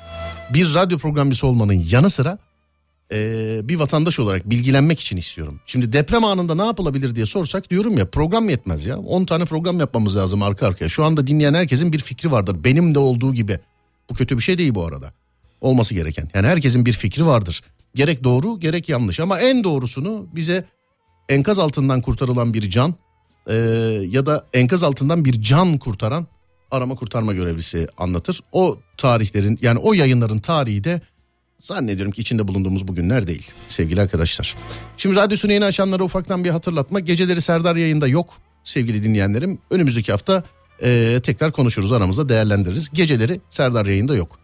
Bir 0.54 0.74
radyo 0.74 0.98
programcısı 0.98 1.48
olmanın 1.48 1.86
yanı 1.90 2.10
sıra 2.10 2.38
e, 3.14 3.60
bir 3.64 3.76
vatandaş 3.76 4.20
olarak 4.20 4.50
bilgilenmek 4.50 5.00
için 5.00 5.18
istiyorum. 5.18 5.60
Şimdi 5.66 5.94
deprem 5.94 6.24
anında 6.24 6.56
ne 6.56 6.66
yapılabilir 6.66 7.16
diye 7.16 7.26
sorsak 7.26 7.70
diyorum 7.70 7.98
ya 7.98 8.10
program 8.10 8.50
yetmez 8.50 8.86
ya. 8.86 9.00
10 9.00 9.26
tane 9.26 9.46
program 9.46 9.80
yapmamız 9.80 10.16
lazım 10.16 10.44
arka 10.44 10.68
arkaya. 10.68 10.90
Şu 10.90 11.04
anda 11.04 11.28
dinleyen 11.28 11.54
herkesin 11.54 11.94
bir 11.94 12.00
fikri 12.00 12.32
vardır. 12.32 12.64
Benim 12.64 12.96
de 12.96 13.00
olduğu 13.00 13.34
gibi. 13.34 13.60
Bu 14.10 14.14
kötü 14.14 14.38
bir 14.38 14.44
şey 14.44 14.58
değil 14.58 14.76
bu 14.76 14.86
arada. 14.86 15.14
Olması 15.62 15.96
gereken. 15.96 16.30
Yani 16.34 16.48
herkesin 16.48 16.86
bir 16.86 16.94
fikri 16.94 17.26
vardır. 17.26 17.62
Gerek 17.96 18.24
doğru 18.24 18.60
gerek 18.60 18.90
yanlış 18.90 19.20
ama 19.20 19.40
en 19.40 19.64
doğrusunu 19.64 20.28
bize 20.36 20.66
enkaz 21.30 21.60
altından 21.60 22.02
kurtarılan 22.02 22.54
bir 22.54 22.70
can 22.70 22.96
e, 23.48 23.56
ya 24.10 24.26
da 24.26 24.46
enkaz 24.54 24.84
altından 24.84 25.26
bir 25.26 25.42
can 25.42 25.78
kurtaran 25.78 26.28
arama 26.72 26.96
kurtarma 26.96 27.34
görevlisi 27.34 27.88
anlatır. 27.98 28.40
O 28.52 28.78
tarihlerin 28.98 29.60
yani 29.62 29.80
o 29.80 29.94
yayınların 29.94 30.40
tarihi 30.40 30.84
de 30.84 31.02
Zannediyorum 31.60 32.12
ki 32.12 32.22
içinde 32.22 32.48
bulunduğumuz 32.48 32.88
bugünler 32.88 33.28
değil 33.28 33.52
sevgili 33.68 34.02
arkadaşlar. 34.02 34.56
Şimdi 34.98 35.16
radyosunu 35.16 35.52
yeni 35.52 35.66
açanlara 35.66 36.04
ufaktan 36.04 36.44
bir 36.44 36.50
hatırlatma. 36.50 37.00
Geceleri 37.00 37.42
Serdar 37.42 37.76
yayında 37.76 38.08
yok 38.08 38.34
sevgili 38.64 39.04
dinleyenlerim. 39.04 39.60
Önümüzdeki 39.70 40.12
hafta 40.12 40.44
e, 40.82 41.20
tekrar 41.24 41.52
konuşuruz 41.52 41.92
aramızda 41.92 42.30
değerlendiririz. 42.30 42.90
Geceleri 42.94 43.42
Serdar 43.50 43.86
yayında 43.86 44.16
yok. 44.16 44.40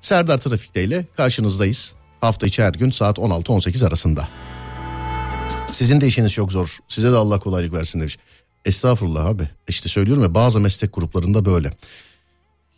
Serdar 0.00 0.38
Trafik'te 0.38 0.84
ile 0.84 1.06
karşınızdayız. 1.16 1.94
Hafta 2.20 2.46
içi 2.46 2.62
her 2.62 2.72
gün 2.72 2.90
saat 2.90 3.18
16-18 3.18 3.86
arasında. 3.86 4.28
Sizin 5.72 6.00
de 6.00 6.06
işiniz 6.06 6.32
çok 6.32 6.52
zor. 6.52 6.78
Size 6.88 7.12
de 7.12 7.16
Allah 7.16 7.38
kolaylık 7.38 7.72
versin 7.72 8.00
demiş. 8.00 8.18
Estağfurullah 8.64 9.26
abi. 9.26 9.48
İşte 9.68 9.88
söylüyorum 9.88 10.22
ya 10.22 10.34
bazı 10.34 10.60
meslek 10.60 10.94
gruplarında 10.94 11.44
böyle 11.44 11.70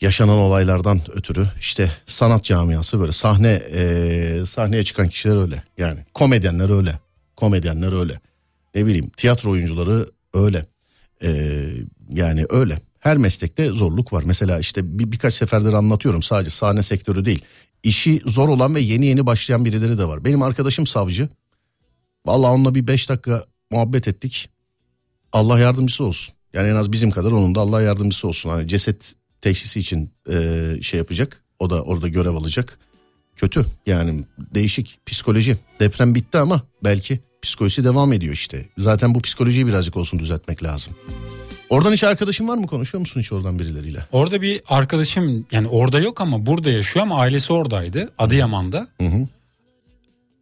yaşanan 0.01 0.39
olaylardan 0.39 1.01
ötürü 1.13 1.47
işte 1.61 1.93
sanat 2.07 2.45
camiası 2.45 3.01
böyle 3.01 3.13
sahne 3.13 3.63
e, 3.73 4.43
sahneye 4.47 4.83
çıkan 4.83 5.09
kişiler 5.09 5.37
öyle. 5.37 5.63
Yani 5.79 6.05
komedyenler 6.15 6.77
öyle 6.77 6.99
komedyenler 7.41 8.01
öyle. 8.01 8.21
Ne 8.75 8.87
bileyim 8.87 9.11
tiyatro 9.17 9.51
oyuncuları 9.51 10.11
öyle. 10.35 10.67
E, 11.23 11.61
yani 12.11 12.47
öyle. 12.51 12.81
Her 12.99 13.17
meslekte 13.17 13.69
zorluk 13.69 14.13
var. 14.13 14.23
Mesela 14.27 14.59
işte 14.59 14.99
bir, 14.99 15.13
birkaç 15.13 15.35
seferdir 15.35 15.73
anlatıyorum 15.73 16.23
sadece 16.23 16.51
sahne 16.51 16.83
sektörü 16.83 17.25
değil. 17.25 17.45
İşi 17.83 18.23
zor 18.27 18.49
olan 18.49 18.75
ve 18.75 18.81
yeni 18.81 19.07
yeni 19.07 19.27
başlayan 19.27 19.65
birileri 19.65 19.99
de 19.99 20.05
var. 20.05 20.25
Benim 20.25 20.43
arkadaşım 20.43 20.87
savcı. 20.87 21.29
Vallahi 22.27 22.51
onunla 22.51 22.75
bir 22.75 22.87
beş 22.87 23.09
dakika 23.09 23.45
muhabbet 23.71 24.09
ettik. 24.09 24.49
Allah 25.33 25.59
yardımcısı 25.59 26.05
olsun. 26.05 26.35
Yani 26.53 26.69
en 26.69 26.75
az 26.75 26.93
bizim 26.93 27.11
kadar 27.11 27.33
onun 27.33 27.55
da 27.55 27.61
Allah 27.61 27.83
yardımcısı 27.83 28.29
olsun. 28.29 28.51
Hani 28.51 28.69
ceset 28.69 29.15
teşhisi 29.43 29.81
için 29.81 30.11
e, 30.31 30.67
şey 30.83 30.99
yapacak. 30.99 31.43
O 31.59 31.71
da 31.71 31.83
orada 31.83 32.09
görev 32.09 32.35
alacak. 32.35 32.79
Kötü 33.37 33.67
yani 33.87 34.25
değişik 34.39 34.99
psikoloji. 35.07 35.57
Deprem 35.81 36.15
bitti 36.15 36.39
ama 36.39 36.63
belki 36.85 37.21
psikolojisi 37.43 37.85
devam 37.85 38.13
ediyor 38.13 38.33
işte. 38.33 38.67
Zaten 38.79 39.15
bu 39.15 39.21
psikolojiyi 39.21 39.67
birazcık 39.67 39.97
olsun 39.97 40.19
düzeltmek 40.19 40.63
lazım. 40.63 40.95
Oradan 41.69 41.93
hiç 41.93 42.05
arkadaşın 42.05 42.49
var 42.49 42.57
mı? 42.57 42.67
Konuşuyor 42.67 43.01
musun 43.01 43.21
hiç 43.21 43.33
oradan 43.33 43.59
birileriyle? 43.59 44.07
Orada 44.13 44.43
bir 44.43 44.61
arkadaşım 44.69 45.47
yani 45.53 45.69
orada 45.69 46.01
yok 46.01 46.21
ama 46.21 46.47
burada 46.47 46.71
yaşıyor 46.71 47.07
ama 47.07 47.17
ailesi 47.17 47.53
oradaydı. 47.53 48.09
Adıyaman'da. 48.19 48.89
Hı 49.01 49.07
hı. 49.07 49.29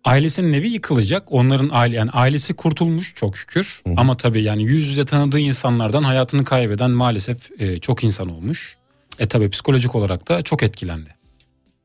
Ailesinin 0.05 0.53
evi 0.53 0.69
yıkılacak. 0.69 1.33
Onların 1.33 1.71
aile 1.73 1.97
yani 1.97 2.11
ailesi 2.11 2.55
kurtulmuş 2.55 3.15
çok 3.17 3.39
şükür. 3.39 3.83
Ama 3.97 4.17
tabii 4.17 4.43
yani 4.43 4.63
yüz 4.65 4.87
yüze 4.87 5.05
tanıdığı 5.05 5.39
insanlardan 5.39 6.03
hayatını 6.03 6.45
kaybeden 6.45 6.91
maalesef 6.91 7.61
e, 7.61 7.79
çok 7.79 8.05
insan 8.05 8.29
olmuş. 8.29 8.77
E 9.19 9.27
tabii 9.29 9.51
psikolojik 9.51 9.95
olarak 9.95 10.29
da 10.29 10.43
çok 10.43 10.63
etkilendi. 10.63 11.15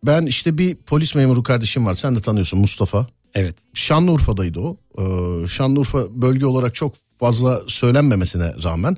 Ben 0.05 0.25
işte 0.25 0.57
bir 0.57 0.75
polis 0.75 1.15
memuru 1.15 1.43
kardeşim 1.43 1.85
var. 1.85 1.93
Sen 1.93 2.15
de 2.15 2.21
tanıyorsun 2.21 2.59
Mustafa. 2.59 3.07
Evet. 3.33 3.55
Şanlıurfa'daydı 3.73 4.59
o. 4.59 4.77
Ee, 4.97 5.47
Şanlıurfa 5.47 6.21
bölge 6.21 6.45
olarak 6.45 6.75
çok 6.75 6.95
fazla 7.17 7.61
söylenmemesine 7.67 8.53
rağmen 8.63 8.97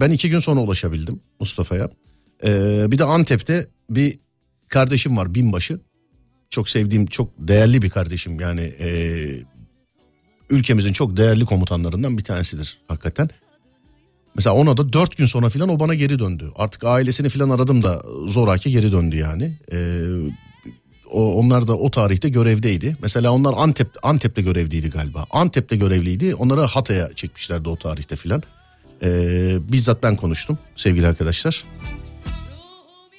ben 0.00 0.10
iki 0.10 0.30
gün 0.30 0.38
sonra 0.38 0.60
ulaşabildim 0.60 1.20
Mustafa'ya. 1.40 1.90
Ee, 2.44 2.86
bir 2.90 2.98
de 2.98 3.04
Antep'te 3.04 3.66
bir 3.90 4.18
kardeşim 4.68 5.16
var 5.16 5.34
binbaşı. 5.34 5.80
Çok 6.50 6.68
sevdiğim, 6.68 7.06
çok 7.06 7.30
değerli 7.38 7.82
bir 7.82 7.90
kardeşim. 7.90 8.40
Yani 8.40 8.60
e, 8.60 8.88
ülkemizin 10.50 10.92
çok 10.92 11.16
değerli 11.16 11.44
komutanlarından 11.44 12.18
bir 12.18 12.24
tanesidir 12.24 12.78
hakikaten. 12.88 13.30
Mesela 14.34 14.56
ona 14.56 14.76
da 14.76 14.92
dört 14.92 15.16
gün 15.16 15.26
sonra 15.26 15.48
filan 15.48 15.68
o 15.68 15.80
bana 15.80 15.94
geri 15.94 16.18
döndü. 16.18 16.50
Artık 16.56 16.84
ailesini 16.84 17.28
filan 17.28 17.50
aradım 17.50 17.82
da 17.82 18.02
zoraki 18.26 18.70
geri 18.70 18.92
döndü 18.92 19.16
yani. 19.16 19.52
Ee, 19.72 20.02
o, 21.10 21.34
onlar 21.34 21.66
da 21.66 21.76
o 21.76 21.90
tarihte 21.90 22.28
görevdeydi. 22.28 22.96
Mesela 23.02 23.32
onlar 23.32 23.54
Antep 23.56 23.88
Antep'te 24.02 24.42
görevliydi 24.42 24.90
galiba. 24.90 25.26
Antep'te 25.30 25.76
görevliydi. 25.76 26.34
Onları 26.34 26.60
Hatay'a 26.60 27.14
çekmişlerdi 27.14 27.68
o 27.68 27.76
tarihte 27.76 28.16
filan. 28.16 28.42
Ee, 29.02 29.58
bizzat 29.72 30.02
ben 30.02 30.16
konuştum 30.16 30.58
sevgili 30.76 31.06
arkadaşlar. 31.06 31.64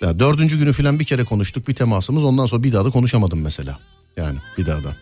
Ya 0.01 0.19
dördüncü 0.19 0.59
günü 0.59 0.73
falan 0.73 0.99
bir 0.99 1.05
kere 1.05 1.23
konuştuk 1.23 1.67
bir 1.67 1.75
temasımız 1.75 2.23
ondan 2.23 2.45
sonra 2.45 2.63
bir 2.63 2.73
daha 2.73 2.85
da 2.85 2.89
konuşamadım 2.89 3.41
mesela. 3.41 3.79
Yani 4.17 4.37
bir 4.57 4.65
daha 4.65 4.83
da. 4.83 4.95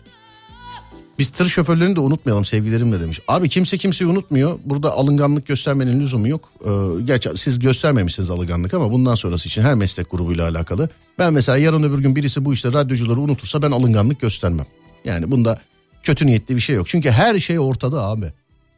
Biz 1.18 1.30
tır 1.30 1.46
şoförlerini 1.46 1.96
de 1.96 2.00
unutmayalım 2.00 2.44
sevgilerimle 2.44 3.00
demiş. 3.00 3.20
Abi 3.28 3.48
kimse 3.48 3.78
kimseyi 3.78 4.08
unutmuyor. 4.10 4.58
Burada 4.64 4.92
alınganlık 4.92 5.46
göstermenin 5.46 6.00
lüzumu 6.00 6.28
yok. 6.28 6.48
Ee, 6.64 6.68
gerçi 7.04 7.30
siz 7.36 7.58
göstermemişsiniz 7.58 8.30
alınganlık 8.30 8.74
ama 8.74 8.92
bundan 8.92 9.14
sonrası 9.14 9.48
için 9.48 9.62
her 9.62 9.74
meslek 9.74 10.10
grubuyla 10.10 10.48
alakalı. 10.48 10.88
Ben 11.18 11.32
mesela 11.32 11.58
yarın 11.58 11.82
öbür 11.82 11.98
gün 11.98 12.16
birisi 12.16 12.44
bu 12.44 12.54
işte 12.54 12.72
radyocuları 12.72 13.20
unutursa 13.20 13.62
ben 13.62 13.70
alınganlık 13.70 14.20
göstermem. 14.20 14.66
Yani 15.04 15.30
bunda 15.30 15.60
kötü 16.02 16.26
niyetli 16.26 16.56
bir 16.56 16.60
şey 16.60 16.76
yok. 16.76 16.88
Çünkü 16.88 17.10
her 17.10 17.38
şey 17.38 17.58
ortada 17.58 18.02
abi. 18.02 18.32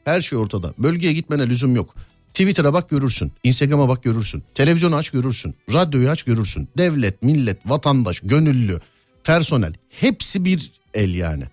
Her 0.04 0.20
şey 0.20 0.38
ortada. 0.38 0.74
Bölgeye 0.78 1.12
gitmene 1.12 1.48
lüzum 1.48 1.76
yok. 1.76 1.94
Twitter'a 2.34 2.72
bak 2.72 2.90
görürsün. 2.90 3.32
Instagram'a 3.44 3.88
bak 3.88 4.02
görürsün. 4.02 4.42
Televizyonu 4.54 4.96
aç 4.96 5.10
görürsün. 5.10 5.54
Radyoyu 5.72 6.10
aç 6.10 6.22
görürsün. 6.22 6.68
Devlet, 6.78 7.22
millet, 7.22 7.70
vatandaş, 7.70 8.20
gönüllü, 8.20 8.80
personel 9.24 9.72
hepsi 9.88 10.44
bir 10.44 10.72
el 10.94 11.14
yani. 11.14 11.44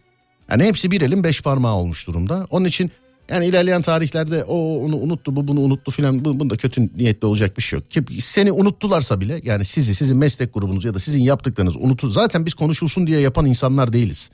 Yani 0.50 0.64
hepsi 0.64 0.92
bir 0.92 1.02
elin 1.02 1.24
beş 1.24 1.42
parmağı 1.42 1.76
olmuş 1.76 2.08
durumda. 2.08 2.48
Onun 2.50 2.66
için 2.66 2.92
yani 3.30 3.46
ilerleyen 3.46 3.82
tarihlerde 3.82 4.44
o 4.44 4.80
onu 4.86 4.96
unuttu 4.98 5.36
bu 5.36 5.48
bunu 5.48 5.60
unuttu 5.60 5.92
filan 5.92 6.26
bu- 6.26 6.40
bunda 6.40 6.58
kötü 6.58 6.90
niyetli 6.98 7.26
olacak 7.26 7.58
bir 7.58 7.62
şey 7.62 7.80
yok. 7.80 7.92
Ki 7.92 8.04
seni 8.20 8.52
unuttularsa 8.52 9.22
bile 9.22 9.42
yani 9.44 9.66
sizi 9.66 9.96
sizin 9.96 10.18
meslek 10.18 10.54
grubunuz 10.54 10.86
ya 10.86 10.94
da 10.94 11.00
sizin 11.00 11.22
yaptıklarınız 11.22 11.76
unutur. 11.76 12.12
Zaten 12.12 12.46
biz 12.46 12.54
konuşulsun 12.54 13.08
diye 13.08 13.20
yapan 13.20 13.46
insanlar 13.46 13.94
değiliz. 13.94 14.30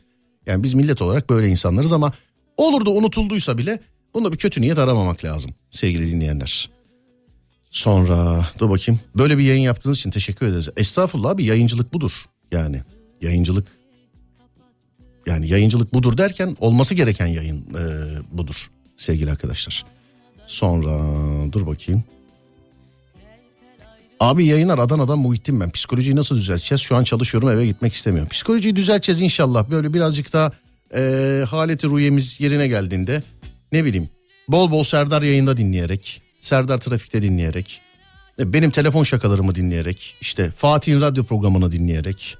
Yani 0.45 0.63
biz 0.63 0.73
millet 0.73 1.01
olarak 1.01 1.29
böyle 1.29 1.47
insanlarız 1.47 1.93
ama 1.93 2.11
olur 2.57 2.85
da 2.85 2.89
unutulduysa 2.89 3.57
bile 3.57 3.79
bunda 4.13 4.31
bir 4.31 4.37
kötü 4.37 4.61
niyet 4.61 4.77
aramamak 4.79 5.23
lazım 5.25 5.51
sevgili 5.71 6.11
dinleyenler. 6.11 6.69
Sonra 7.71 8.45
dur 8.59 8.69
bakayım. 8.69 8.99
Böyle 9.17 9.37
bir 9.37 9.43
yayın 9.43 9.61
yaptığınız 9.61 9.97
için 9.97 10.11
teşekkür 10.11 10.45
ederiz. 10.45 10.69
Estağfurullah 10.77 11.29
abi 11.29 11.43
yayıncılık 11.45 11.93
budur. 11.93 12.11
Yani 12.51 12.81
yayıncılık 13.21 13.67
yani 15.25 15.47
yayıncılık 15.47 15.93
budur 15.93 16.17
derken 16.17 16.57
olması 16.59 16.95
gereken 16.95 17.27
yayın 17.27 17.57
e, 17.57 17.87
budur 18.37 18.69
sevgili 18.97 19.31
arkadaşlar. 19.31 19.85
Sonra 20.47 20.99
dur 21.51 21.67
bakayım. 21.67 22.03
Abi 24.19 24.45
yayınlar 24.45 24.79
Adana'dan 24.79 25.19
Muhittin 25.19 25.59
ben. 25.59 25.71
Psikolojiyi 25.71 26.15
nasıl 26.15 26.35
düzelteceğiz? 26.35 26.81
Şu 26.81 26.95
an 26.95 27.03
çalışıyorum 27.03 27.49
eve 27.49 27.65
gitmek 27.65 27.93
istemiyorum. 27.93 28.29
Psikolojiyi 28.29 28.75
düzelteceğiz 28.75 29.21
inşallah. 29.21 29.71
Böyle 29.71 29.93
birazcık 29.93 30.33
daha 30.33 30.51
e, 30.95 31.45
haleti 31.49 31.87
ruyemiz 31.87 32.39
yerine 32.39 32.67
geldiğinde 32.67 33.23
ne 33.71 33.85
bileyim 33.85 34.09
bol 34.47 34.71
bol 34.71 34.83
Serdar 34.83 35.21
yayında 35.21 35.57
dinleyerek, 35.57 36.21
Serdar 36.39 36.77
trafikte 36.77 37.21
dinleyerek, 37.21 37.81
e, 38.39 38.53
benim 38.53 38.71
telefon 38.71 39.03
şakalarımı 39.03 39.55
dinleyerek, 39.55 40.15
işte 40.21 40.51
Fatih'in 40.51 41.01
radyo 41.01 41.23
programını 41.23 41.71
dinleyerek 41.71 42.37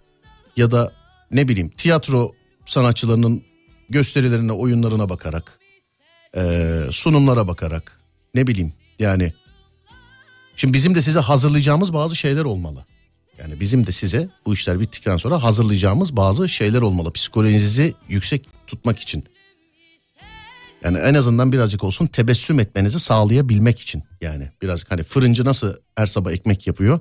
ya 0.58 0.72
da 0.72 0.92
ne 1.32 1.48
bileyim 1.48 1.70
tiyatro 1.70 2.32
sanatçılarının 2.66 3.44
gösterilerine, 3.90 4.52
oyunlarına 4.52 5.10
bakarak, 5.10 5.60
e, 6.38 6.80
sunumlara 6.92 7.48
bakarak, 7.48 8.00
ne 8.36 8.48
bileyim 8.48 8.74
yani. 9.00 9.34
Şimdi 10.56 10.74
bizim 10.74 10.96
de 10.96 11.02
size 11.02 11.20
hazırlayacağımız 11.20 11.94
bazı 11.94 12.16
şeyler 12.16 12.46
olmalı. 12.46 12.86
Yani 13.40 13.60
bizim 13.60 13.88
de 13.88 13.92
size 13.92 14.30
bu 14.46 14.54
işler 14.54 14.80
bittikten 14.80 15.18
sonra 15.18 15.44
hazırlayacağımız 15.44 16.16
bazı 16.16 16.50
şeyler 16.50 16.82
olmalı. 16.82 17.12
Psikolojinizi 17.12 17.94
yüksek 18.10 18.50
tutmak 18.68 19.00
için. 19.00 19.24
Yani 20.84 20.98
en 20.98 21.14
azından 21.14 21.52
birazcık 21.52 21.84
olsun 21.84 22.08
tebessüm 22.08 22.60
etmenizi 22.60 23.00
sağlayabilmek 23.00 23.80
için. 23.80 24.04
Yani 24.22 24.50
birazcık 24.62 24.92
hani 24.92 25.04
fırıncı 25.04 25.46
nasıl 25.46 25.74
her 25.96 26.08
sabah 26.08 26.32
ekmek 26.32 26.68
yapıyor. 26.68 27.00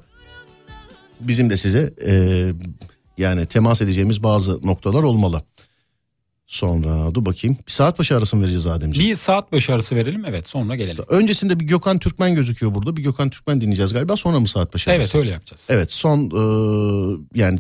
Bizim 1.21 1.51
de 1.51 1.57
size 1.57 1.93
e, 2.07 2.13
yani 3.19 3.47
temas 3.47 3.83
edeceğimiz 3.83 4.23
bazı 4.23 4.67
noktalar 4.67 5.03
olmalı. 5.03 5.43
Sonra 6.47 7.15
dur 7.15 7.25
bakayım. 7.25 7.57
Bir 7.67 7.73
saat 7.73 7.99
başı 7.99 8.17
arası 8.17 8.37
mı 8.37 8.43
vereceğiz 8.43 8.67
Ademciğim? 8.67 9.11
Bir 9.11 9.15
saat 9.15 9.53
başı 9.53 9.75
arası 9.75 9.97
verelim 9.97 10.25
evet 10.25 10.49
sonra 10.49 10.77
gelelim. 10.77 11.05
Öncesinde 11.09 11.61
bir 11.61 11.65
Gökhan 11.65 11.99
Türkmen 11.99 12.35
gözüküyor 12.35 12.75
burada. 12.75 12.97
Bir 12.97 13.03
Gökhan 13.03 13.31
Türkmen 13.31 13.61
dinleyeceğiz 13.61 13.93
galiba. 13.93 14.17
Sonra 14.17 14.41
mı 14.41 14.49
saat 14.49 14.75
başı 14.75 14.91
arası? 14.91 15.01
Evet 15.01 15.15
öyle 15.15 15.31
yapacağız. 15.31 15.69
Evet 15.71 15.93
son 15.93 16.19
e, 16.21 17.41
yani 17.41 17.59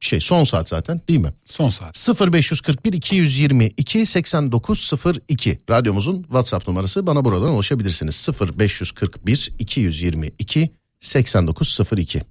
şey 0.00 0.20
son 0.20 0.44
saat 0.44 0.68
zaten 0.68 1.00
değil 1.08 1.20
mi? 1.20 1.32
Son 1.46 1.68
saat. 1.68 2.08
0541 2.32 2.92
222 2.92 4.06
8902 4.06 5.58
radyomuzun 5.70 6.22
WhatsApp 6.22 6.68
numarası 6.68 7.06
bana 7.06 7.24
buradan 7.24 7.50
ulaşabilirsiniz. 7.50 8.28
0541 8.58 9.50
222 9.58 10.70
8902 11.00 12.22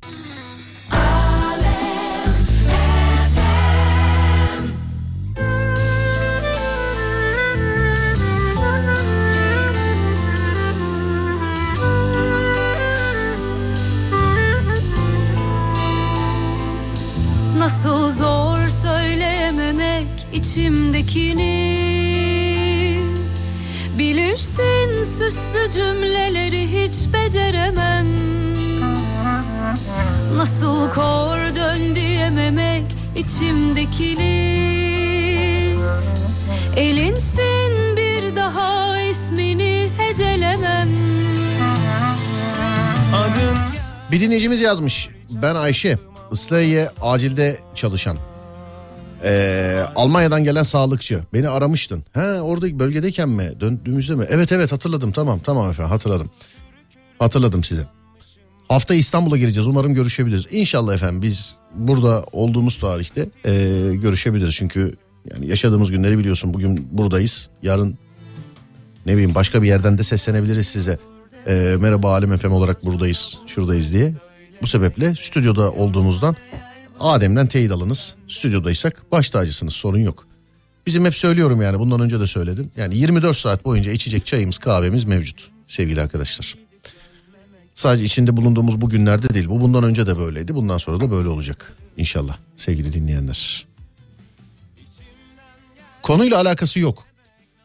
Nasıl 17.69 18.11
zor 18.11 18.67
söyleyememek 18.67 20.07
içimdekini 20.33 21.77
Bilirsin 23.97 25.03
süslü 25.03 25.71
cümleleri 25.73 26.67
hiç 26.67 27.13
beceremem 27.13 28.07
Nasıl 30.35 30.89
kor 30.89 31.55
dön 31.55 31.95
diyememek 31.95 32.85
içimdekini 33.15 34.59
Elinsin 36.77 37.97
bir 37.97 38.35
daha 38.35 39.01
ismini 39.01 39.89
hecelemem 39.97 40.89
Adın 43.15 43.57
Bir 44.11 44.21
dinleyicimiz 44.21 44.61
yazmış. 44.61 45.09
Ben 45.29 45.55
Ayşe. 45.55 45.97
Islahiye 46.31 46.89
acilde 47.01 47.59
çalışan. 47.75 48.17
Ee, 49.23 49.83
Almanya'dan 49.95 50.43
gelen 50.43 50.63
sağlıkçı. 50.63 51.19
Beni 51.33 51.49
aramıştın. 51.49 52.03
He 52.13 52.41
orada 52.41 52.79
bölgedeyken 52.79 53.29
mi? 53.29 53.51
Döndüğümüzde 53.59 54.15
mi? 54.15 54.25
Evet 54.29 54.51
evet 54.51 54.71
hatırladım. 54.71 55.11
Tamam 55.11 55.39
tamam 55.39 55.69
efendim 55.69 55.91
hatırladım. 55.91 56.29
Hatırladım 57.19 57.63
size. 57.63 57.85
Hafta 58.67 58.93
İstanbul'a 58.93 59.37
geleceğiz. 59.37 59.67
Umarım 59.67 59.93
görüşebiliriz. 59.93 60.45
İnşallah 60.51 60.93
efendim 60.93 61.21
biz 61.21 61.55
burada 61.75 62.25
olduğumuz 62.31 62.79
tarihte 62.79 63.29
ee, 63.45 63.51
görüşebiliriz. 63.93 64.55
Çünkü 64.55 64.95
yani 65.31 65.47
yaşadığımız 65.47 65.91
günleri 65.91 66.17
biliyorsun. 66.17 66.53
Bugün 66.53 66.87
buradayız. 66.91 67.49
Yarın 67.63 67.97
ne 69.05 69.13
bileyim 69.13 69.35
başka 69.35 69.61
bir 69.61 69.67
yerden 69.67 69.97
de 69.97 70.03
seslenebiliriz 70.03 70.67
size. 70.67 70.99
Ee, 71.47 71.75
merhaba 71.79 72.13
Alem 72.13 72.37
FM 72.37 72.51
olarak 72.51 72.85
buradayız, 72.85 73.37
şuradayız 73.47 73.93
diye. 73.93 74.13
Bu 74.61 74.67
sebeple 74.67 75.15
stüdyoda 75.15 75.71
olduğumuzdan 75.71 76.35
Adem'den 76.99 77.47
teyit 77.47 77.71
alınız. 77.71 78.15
Stüdyodaysak 78.27 79.11
baş 79.11 79.29
tacısınız 79.29 79.73
sorun 79.73 79.99
yok. 79.99 80.27
Bizim 80.85 81.05
hep 81.05 81.15
söylüyorum 81.15 81.61
yani 81.61 81.79
bundan 81.79 81.99
önce 82.01 82.19
de 82.19 82.27
söyledim. 82.27 82.71
Yani 82.77 82.95
24 82.95 83.37
saat 83.37 83.65
boyunca 83.65 83.91
içecek 83.91 84.25
çayımız 84.25 84.57
kahvemiz 84.57 85.03
mevcut 85.05 85.49
sevgili 85.67 86.01
arkadaşlar. 86.01 86.55
Sadece 87.75 88.05
içinde 88.05 88.37
bulunduğumuz 88.37 88.81
bu 88.81 88.89
günlerde 88.89 89.33
değil. 89.33 89.49
Bu 89.49 89.61
bundan 89.61 89.83
önce 89.83 90.07
de 90.07 90.17
böyleydi. 90.17 90.55
Bundan 90.55 90.77
sonra 90.77 90.99
da 90.99 91.11
böyle 91.11 91.29
olacak. 91.29 91.73
İnşallah 91.97 92.37
sevgili 92.57 92.93
dinleyenler. 92.93 93.67
Konuyla 96.01 96.37
alakası 96.37 96.79
yok. 96.79 97.03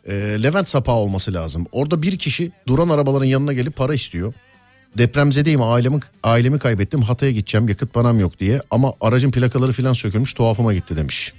Ee, 0.06 0.12
Levent 0.42 0.68
Sapağı 0.68 0.96
olması 0.96 1.34
lazım. 1.34 1.66
Orada 1.72 2.02
bir 2.02 2.18
kişi 2.18 2.52
duran 2.66 2.88
arabaların 2.88 3.24
yanına 3.24 3.52
gelip 3.52 3.76
para 3.76 3.94
istiyor. 3.94 4.34
Depremzedeyim 4.98 5.62
ailemi, 5.62 6.00
ailemi 6.22 6.58
kaybettim 6.58 7.02
Hatay'a 7.02 7.32
gideceğim 7.32 7.68
yakıt 7.68 7.92
param 7.92 8.20
yok 8.20 8.40
diye. 8.40 8.60
Ama 8.70 8.92
aracın 9.00 9.30
plakaları 9.30 9.72
falan 9.72 9.92
sökülmüş 9.92 10.34
tuhafıma 10.34 10.74
gitti 10.74 10.96
demiş. 10.96 11.32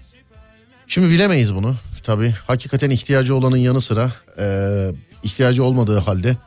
Şimdi 0.87 1.09
bilemeyiz 1.09 1.55
bunu. 1.55 1.75
Tabii 2.03 2.33
hakikaten 2.47 2.89
ihtiyacı 2.89 3.35
olanın 3.35 3.57
yanı 3.57 3.81
sıra 3.81 4.11
e, 4.39 4.45
ihtiyacı 5.23 5.63
olmadığı 5.63 5.99
halde 5.99 6.37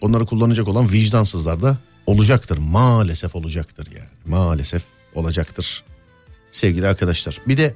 onları 0.00 0.26
kullanacak 0.26 0.68
olan 0.68 0.92
vicdansızlar 0.92 1.62
da 1.62 1.78
olacaktır. 2.06 2.58
Maalesef 2.58 3.34
olacaktır 3.34 3.88
yani. 3.96 4.08
Maalesef 4.26 4.82
olacaktır. 5.14 5.84
Sevgili 6.50 6.88
arkadaşlar. 6.88 7.38
Bir 7.48 7.56
de 7.56 7.74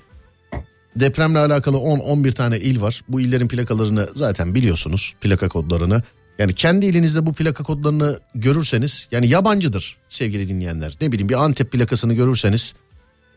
depremle 0.96 1.38
alakalı 1.38 1.76
10-11 1.76 2.32
tane 2.32 2.58
il 2.58 2.80
var. 2.80 3.02
Bu 3.08 3.20
illerin 3.20 3.48
plakalarını 3.48 4.08
zaten 4.14 4.54
biliyorsunuz. 4.54 5.14
Plaka 5.20 5.48
kodlarını. 5.48 6.02
Yani 6.38 6.54
kendi 6.54 6.86
ilinizde 6.86 7.26
bu 7.26 7.32
plaka 7.32 7.64
kodlarını 7.64 8.20
görürseniz 8.34 9.08
yani 9.12 9.28
yabancıdır 9.28 9.96
sevgili 10.08 10.48
dinleyenler. 10.48 10.96
Ne 11.00 11.12
bileyim 11.12 11.28
bir 11.28 11.34
Antep 11.44 11.72
plakasını 11.72 12.14
görürseniz 12.14 12.74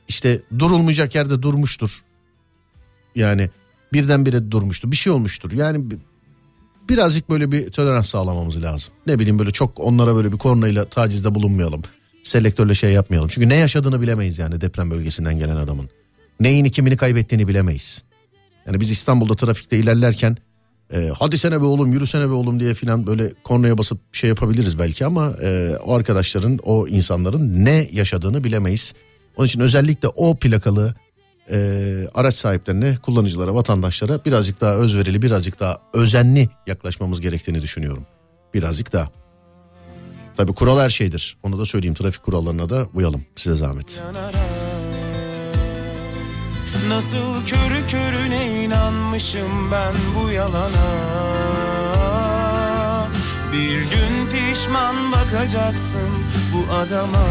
işte 0.07 0.41
durulmayacak 0.59 1.15
yerde 1.15 1.41
durmuştur. 1.41 2.03
Yani 3.15 3.49
birdenbire 3.93 4.51
durmuştur. 4.51 4.91
Bir 4.91 4.95
şey 4.95 5.13
olmuştur. 5.13 5.51
Yani 5.51 5.91
bi- 5.91 5.97
birazcık 6.89 7.29
böyle 7.29 7.51
bir 7.51 7.69
tolerans 7.69 8.09
sağlamamız 8.09 8.63
lazım. 8.63 8.93
Ne 9.07 9.19
bileyim 9.19 9.39
böyle 9.39 9.51
çok 9.51 9.79
onlara 9.79 10.15
böyle 10.15 10.31
bir 10.31 10.37
kornayla 10.37 10.85
tacizde 10.85 11.35
bulunmayalım. 11.35 11.81
selektörle 12.23 12.75
şey 12.75 12.91
yapmayalım. 12.91 13.29
Çünkü 13.29 13.49
ne 13.49 13.55
yaşadığını 13.55 14.01
bilemeyiz 14.01 14.39
yani 14.39 14.61
deprem 14.61 14.91
bölgesinden 14.91 15.39
gelen 15.39 15.55
adamın. 15.55 15.89
Neyin 16.39 16.65
kimini 16.65 16.97
kaybettiğini 16.97 17.47
bilemeyiz. 17.47 18.03
Yani 18.67 18.79
biz 18.79 18.91
İstanbul'da 18.91 19.35
trafikte 19.35 19.77
ilerlerken 19.77 20.37
e, 20.93 21.11
hadi 21.19 21.37
sene 21.37 21.61
be 21.61 21.65
oğlum 21.65 21.93
yürüsene 21.93 22.29
be 22.29 22.33
oğlum 22.33 22.59
diye 22.59 22.73
falan 22.73 23.07
böyle 23.07 23.33
kornaya 23.43 23.77
basıp 23.77 23.99
şey 24.11 24.27
yapabiliriz 24.29 24.79
belki 24.79 25.05
ama 25.05 25.33
e, 25.41 25.77
o 25.85 25.93
arkadaşların 25.93 26.59
o 26.63 26.87
insanların 26.87 27.65
ne 27.65 27.89
yaşadığını 27.91 28.43
bilemeyiz. 28.43 28.93
Onun 29.37 29.47
için 29.47 29.59
özellikle 29.59 30.07
o 30.07 30.35
plakalı 30.35 30.95
e, 31.51 31.57
araç 32.13 32.33
sahiplerine, 32.33 32.95
kullanıcılara, 32.95 33.55
vatandaşlara 33.55 34.25
birazcık 34.25 34.61
daha 34.61 34.75
özverili, 34.75 35.21
birazcık 35.21 35.59
daha 35.59 35.81
özenli 35.93 36.49
yaklaşmamız 36.67 37.21
gerektiğini 37.21 37.61
düşünüyorum. 37.61 38.05
Birazcık 38.53 38.93
daha. 38.93 39.09
Tabii 40.37 40.53
kural 40.53 40.79
her 40.79 40.89
şeydir. 40.89 41.37
Onu 41.43 41.59
da 41.59 41.65
söyleyeyim 41.65 41.95
trafik 41.95 42.23
kurallarına 42.23 42.69
da 42.69 42.87
uyalım 42.93 43.25
size 43.35 43.55
zahmet. 43.55 44.01
Nasıl 46.89 47.45
körü 47.45 47.87
körüne 47.87 48.63
inanmışım 48.63 49.71
ben 49.71 49.93
bu 50.15 50.31
yalana 50.31 50.93
Bir 53.53 53.81
gün 53.81 54.29
pişman 54.31 55.11
bakacaksın 55.11 56.09
bu 56.53 56.73
adama 56.73 57.27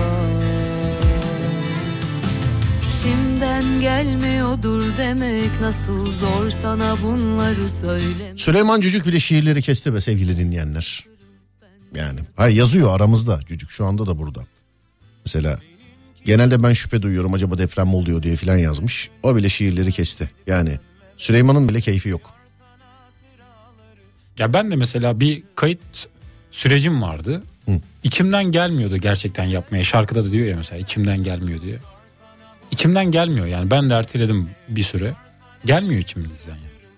İçimden 2.82 3.80
gelmiyordur 3.80 4.82
demek 4.98 5.60
nasıl 5.60 6.12
zor 6.12 6.50
sana 6.50 6.96
bunları 7.02 7.68
söylemek. 7.68 8.40
Süleyman 8.40 8.80
Cücük 8.80 9.06
bile 9.06 9.20
şiirleri 9.20 9.62
kesti 9.62 9.94
be 9.94 10.00
sevgili 10.00 10.38
dinleyenler. 10.38 11.04
Yani 11.94 12.20
hayır 12.36 12.56
yazıyor 12.56 12.96
aramızda 12.96 13.40
Cücük 13.48 13.70
şu 13.70 13.86
anda 13.86 14.06
da 14.06 14.18
burada. 14.18 14.46
Mesela 15.24 15.58
genelde 16.24 16.62
ben 16.62 16.72
şüphe 16.72 17.02
duyuyorum 17.02 17.34
acaba 17.34 17.58
deprem 17.58 17.86
mi 17.88 17.96
oluyor 17.96 18.22
diye 18.22 18.36
filan 18.36 18.56
yazmış. 18.56 19.10
O 19.22 19.36
bile 19.36 19.48
şiirleri 19.48 19.92
kesti. 19.92 20.30
Yani 20.46 20.78
Süleyman'ın 21.16 21.68
bile 21.68 21.80
keyfi 21.80 22.08
yok. 22.08 22.34
Ya 24.38 24.52
ben 24.52 24.70
de 24.70 24.76
mesela 24.76 25.20
bir 25.20 25.42
kayıt 25.54 25.80
sürecim 26.50 27.02
vardı. 27.02 27.42
Hı. 27.66 27.72
İçimden 28.02 28.44
gelmiyordu 28.44 28.96
gerçekten 28.96 29.44
yapmaya. 29.44 29.84
Şarkıda 29.84 30.24
da 30.24 30.32
diyor 30.32 30.46
ya 30.46 30.56
mesela 30.56 30.78
içimden 30.78 31.22
gelmiyor 31.22 31.60
diye. 31.60 31.78
İçimden 32.70 33.10
gelmiyor 33.10 33.46
yani 33.46 33.70
ben 33.70 33.90
de 33.90 33.94
erteledim 33.94 34.50
bir 34.68 34.82
süre. 34.82 35.14
Gelmiyor 35.64 36.00
içimizden 36.00 36.56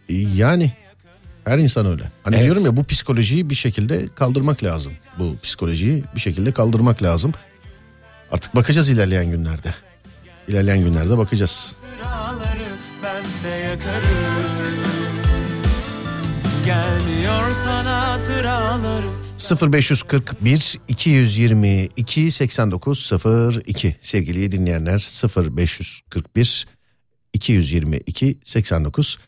yani. 0.09 0.37
Yani 0.37 0.73
her 1.45 1.59
insan 1.59 1.87
öyle. 1.87 2.03
Hani 2.23 2.37
Evet. 2.37 2.45
diyorum 2.45 2.65
ya 2.65 2.77
bu 2.77 2.85
psikolojiyi 2.85 3.51
bir 3.51 3.55
şekilde 3.55 4.09
kaldırmak 4.15 4.65
lazım. 4.65 4.93
Bu 5.19 5.37
psikolojiyi 5.43 6.05
bir 6.15 6.21
şekilde 6.21 6.53
kaldırmak 6.53 7.03
lazım. 7.03 7.33
Artık 8.31 8.55
bakacağız 8.55 8.89
ilerleyen 8.91 9.31
günlerde. 9.31 9.75
İlerleyen 10.49 10.79
günlerde 10.79 11.19
bakacağız. 11.19 11.77
Gelmiyor 16.67 17.53
sana 17.65 18.09
hatıraları 18.09 19.07
0541 19.73 20.79
222 20.89 22.31
89 22.31 23.13
02 23.67 23.97
sevgili 24.01 24.53
dinleyenler 24.53 24.99
0541 25.57 26.67
222 27.33 28.39
89 28.45 29.19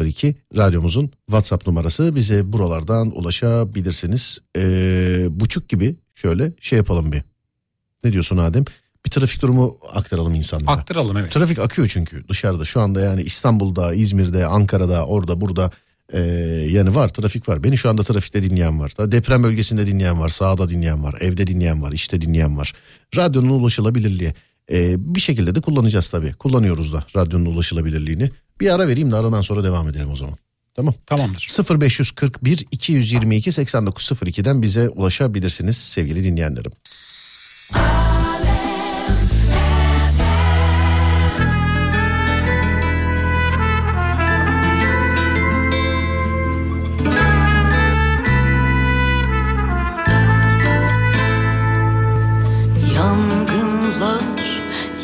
02 0.00 0.36
radyomuzun 0.56 1.10
WhatsApp 1.26 1.66
numarası 1.66 2.16
bize 2.16 2.52
buralardan 2.52 3.10
ulaşabilirsiniz. 3.18 4.38
Ee, 4.56 5.26
buçuk 5.30 5.68
gibi 5.68 5.96
şöyle 6.14 6.52
şey 6.60 6.76
yapalım 6.76 7.12
bir. 7.12 7.31
Ne 8.04 8.12
diyorsun 8.12 8.36
Adem? 8.36 8.64
Bir 9.06 9.10
trafik 9.10 9.42
durumu 9.42 9.78
aktaralım 9.94 10.34
insanlara. 10.34 10.70
Aktaralım 10.70 11.16
evet. 11.16 11.32
Trafik 11.32 11.58
akıyor 11.58 11.88
çünkü 11.88 12.28
dışarıda 12.28 12.64
şu 12.64 12.80
anda 12.80 13.00
yani 13.00 13.22
İstanbul'da, 13.22 13.94
İzmir'de, 13.94 14.46
Ankara'da, 14.46 15.06
orada, 15.06 15.40
burada 15.40 15.70
e, 16.12 16.20
yani 16.70 16.94
var 16.94 17.08
trafik 17.08 17.48
var. 17.48 17.64
Beni 17.64 17.78
şu 17.78 17.90
anda 17.90 18.02
trafikte 18.02 18.42
dinleyen 18.42 18.80
var. 18.80 18.92
Da 18.98 19.12
deprem 19.12 19.42
bölgesinde 19.42 19.86
dinleyen 19.86 20.20
var, 20.20 20.28
sahada 20.28 20.68
dinleyen 20.68 21.04
var, 21.04 21.14
evde 21.20 21.46
dinleyen 21.46 21.82
var, 21.82 21.92
işte 21.92 22.20
dinleyen 22.20 22.56
var. 22.56 22.72
Radyonun 23.16 23.48
ulaşılabilirliği 23.48 24.34
e, 24.72 24.94
bir 25.14 25.20
şekilde 25.20 25.54
de 25.54 25.60
kullanacağız 25.60 26.10
tabii. 26.10 26.32
Kullanıyoruz 26.32 26.92
da 26.92 27.04
radyonun 27.16 27.44
ulaşılabilirliğini. 27.44 28.30
Bir 28.60 28.74
ara 28.74 28.88
vereyim 28.88 29.10
de 29.10 29.16
aradan 29.16 29.42
sonra 29.42 29.64
devam 29.64 29.88
edelim 29.88 30.10
o 30.10 30.16
zaman. 30.16 30.36
Tamam. 30.74 30.94
Tamamdır. 31.06 31.46
0541 31.80 32.66
222 32.70 33.50
8902'den 33.50 34.62
bize 34.62 34.88
ulaşabilirsiniz 34.88 35.76
sevgili 35.76 36.24
dinleyenlerim. 36.24 36.72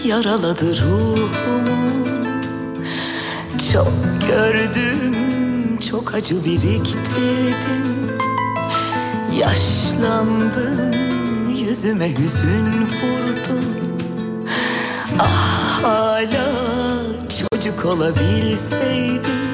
Yaraladı 0.09 0.81
ruhumu. 0.81 2.09
Çok 3.73 3.93
gördüm, 4.29 5.17
çok 5.91 6.15
acı 6.15 6.45
biriktirdim. 6.45 8.09
Yaşlandım, 9.39 10.93
yüzüme 11.49 12.11
hüzün 12.11 12.83
vurdu 12.83 13.61
Ah 15.19 15.83
hala 15.83 16.53
çocuk 17.29 17.85
olabilseydim 17.85 19.48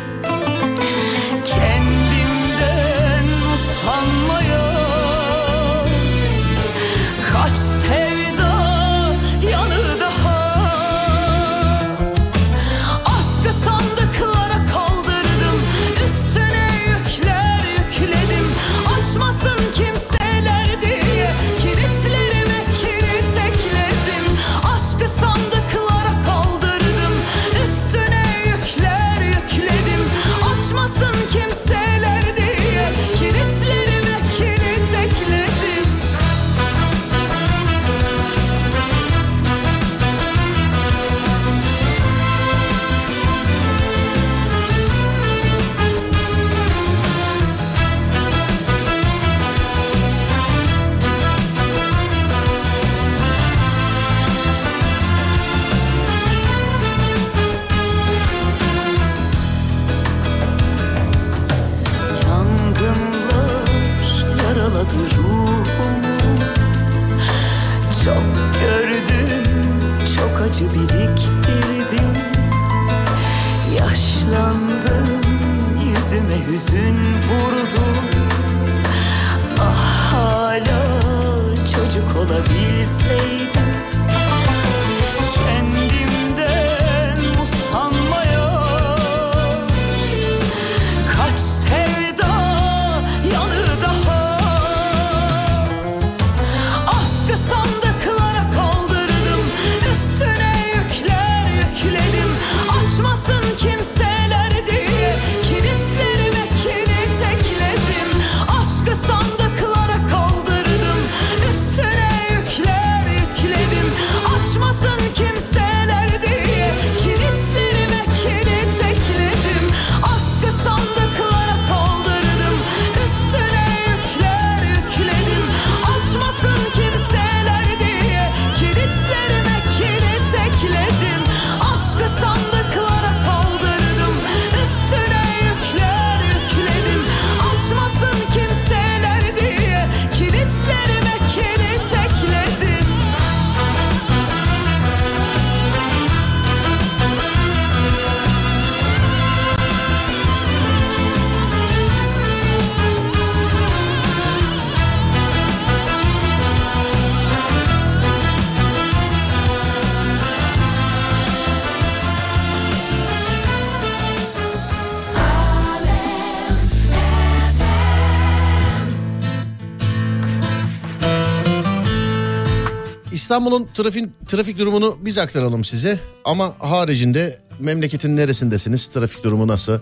İstanbul'un 173.34 173.68
trafik, 173.74 174.28
trafik 174.28 174.58
durumunu 174.58 174.98
biz 175.00 175.18
aktaralım 175.18 175.64
size. 175.64 176.00
Ama 176.24 176.54
haricinde 176.58 177.38
memleketin 177.58 178.16
neresindesiniz, 178.16 178.88
trafik 178.88 179.24
durumu 179.24 179.46
nasıl? 179.46 179.78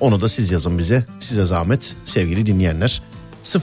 Onu 0.00 0.20
da 0.20 0.28
siz 0.28 0.50
yazın 0.50 0.78
bize. 0.78 1.06
Size 1.20 1.44
zahmet 1.44 1.94
sevgili 2.04 2.46
dinleyenler. 2.46 3.02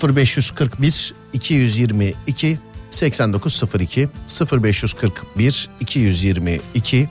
0541 0.04 1.14
222 1.34 2.60
8902 2.92 4.10
0541 4.52 5.70
222 5.80 7.10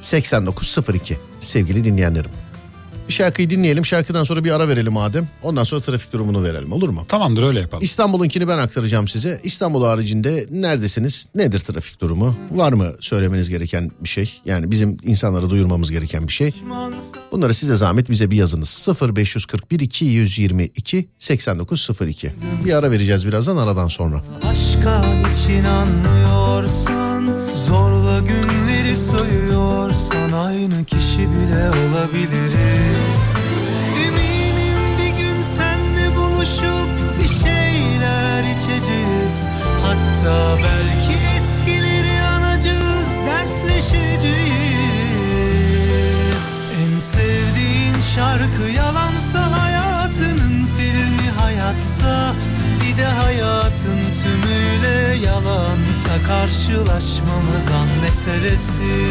8902 0.00 1.18
sevgili 1.40 1.84
dinleyenlerim. 1.84 2.30
Bir 3.08 3.12
şarkıyı 3.12 3.50
dinleyelim. 3.50 3.86
Şarkıdan 3.86 4.24
sonra 4.24 4.44
bir 4.44 4.50
ara 4.50 4.68
verelim 4.68 4.92
madem. 4.92 5.28
Ondan 5.42 5.64
sonra 5.64 5.80
trafik 5.80 6.12
durumunu 6.12 6.42
verelim 6.44 6.72
olur 6.72 6.88
mu? 6.88 7.04
Tamamdır 7.08 7.42
öyle 7.42 7.60
yapalım. 7.60 7.84
İstanbul'unkini 7.84 8.48
ben 8.48 8.58
aktaracağım 8.58 9.08
size. 9.08 9.40
İstanbul 9.44 9.84
haricinde 9.84 10.46
neredesiniz? 10.50 11.28
Nedir 11.34 11.60
trafik 11.60 12.00
durumu? 12.00 12.36
Var 12.50 12.72
mı 12.72 12.92
söylemeniz 13.00 13.48
gereken 13.48 13.90
bir 14.00 14.08
şey? 14.08 14.40
Yani 14.44 14.70
bizim 14.70 14.96
insanlara 15.02 15.50
duyurmamız 15.50 15.90
gereken 15.90 16.28
bir 16.28 16.32
şey. 16.32 16.50
Bunları 17.32 17.54
size 17.54 17.76
zahmet 17.76 18.10
bize 18.10 18.30
bir 18.30 18.36
yazınız. 18.36 18.88
0541 19.16 19.80
222 19.80 21.08
8902. 21.18 22.32
Bir 22.64 22.72
ara 22.72 22.90
vereceğiz 22.90 23.26
birazdan 23.26 23.56
aradan 23.56 23.88
sonra. 23.88 24.22
Aşka 24.42 25.04
hiç 25.30 25.48
inanmıyorsan 25.48 27.01
günleri 28.92 28.96
sayıyorsan 28.96 30.32
Aynı 30.32 30.84
kişi 30.84 31.18
bile 31.18 31.70
olabiliriz. 31.70 33.36
Eminim 34.06 34.80
bir 34.98 35.24
gün 35.24 35.42
senle 35.42 36.16
buluşup 36.16 36.88
Bir 37.22 37.28
şeyler 37.28 38.44
içeceğiz. 38.56 39.46
Hatta 39.82 40.56
belki 40.56 41.18
eskileri 41.36 42.22
anacağız 42.22 43.08
Dertleşeceğiz. 43.26 44.32
En 46.82 46.98
sevdiğin 46.98 47.94
şarkı 48.14 48.72
yalansa 48.76 49.62
hayatının 49.62 50.61
hayatsa 51.72 52.34
bir 52.80 52.98
de 52.98 53.04
hayatın 53.04 54.00
tümüyle 54.22 55.26
yalansa 55.26 56.26
karşılaşmamız 56.26 57.68
an 57.68 57.88
meselesi. 58.02 59.08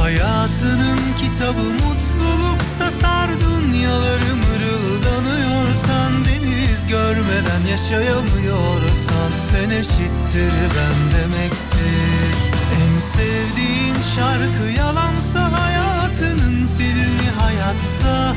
Hayatının 0.00 0.98
kitabı 1.20 1.62
mutluluksa 1.62 2.90
sar 2.90 3.30
dünyaları 3.40 4.34
mırıldanıyorsan. 4.36 6.24
Deniz 6.24 6.86
görmeden 6.86 7.70
yaşayamıyorsan 7.70 9.30
sen 9.50 9.70
eşittir 9.70 10.52
ben 10.76 11.20
demektir 11.20 12.57
sevdiğin 13.00 13.94
şarkı 14.16 14.78
yalansa 14.78 15.52
hayatının 15.52 16.68
filmi 16.78 17.30
hayatsa 17.40 18.34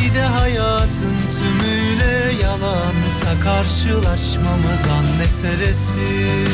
Bir 0.00 0.14
de 0.14 0.22
hayatın 0.22 1.16
tümüyle 1.36 2.32
yalansa 2.42 3.40
karşılaşmamız 3.44 4.82
an 4.98 5.18
meselesi. 5.18 6.44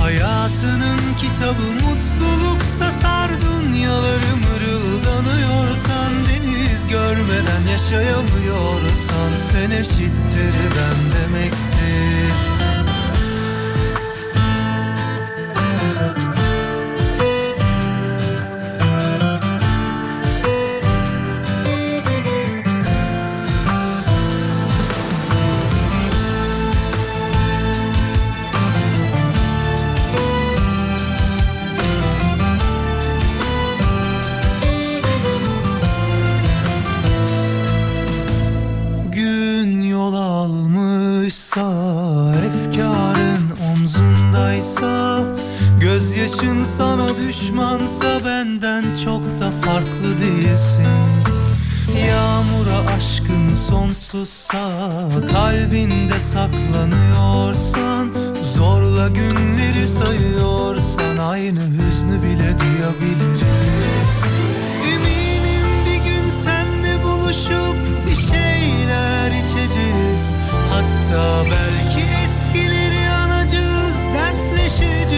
Hayatının 0.00 1.00
kitabı 1.20 1.72
mutluluksa 1.72 2.92
sar 2.92 3.30
dünyaları 3.30 4.36
mırıldanıyorsan 4.44 6.12
Deniz 6.28 6.86
görmeden 6.86 7.62
yaşayamıyorsan 7.72 9.30
sen 9.52 9.70
eşittir 9.70 10.54
ben 10.76 10.98
demektir 11.14 12.23
almışsa 41.56 42.46
Efkarın 42.46 43.50
omzundaysa 43.70 45.20
Gözyaşın 45.80 46.64
sana 46.64 47.16
düşmansa 47.16 48.24
Benden 48.24 48.94
çok 49.04 49.38
da 49.38 49.50
farklı 49.50 50.18
değilsin. 50.18 50.86
Yağmura 52.08 52.94
aşkın 52.96 53.54
sonsuzsa 53.54 54.70
Kalbinde 55.32 56.20
saklanıyorsan 56.20 58.14
Zorla 58.54 59.08
günleri 59.08 59.86
sayıyorsan 59.86 61.16
Aynı 61.16 61.60
hüznü 61.60 62.22
bile 62.22 62.58
duyabiliriz. 62.58 63.42
Eminim 64.86 65.68
bir 65.86 66.04
gün 66.04 66.30
senle 66.30 67.04
buluşup 67.04 67.76
bir 68.08 68.16
şeyler 68.16 69.30
içeceğiz 69.44 70.34
Hatta 70.74 71.44
belki 71.44 72.04
eskileri 72.24 73.10
anacağız, 73.10 73.96
dertleşeceğiz. 74.14 75.14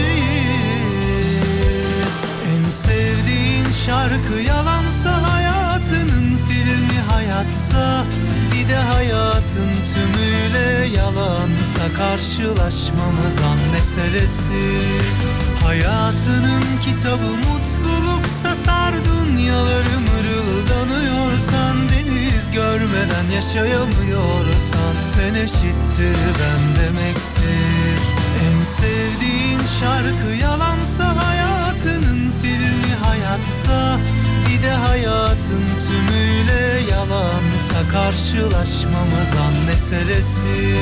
En 2.53 2.69
sevdiğin 2.69 3.65
şarkı 3.85 4.41
yalansa 4.47 5.33
hayatının 5.33 6.37
filmi 6.49 6.99
hayatsa 7.09 8.05
Bir 8.53 8.69
de 8.69 8.75
hayatın 8.75 9.69
tümüyle 9.93 10.87
yalansa 10.95 11.93
karşılaşmamız 11.97 13.37
an 13.37 13.71
meselesi 13.73 14.81
Hayatının 15.67 16.63
kitabı 16.85 17.31
mutluluksa 17.49 18.55
sar 18.55 18.93
dünyaları 18.93 19.99
mırıldanıyorsan 20.07 21.77
Deniz 21.89 22.51
görmeden 22.51 23.25
yaşayamıyorsan 23.35 24.93
sen 25.13 25.33
eşittir 25.33 26.17
ben 26.39 26.61
demektir. 26.83 27.99
En 28.47 28.63
sevdiğin 28.63 29.59
şarkı 29.79 30.43
yalansa 30.43 31.15
hayatının 31.25 32.31
filmi 32.41 32.93
hayatsa 33.03 33.99
Bir 34.57 34.63
de 34.63 34.71
hayatın 34.71 35.65
tümüyle 35.87 36.91
yalansa 36.91 37.89
karşılaşmamız 37.91 39.31
an 39.47 39.65
meselesi. 39.65 40.75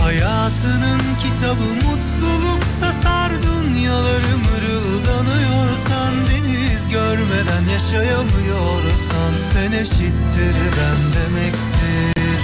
Hayatının 0.00 1.00
kitabı 1.22 1.86
mutluluksa 1.86 2.92
sar 2.92 3.30
dünyaları 3.42 4.36
mırıldanıyorsan 4.36 6.12
Deniz 6.30 6.88
görmeden 6.88 7.72
yaşayamıyorsan 7.72 9.30
sen 9.52 9.72
eşittir 9.72 10.54
ben 10.76 11.00
demektir. 11.16 12.40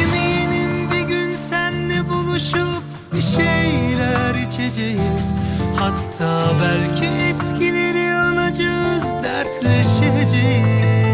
Eminim 0.00 0.90
bir 0.90 1.08
gün 1.08 1.34
senle 1.34 2.08
buluşup 2.08 2.84
bir 3.14 3.22
şeyler 3.22 4.34
içeceğiz. 4.34 5.34
Hatta 5.76 6.44
belki 6.62 7.04
eskileri 7.04 8.01
anacağız 8.52 9.14
dertleşeceğiz 9.22 11.11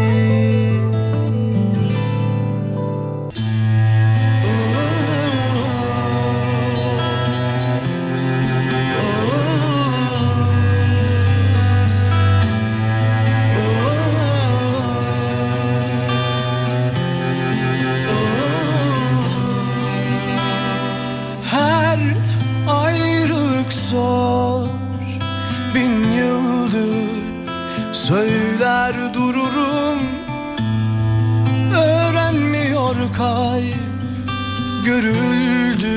Görüldü 35.01 35.87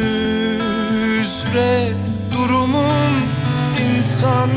üzere 1.20 1.92
durumum 2.32 3.12
insan 3.96 4.50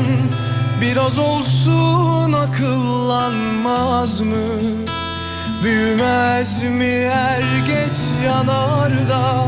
Biraz 0.80 1.18
olsun 1.18 2.32
akıllanmaz 2.32 4.20
mı? 4.20 4.46
Büyümez 5.64 6.62
mi 6.62 6.94
er 7.12 7.42
geç 7.66 7.96
yanarda 8.24 9.46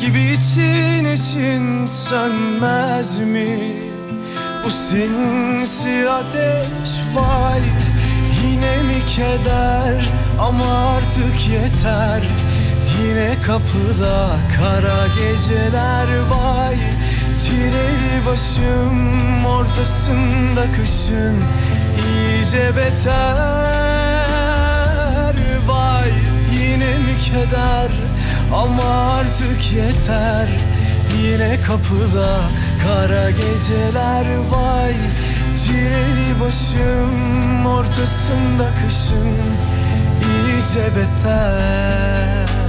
Gibi 0.00 0.20
için 0.20 1.04
için 1.04 1.86
sönmez 1.86 3.18
mi? 3.18 3.58
Bu 4.64 4.70
sinsi 4.70 6.10
ateş 6.10 6.90
vay 7.14 7.60
Yine 8.44 8.82
mi 8.82 9.06
keder? 9.06 10.04
Ama 10.40 10.96
artık 10.96 11.48
yeter 11.48 12.22
Yine 13.02 13.34
kapıda 13.46 14.36
kara 14.56 15.06
geceler 15.08 16.08
vay. 16.30 16.76
Çileli 17.44 18.26
başım 18.26 19.46
ortasında 19.46 20.64
kışın 20.76 21.36
iyice 22.08 22.76
beter 22.76 23.68
Vay. 25.66 26.12
Yine 26.52 26.98
mi 26.98 27.18
keder? 27.24 27.90
Ama 28.54 29.14
artık 29.14 29.72
yeter. 29.72 30.48
Yine 31.22 31.56
kapıda 31.66 32.40
kara 32.86 33.30
geceler 33.30 34.26
vay. 34.50 34.94
Çileli 35.64 36.40
başım 36.40 37.66
ortasında 37.66 38.70
kışın 38.82 39.36
iyice 40.30 40.86
beter 40.96 42.67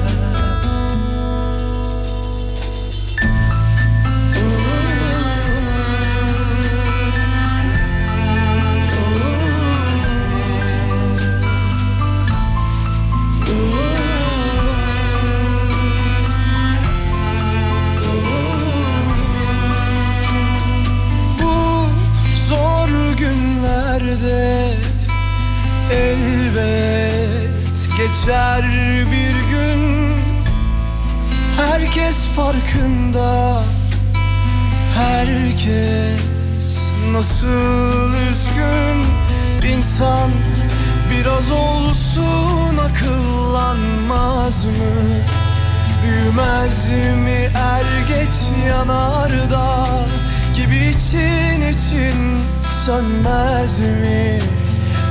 elbet 26.10 27.50
geçer 27.98 28.64
bir 29.12 29.36
gün. 29.52 30.14
Herkes 31.58 32.26
farkında. 32.36 33.64
Herkes 34.98 36.92
nasıl 37.12 38.14
üzgün. 38.14 39.00
İnsan 39.74 40.30
biraz 41.12 41.52
olsun 41.52 42.78
akıllanmaz 42.78 44.66
mı? 44.66 44.72
Büyümez 46.04 46.90
mi 47.24 47.50
er 47.56 48.08
geç 48.08 48.36
yanar 48.68 49.50
da 49.50 49.86
Gibi 50.56 50.76
için 50.76 51.62
için 51.62 52.16
sönmez 52.86 53.80
mi 53.80 54.40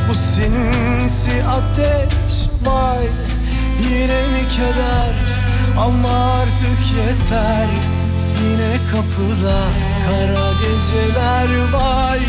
Bu 0.08 0.14
sinsi 0.14 1.44
ateş 1.44 2.48
vay 2.64 3.06
Yine 3.90 4.20
mi 4.28 4.48
keder? 4.48 5.14
Ama 5.78 6.32
artık 6.32 6.80
yeter 6.96 7.68
Yine 8.42 8.72
kapıda 8.92 9.60
kara 10.06 10.48
geceler 10.52 11.48
vay 11.72 12.20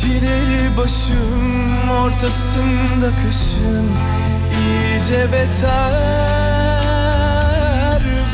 Çileli 0.00 0.76
başım 0.76 1.90
ortasında 1.90 3.10
kışın 3.26 3.86
iyice 4.60 5.32
beter. 5.32 5.92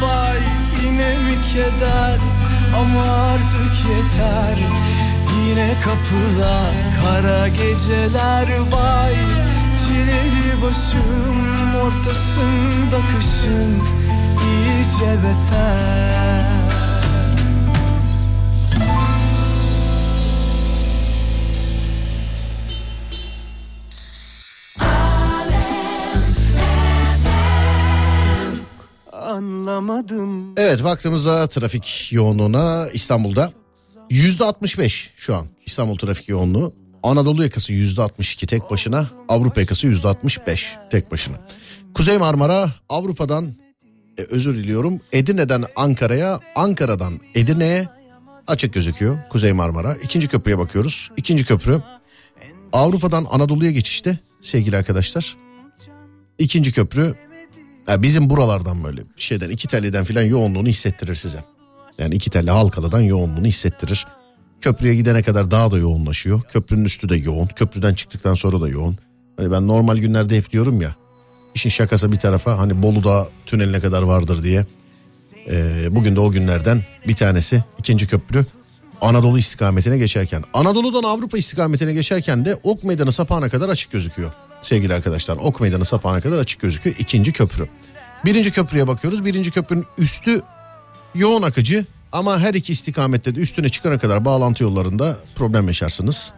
Vay 0.02 0.40
yine 0.82 1.08
mi 1.08 1.36
keder? 1.52 2.18
Ama 2.76 3.02
artık 3.32 3.74
yeter 3.90 4.58
Yine 5.46 5.68
kapıda 5.84 6.54
kara 7.04 7.48
geceler 7.48 8.48
vay 8.70 9.14
Çileli 9.78 10.62
başım 10.62 11.76
ortasında 11.76 13.00
kışın 13.18 13.82
iyice 14.42 15.16
beter 15.22 16.52
Anlamadım 29.12 30.54
Evet 30.56 30.84
vaktimizde 30.84 31.46
trafik 31.46 32.08
yoğunluğuna 32.12 32.88
İstanbul'da 32.92 33.52
yüzde 34.10 34.44
65 34.44 35.10
şu 35.16 35.36
an 35.36 35.46
İstanbul 35.66 35.98
trafik 35.98 36.28
yoğunluğu. 36.28 36.81
Anadolu 37.02 37.42
yakası 37.42 37.72
yüzde 37.72 38.02
62 38.02 38.46
tek 38.46 38.70
başına 38.70 39.10
Avrupa 39.28 39.60
yakası 39.60 39.86
yüzde 39.86 40.08
65 40.08 40.76
tek 40.90 41.10
başına. 41.10 41.36
Kuzey 41.94 42.18
Marmara 42.18 42.70
Avrupa'dan 42.88 43.54
e, 44.18 44.22
özür 44.22 44.54
diliyorum 44.54 45.00
Edirne'den 45.12 45.64
Ankara'ya 45.76 46.40
Ankara'dan 46.56 47.20
Edirne'ye 47.34 47.88
açık 48.46 48.74
gözüküyor 48.74 49.18
Kuzey 49.30 49.52
Marmara. 49.52 49.94
İkinci 49.94 50.28
köprüye 50.28 50.58
bakıyoruz. 50.58 51.10
İkinci 51.16 51.44
köprü 51.44 51.82
Avrupa'dan 52.72 53.26
Anadolu'ya 53.30 53.70
geçişte 53.70 54.18
sevgili 54.40 54.76
arkadaşlar. 54.76 55.36
İkinci 56.38 56.72
köprü 56.72 57.14
ya 57.88 58.02
bizim 58.02 58.30
buralardan 58.30 58.84
böyle 58.84 59.00
şeyden 59.16 59.50
iki 59.50 59.68
telliden 59.68 60.04
filan 60.04 60.22
yoğunluğunu 60.22 60.68
hissettirir 60.68 61.14
size. 61.14 61.44
Yani 61.98 62.14
iki 62.14 62.30
telli 62.30 62.50
Halkalı'dan 62.50 63.00
yoğunluğunu 63.00 63.46
hissettirir. 63.46 64.06
Köprüye 64.62 64.94
gidene 64.94 65.22
kadar 65.22 65.50
daha 65.50 65.70
da 65.70 65.78
yoğunlaşıyor. 65.78 66.42
Köprünün 66.42 66.84
üstü 66.84 67.08
de 67.08 67.16
yoğun. 67.16 67.46
Köprüden 67.46 67.94
çıktıktan 67.94 68.34
sonra 68.34 68.60
da 68.60 68.68
yoğun. 68.68 68.98
Hani 69.36 69.52
ben 69.52 69.68
normal 69.68 69.98
günlerde 69.98 70.36
hep 70.36 70.52
diyorum 70.52 70.80
ya. 70.80 70.96
işin 71.54 71.70
şakası 71.70 72.12
bir 72.12 72.16
tarafa 72.16 72.58
hani 72.58 72.82
Bolu'da 72.82 73.28
tüneline 73.46 73.80
kadar 73.80 74.02
vardır 74.02 74.42
diye. 74.42 74.66
Ee, 75.48 75.86
bugün 75.90 76.16
de 76.16 76.20
o 76.20 76.30
günlerden 76.30 76.82
bir 77.08 77.14
tanesi 77.14 77.64
ikinci 77.78 78.06
köprü 78.06 78.46
Anadolu 79.00 79.38
istikametine 79.38 79.98
geçerken. 79.98 80.44
Anadolu'dan 80.54 81.02
Avrupa 81.02 81.38
istikametine 81.38 81.92
geçerken 81.92 82.44
de 82.44 82.58
Ok 82.62 82.84
Meydanı 82.84 83.12
sapağına 83.12 83.48
kadar 83.48 83.68
açık 83.68 83.92
gözüküyor. 83.92 84.32
Sevgili 84.60 84.94
arkadaşlar 84.94 85.36
Ok 85.36 85.60
Meydanı 85.60 85.84
sapağına 85.84 86.20
kadar 86.20 86.38
açık 86.38 86.60
gözüküyor 86.60 86.96
ikinci 86.98 87.32
köprü. 87.32 87.68
Birinci 88.24 88.52
köprüye 88.52 88.88
bakıyoruz. 88.88 89.24
Birinci 89.24 89.50
köprünün 89.50 89.86
üstü 89.98 90.42
yoğun 91.14 91.42
akıcı 91.42 91.86
ama 92.12 92.40
her 92.40 92.54
iki 92.54 92.72
istikamette 92.72 93.34
de 93.34 93.40
üstüne 93.40 93.68
çıkana 93.68 93.98
kadar 93.98 94.24
bağlantı 94.24 94.62
yollarında 94.62 95.16
problem 95.34 95.66
yaşarsınız. 95.66 96.32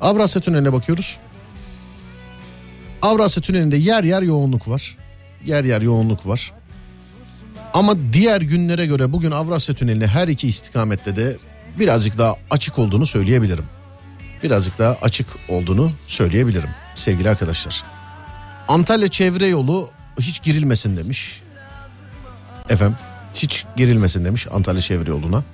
Avrasya 0.00 0.42
Tüneli'ne 0.42 0.72
bakıyoruz. 0.72 1.18
Avrasya 3.02 3.42
Tüneli'nde 3.42 3.76
yer 3.76 4.04
yer 4.04 4.22
yoğunluk 4.22 4.68
var. 4.68 4.96
Yer 5.44 5.64
yer 5.64 5.82
yoğunluk 5.82 6.26
var. 6.26 6.52
Ama 7.74 7.96
diğer 8.12 8.40
günlere 8.40 8.86
göre 8.86 9.12
bugün 9.12 9.30
Avrasya 9.30 9.74
Tüneli'ne 9.74 10.06
her 10.06 10.28
iki 10.28 10.48
istikamette 10.48 11.16
de 11.16 11.36
birazcık 11.78 12.18
daha 12.18 12.36
açık 12.50 12.78
olduğunu 12.78 13.06
söyleyebilirim. 13.06 13.64
Birazcık 14.42 14.78
daha 14.78 14.96
açık 15.02 15.26
olduğunu 15.48 15.92
söyleyebilirim 16.06 16.68
sevgili 16.94 17.30
arkadaşlar. 17.30 17.84
Antalya 18.68 19.08
çevre 19.08 19.46
yolu 19.46 19.90
hiç 20.20 20.42
girilmesin 20.42 20.96
demiş. 20.96 21.42
Efendim 22.68 22.96
hiç 23.34 23.64
girilmesin 23.76 24.24
demiş 24.24 24.46
Antalya 24.50 24.80
çevre 24.80 25.10
yoluna. 25.10 25.44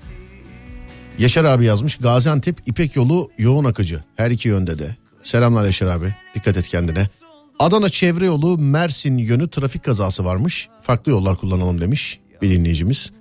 Yaşar 1.19 1.45
abi 1.45 1.65
yazmış 1.65 1.97
Gaziantep 1.97 2.57
İpek 2.67 2.97
yolu 2.97 3.31
yoğun 3.39 3.65
akıcı 3.65 4.05
her 4.17 4.31
iki 4.31 4.49
yönde 4.49 4.79
de. 4.79 4.97
Selamlar 5.23 5.65
Yaşar 5.65 5.87
abi 5.87 6.15
dikkat 6.35 6.57
et 6.57 6.69
kendine. 6.69 7.07
Adana 7.59 7.89
çevre 7.89 8.27
yolu 8.27 8.59
Mersin 8.59 9.19
yönü 9.19 9.51
trafik 9.51 9.85
kazası 9.85 10.25
varmış. 10.25 10.69
Farklı 10.83 11.13
yollar 11.13 11.37
kullanalım 11.37 11.81
demiş 11.81 12.21
bir 12.43 12.51
dinleyicimiz. 12.51 13.13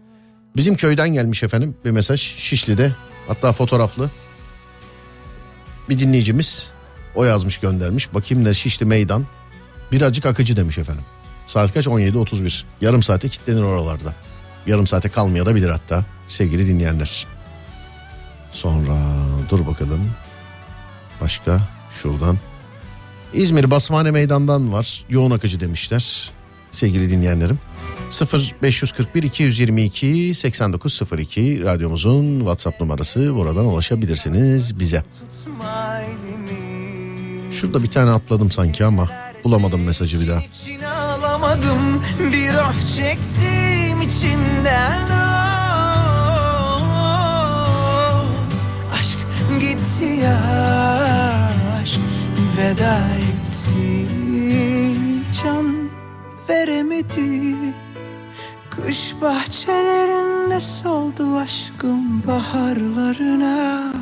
Bizim 0.56 0.76
köyden 0.76 1.10
gelmiş 1.10 1.44
efendim 1.44 1.76
bir 1.86 1.92
mesaj 1.92 2.22
Şişli'de 2.22 2.92
hatta 3.28 3.54
fotoğraflı. 3.54 4.10
Bir 5.90 6.00
dinleyicimiz 6.00 6.72
o 7.16 7.24
yazmış 7.24 7.58
göndermiş. 7.58 8.14
Bakayım 8.14 8.46
ne 8.46 8.54
Şişli 8.54 8.86
meydan. 8.86 9.26
Birazcık 9.92 10.26
akıcı 10.26 10.58
demiş 10.58 10.78
efendim. 10.78 11.04
Saat 11.48 11.74
kaç? 11.74 11.88
17.31. 11.88 12.64
Yarım 12.82 13.04
saate 13.04 13.30
kilitlenir 13.30 13.62
oralarda. 13.62 14.16
Yarım 14.68 14.88
saate 14.88 15.10
kalmayabilir 15.10 15.70
hatta 15.70 16.06
sevgili 16.28 16.68
dinleyenler. 16.68 17.28
Sonra 18.52 18.98
dur 19.50 19.68
bakalım. 19.68 20.12
Başka 21.22 21.62
şuradan. 22.02 22.38
İzmir 23.34 23.72
Basmane 23.72 24.12
Meydan'dan 24.12 24.74
var. 24.74 25.06
Yoğun 25.10 25.32
akıcı 25.32 25.60
demişler 25.60 26.32
sevgili 26.72 27.10
dinleyenlerim. 27.10 27.60
0 28.10 28.56
541 28.62 29.24
222 29.24 30.34
8902 30.34 31.64
radyomuzun 31.64 32.40
WhatsApp 32.40 32.82
numarası. 32.82 33.36
Buradan 33.36 33.66
ulaşabilirsiniz 33.66 34.80
bize. 34.80 35.04
Şurada 37.52 37.84
bir 37.84 37.90
tane 37.90 38.12
atladım 38.12 38.52
sanki 38.52 38.86
ama 38.86 39.10
bulamadım 39.44 39.84
mesajı 39.84 40.22
bir 40.22 40.28
daha. 40.28 40.40
Bir 42.32 42.54
af 42.54 42.96
çektim 42.96 43.87
içimden 44.08 45.04
of 45.04 46.82
Aşk 49.00 49.20
gitti 49.60 50.06
ya 50.06 50.40
aşk 51.82 52.02
veda 52.58 52.98
etti. 53.30 54.08
Can 55.44 55.90
veremedi. 56.50 57.74
Kış 58.70 59.16
bahçelerinde 59.22 60.60
soldu 60.60 61.38
aşkım 61.38 62.28
baharlarına 62.28 63.94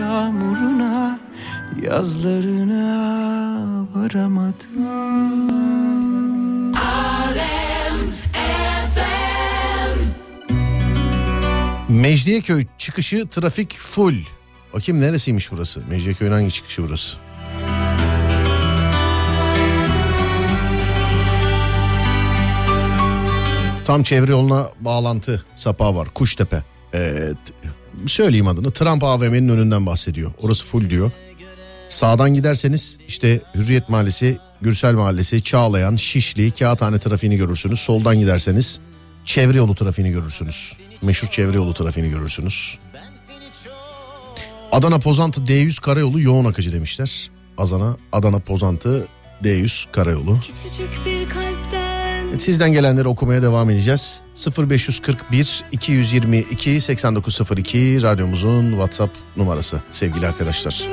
Yağmuruna 0.00 1.18
yazlarına 1.82 2.94
varamadım 3.94 4.84
Mecidiyeköy 11.94 12.64
çıkışı 12.78 13.26
trafik 13.30 13.78
full. 13.78 14.14
Bakayım 14.72 15.00
neresiymiş 15.00 15.52
burası? 15.52 15.80
Mecidiyeköy'ün 15.90 16.32
hangi 16.32 16.50
çıkışı 16.52 16.82
burası? 16.82 17.16
Tam 23.84 24.02
çevre 24.02 24.32
yoluna 24.32 24.68
bağlantı 24.80 25.44
sapağı 25.54 25.96
var. 25.96 26.08
Kuştepe. 26.14 26.62
Ee, 26.94 27.32
t- 27.46 27.68
söyleyeyim 28.08 28.48
adını. 28.48 28.70
Trump 28.70 29.04
AVM'nin 29.04 29.48
önünden 29.48 29.86
bahsediyor. 29.86 30.32
Orası 30.42 30.66
full 30.66 30.90
diyor. 30.90 31.10
Sağdan 31.88 32.34
giderseniz 32.34 32.98
işte 33.08 33.40
Hürriyet 33.54 33.88
Mahallesi, 33.88 34.38
Gürsel 34.62 34.94
Mahallesi, 34.94 35.42
Çağlayan, 35.42 35.96
Şişli, 35.96 36.50
Kağıthane 36.50 36.98
trafiğini 36.98 37.36
görürsünüz. 37.36 37.80
Soldan 37.80 38.18
giderseniz 38.18 38.80
çevre 39.24 39.58
yolu 39.58 39.74
trafiğini 39.74 40.12
görürsünüz. 40.12 40.72
Meşhur 41.04 41.28
çevre 41.28 41.56
yolu 41.56 41.74
trafiğini 41.74 42.10
görürsünüz. 42.10 42.78
Adana 44.72 44.98
Pozantı 44.98 45.40
D100 45.40 45.80
karayolu 45.80 46.20
yoğun 46.20 46.44
akıcı 46.44 46.72
demişler. 46.72 47.30
Adana 47.58 47.96
Adana 48.12 48.38
Pozantı 48.38 49.08
D100 49.44 49.92
karayolu. 49.92 50.38
Sizden 52.38 52.72
gelenleri 52.72 53.08
okumaya 53.08 53.42
devam 53.42 53.70
edeceğiz. 53.70 54.20
0541 54.58 55.64
222 55.72 56.80
8902 56.80 58.02
radyomuzun 58.02 58.70
WhatsApp 58.70 59.12
numarası 59.36 59.82
sevgili 59.92 60.26
arkadaşlar. 60.26 60.88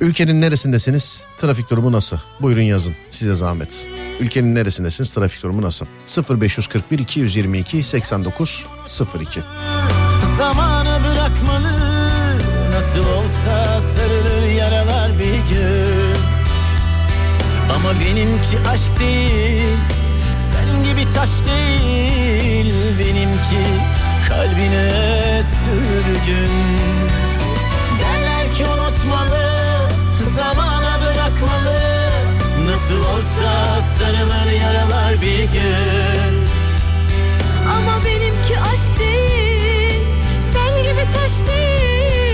Ülkenin 0.00 0.40
neresindesiniz? 0.40 1.22
Trafik 1.38 1.70
durumu 1.70 1.92
nasıl? 1.92 2.16
Buyurun 2.40 2.62
yazın 2.62 2.94
size 3.10 3.34
zahmet. 3.34 3.86
Ülkenin 4.20 4.54
neresindesiniz? 4.54 5.12
Trafik 5.12 5.42
durumu 5.42 5.62
nasıl? 5.62 5.86
0541 6.40 6.98
222 6.98 7.82
8902 7.82 9.40
Zamanı 10.38 10.98
bırakmalı 11.04 11.72
Nasıl 12.74 13.06
olsa 13.06 13.80
sarılır 13.80 14.46
yaralar 14.58 15.18
bir 15.18 15.54
gün 15.54 16.16
Ama 17.74 18.00
benimki 18.00 18.68
aşk 18.70 19.00
değil 19.00 19.76
Sen 20.30 20.84
gibi 20.84 21.08
taş 21.14 21.30
değil 21.30 22.74
Benimki 22.98 23.66
kalbine 24.28 25.42
sürgün 25.42 26.50
Derler 28.00 28.54
ki 28.54 28.64
unutmalı 28.64 29.57
Zamana 30.38 30.98
bırakmalı. 31.00 31.80
Nasıl 32.66 33.00
olsa 33.04 33.80
sarılır 33.80 34.50
yaralar 34.52 35.22
bir 35.22 35.38
gün. 35.38 36.48
Ama 37.72 38.04
benimki 38.04 38.60
aşk 38.72 38.98
değil 38.98 40.00
Sen 40.52 40.82
gibi 40.82 41.04
taş 41.12 41.32
değil 41.46 42.27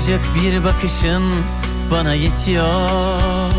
Sıcacık 0.00 0.24
bir 0.34 0.64
bakışın 0.64 1.22
bana 1.90 2.14
yetiyor. 2.14 3.50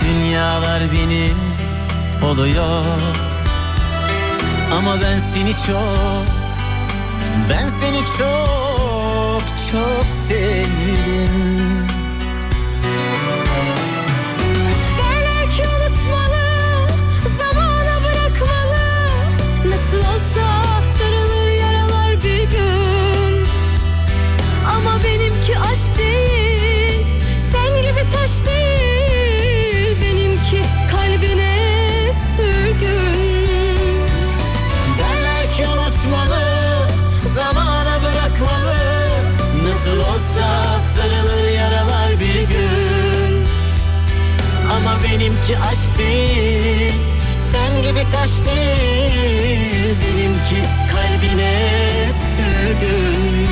Dünyalar 0.00 0.82
benim 0.92 1.38
oluyor. 2.30 2.84
Ama 4.78 4.94
ben 5.02 5.18
seni 5.18 5.54
çok 5.66 6.26
Ben 7.50 7.68
seni 7.68 8.00
çok 8.18 9.42
çok 9.72 10.06
sevdim 10.28 11.75
Sen 27.52 27.82
gibi 27.82 28.00
taş 28.12 28.30
değil 28.46 29.96
Benimki 30.02 30.62
kalbine 30.90 31.56
sürgün. 32.36 33.96
Derler 34.98 35.52
ki 35.52 35.66
unutmalı 35.66 36.42
Zamana 37.34 37.98
bırakmalı. 38.02 38.76
Nasıl 39.64 40.00
olsa 40.00 40.78
sarılır 40.78 41.48
yaralar 41.48 42.20
bir 42.20 42.40
gün. 42.40 43.46
Ama 44.70 44.96
benimki 45.04 45.58
aşk 45.58 45.98
değil 45.98 46.92
Sen 47.52 47.82
gibi 47.82 48.10
taş 48.12 48.30
değil 48.30 49.94
Benimki 50.02 50.62
kalbine 50.92 51.52
sürgün 52.36 53.46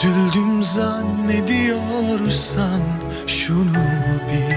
Üzüldüm 0.00 0.62
zannediyorsan 0.62 2.80
şunu 3.26 3.84
bil. 4.28 4.56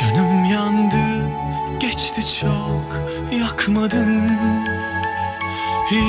Canım 0.00 0.44
yandı 0.44 1.06
geçti 1.80 2.22
çok 2.40 3.00
yakmadım. 3.40 4.26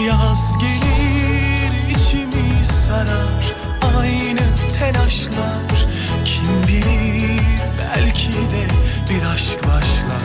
Yaz 0.08 0.58
gelir 0.60 1.74
içimi 1.90 2.66
sarar 2.66 3.56
Aynı 4.00 4.46
telaşlar. 4.80 5.88
Kim 6.26 6.68
bilir 6.68 7.42
belki 7.80 8.32
de 8.32 8.68
bir 9.10 9.24
aşk 9.26 9.64
başlar. 9.64 10.22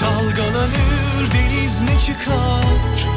Dalgalanır 0.00 1.32
deniz 1.32 1.82
ne 1.82 1.98
çıkar 1.98 3.10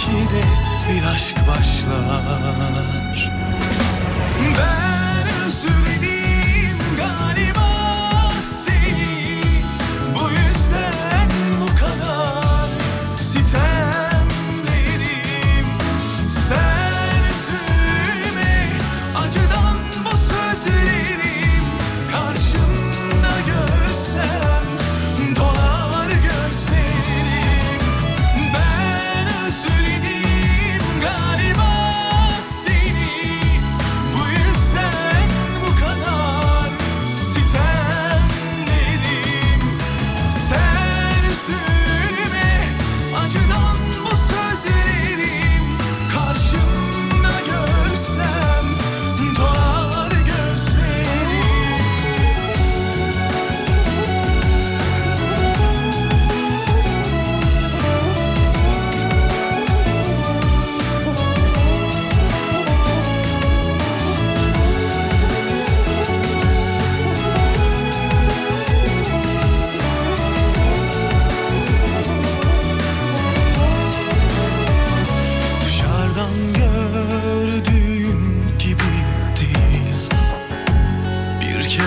Belki 0.00 0.30
de 0.30 0.42
bir 0.88 1.06
aşk 1.06 1.36
başlar. 1.48 2.22
Ben 4.58 4.89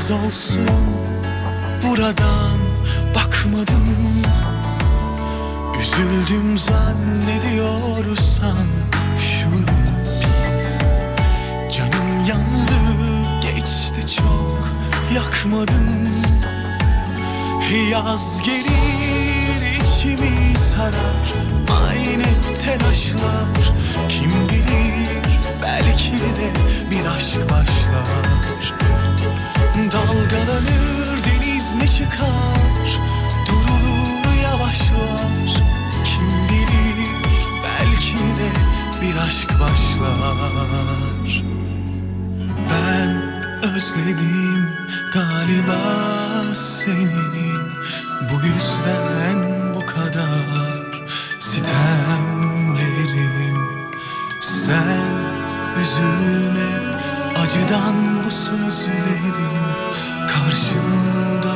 Kez 0.04 0.12
olsun 0.12 0.68
buradan 1.84 2.60
bakmadım. 3.16 3.88
Üzüldüm 5.82 6.58
zannediyorsan 6.58 7.88
şunu. 9.18 9.68
Bil 9.68 10.72
Canım 11.72 12.10
yandı 12.28 12.80
geçti 13.41 14.16
çok 14.16 14.68
yakmadım 15.16 16.08
Yaz 17.91 18.41
gelir 18.45 19.62
içimi 19.82 20.58
sarar. 20.58 21.28
Aynı 21.88 22.26
telaşlar 22.64 23.74
Kim 24.10 24.32
bilir 24.49 25.10
belki 25.62 26.12
de 26.12 26.51
bir 26.91 27.06
aşk 27.06 27.41
başlar 27.49 28.24
Dalgalanır 29.91 31.24
deniz 31.26 31.76
ne 31.76 31.88
çıkar? 31.88 32.89
Durulur 33.47 34.34
yavaşlar. 34.43 35.53
Kim 36.05 36.30
bilir 36.49 37.14
belki 37.64 38.18
de 38.18 38.49
bir 39.01 39.16
aşk 39.28 39.49
başlar. 39.49 41.43
Ben 42.70 43.11
özledim 43.76 44.70
galiba 45.14 45.82
seni. 46.55 47.53
Bu 48.30 48.36
yüzden 48.45 49.39
bu 49.76 49.86
kadar 49.86 51.03
sitemlerim. 51.39 52.84
Sen 54.41 54.88
üzülme 55.82 56.92
acıdan 57.54 58.24
bu 58.26 58.32
sözlerim 58.32 59.64
Karşımda 60.28 61.56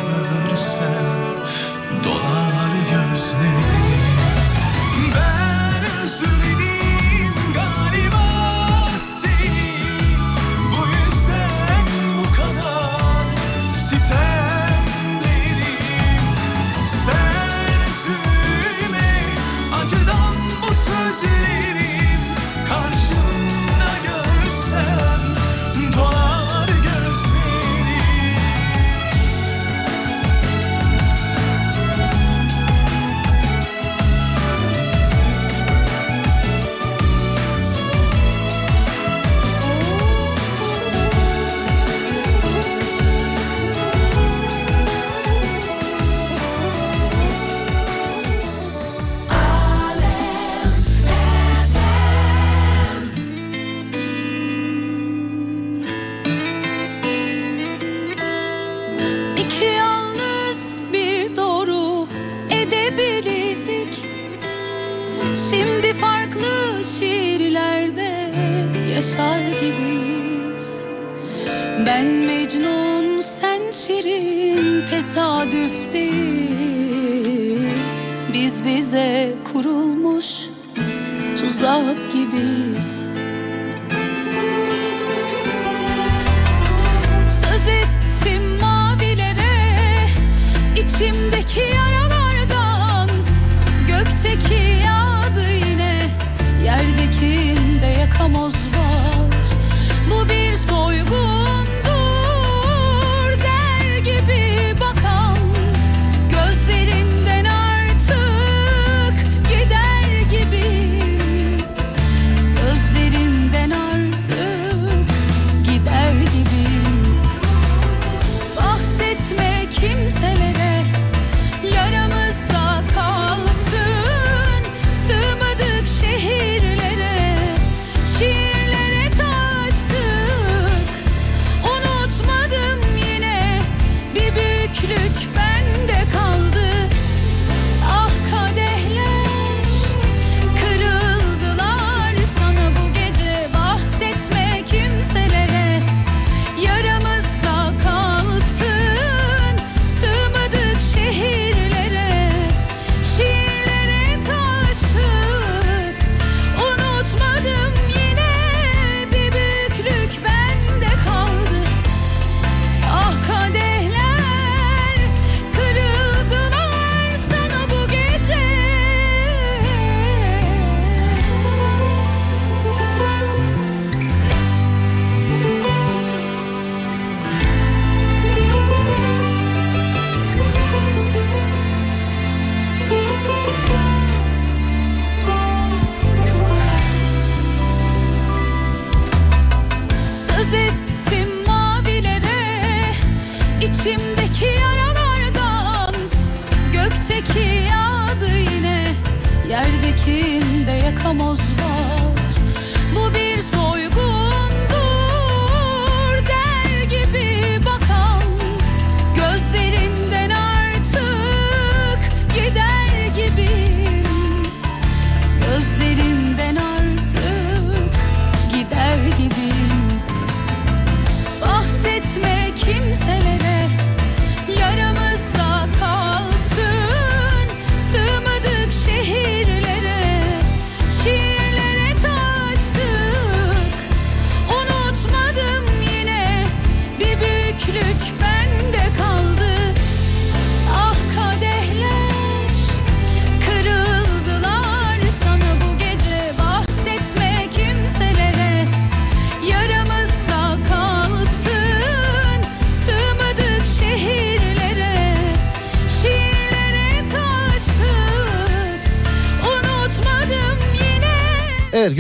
görsem 0.49 1.17
dolar 2.03 2.71
gözlerim 2.91 3.96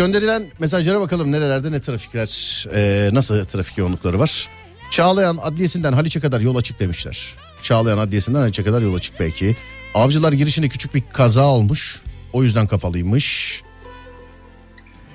gönderilen 0.07 0.43
mesajlara 0.59 0.99
bakalım 0.99 1.31
nerelerde 1.31 1.71
ne 1.71 1.79
trafikler, 1.81 2.65
e, 2.73 3.09
nasıl 3.13 3.43
trafik 3.43 3.77
yoğunlukları 3.77 4.19
var. 4.19 4.49
Çağlayan 4.91 5.37
Adliyesi'nden 5.37 5.93
Haliç'e 5.93 6.19
kadar 6.19 6.41
yol 6.41 6.55
açık 6.55 6.79
demişler. 6.79 7.35
Çağlayan 7.63 7.97
Adliyesi'nden 7.97 8.39
Haliç'e 8.39 8.63
kadar 8.63 8.81
yol 8.81 8.95
açık 8.95 9.19
belki. 9.19 9.55
Avcılar 9.93 10.33
girişinde 10.33 10.69
küçük 10.69 10.95
bir 10.95 11.03
kaza 11.13 11.45
olmuş. 11.45 12.01
O 12.33 12.43
yüzden 12.43 12.67
kapalıymış. 12.67 13.61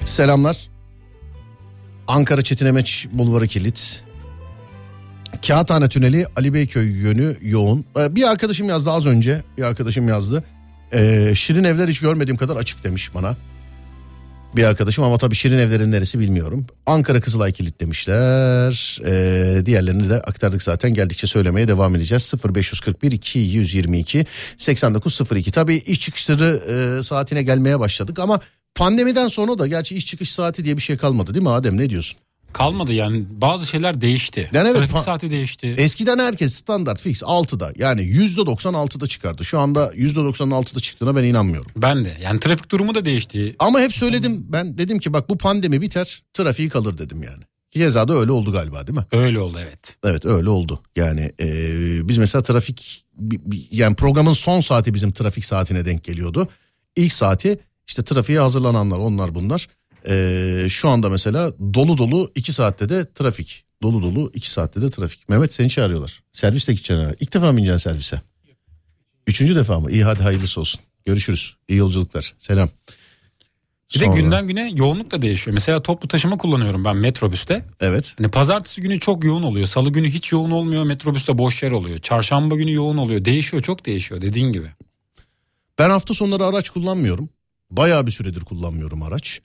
Selamlar. 0.05 0.69
Ankara 2.09 2.43
Çetinemeç 2.43 3.07
Bulvarı 3.13 3.47
kilit. 3.47 4.03
Kağıthane 5.47 5.89
Tüneli 5.89 6.27
Ali 6.37 6.55
Beyköy 6.55 6.91
yönü 6.91 7.37
yoğun. 7.43 7.85
Ee, 7.97 8.17
Bir 8.17 8.31
arkadaşım 8.31 8.69
yazdı 8.69 8.91
az 8.91 9.07
önce. 9.07 9.43
Bir 9.59 9.63
arkadaşım 9.63 10.09
yazdı. 10.09 10.45
Ee, 10.93 11.33
şirin 11.37 11.65
evler 11.65 11.89
hiç 11.89 12.01
görmediğim 12.01 12.37
kadar 12.37 12.57
açık 12.57 12.85
demiş 12.85 13.15
bana 13.15 13.37
bir 14.57 14.65
arkadaşım 14.65 15.05
ama 15.05 15.19
tabii 15.19 15.35
Şirin 15.35 15.59
Evler'in 15.59 15.93
neresi 15.93 16.21
bilmiyorum. 16.21 16.67
Ankara 16.87 17.21
Kızılay 17.21 17.53
kilit 17.53 17.81
demişler. 17.81 18.99
Ee, 19.05 19.67
diğerlerini 19.67 20.11
de 20.11 20.15
aktardık 20.15 20.63
zaten 20.63 20.95
geldikçe 20.95 21.27
söylemeye 21.27 21.69
devam 21.69 21.97
edeceğiz. 21.97 22.35
0541 22.55 23.13
222 23.13 24.27
8902 24.57 25.53
tabii 25.53 25.77
iş 25.77 26.01
çıkışları 26.01 26.63
e, 26.69 27.03
saatine 27.03 27.43
gelmeye 27.43 27.81
başladık 27.81 28.19
ama 28.19 28.41
pandemiden 28.75 29.29
sonra 29.29 29.59
da 29.59 29.67
gerçi 29.67 29.97
iş 29.97 30.07
çıkış 30.07 30.33
saati 30.33 30.65
diye 30.65 30.77
bir 30.77 30.83
şey 30.83 30.97
kalmadı 30.97 31.35
değil 31.35 31.43
mi 31.43 31.51
Adem 31.51 31.77
ne 31.77 31.91
diyorsun? 31.91 32.19
Kalmadı 32.53 32.93
yani 32.93 33.25
bazı 33.31 33.67
şeyler 33.67 34.01
değişti. 34.01 34.51
Yani 34.55 34.69
evet, 34.69 34.79
Trafik 34.79 34.99
saati 34.99 35.31
değişti. 35.31 35.75
Eskiden 35.79 36.19
herkes 36.19 36.55
standart 36.55 37.01
fix 37.01 37.23
6'da 37.23 37.73
yani 37.77 38.01
%96'da 38.03 39.07
çıkardı. 39.07 39.45
Şu 39.45 39.59
anda 39.59 39.95
%96'da 39.95 40.81
çıktığına 40.81 41.17
ben 41.17 41.25
inanmıyorum. 41.25 41.71
Ben 41.77 42.05
de 42.05 42.17
yani 42.23 42.41
trafik 42.41 42.71
durumu 42.71 42.95
da 42.95 43.05
değişti. 43.05 43.57
Ama 43.59 43.81
hep 43.81 43.93
söyledim 43.93 44.47
ben 44.49 44.79
dedim 44.79 44.99
ki 44.99 45.13
bak 45.13 45.29
bu 45.29 45.39
pandemi 45.39 45.81
biter 45.81 46.23
trafiği 46.35 46.69
kalır 46.69 46.99
dedim 46.99 47.23
yani. 47.23 47.43
Keza 47.71 48.09
da 48.09 48.15
öyle 48.15 48.33
oldu 48.33 48.53
galiba 48.53 48.87
değil 48.87 48.99
mi? 48.99 49.07
Öyle 49.13 49.39
oldu 49.39 49.59
evet. 49.63 49.97
Evet 50.05 50.25
öyle 50.25 50.49
oldu. 50.49 50.81
Yani 50.97 51.33
e, 51.41 51.49
biz 52.09 52.19
mesela 52.19 52.43
trafik 52.43 53.05
yani 53.71 53.97
programın 53.97 54.33
son 54.33 54.61
saati 54.61 54.95
bizim 54.95 55.13
trafik 55.13 55.45
saatine 55.45 55.85
denk 55.85 56.05
geliyordu. 56.05 56.49
İlk 56.97 57.13
saati 57.13 57.59
işte 57.87 58.03
trafiğe 58.03 58.41
hazırlananlar 58.41 58.99
onlar 58.99 59.35
bunlar. 59.35 59.69
E, 60.09 60.67
şu 60.69 60.89
anda 60.89 61.09
mesela 61.11 61.53
dolu 61.75 61.99
dolu 61.99 62.33
iki 62.35 62.53
saatte 62.53 62.89
de 62.89 63.13
trafik. 63.15 63.65
Dolu 63.83 64.03
dolu 64.03 64.31
iki 64.35 64.51
saatte 64.51 64.83
de 64.83 64.91
trafik. 64.91 65.29
Mehmet 65.29 65.55
seni 65.55 65.71
çağırıyorlar. 65.71 66.23
Serviste 66.33 66.73
gideceksin 66.73 67.01
herhalde. 67.01 67.17
İlk 67.21 67.35
defa 67.35 67.53
mı 67.53 67.59
bineceksin 67.59 67.91
servise? 67.91 68.21
Üçüncü 69.27 69.57
defa 69.57 69.81
mı? 69.81 69.91
İyi 69.91 70.05
hadi 70.05 70.23
hayırlısı 70.23 70.61
olsun. 70.61 70.81
Görüşürüz. 71.05 71.57
İyi 71.69 71.79
yolculuklar. 71.79 72.35
Selam. 72.39 72.69
Bir 73.95 74.01
de 74.01 74.05
Sonra- 74.05 74.17
günden 74.17 74.47
güne 74.47 74.73
yoğunluk 74.75 75.11
da 75.11 75.23
değişiyor. 75.23 75.55
Mesela 75.55 75.83
toplu 75.83 76.09
taşıma 76.09 76.37
kullanıyorum 76.37 76.85
ben 76.85 76.97
metrobüste. 76.97 77.65
Evet. 77.81 78.15
Hani 78.19 78.29
pazartesi 78.29 78.83
günü 78.83 79.01
çok 79.01 79.25
yoğun 79.25 79.43
oluyor. 79.43 79.67
Salı 79.67 79.91
günü 79.91 80.11
hiç 80.11 80.33
yoğun 80.33 80.51
olmuyor. 80.51 80.85
Metrobüste 80.85 81.39
boş 81.39 81.63
yer 81.63 81.71
oluyor. 81.71 81.99
Çarşamba 81.99 82.57
günü 82.57 82.73
yoğun 82.73 82.97
oluyor. 82.97 83.25
Değişiyor 83.25 83.63
çok 83.63 83.87
değişiyor 83.87 84.23
dediğin 84.23 84.53
gibi. 84.53 84.67
Ben 85.79 85.91
hafta 85.91 86.15
sonları 86.15 86.47
araç 86.47 86.71
kullanmıyorum. 86.71 87.29
Bayağı 87.71 88.07
bir 88.07 88.11
süredir 88.13 88.41
kullanmıyorum 88.41 89.03
araç. 89.03 89.41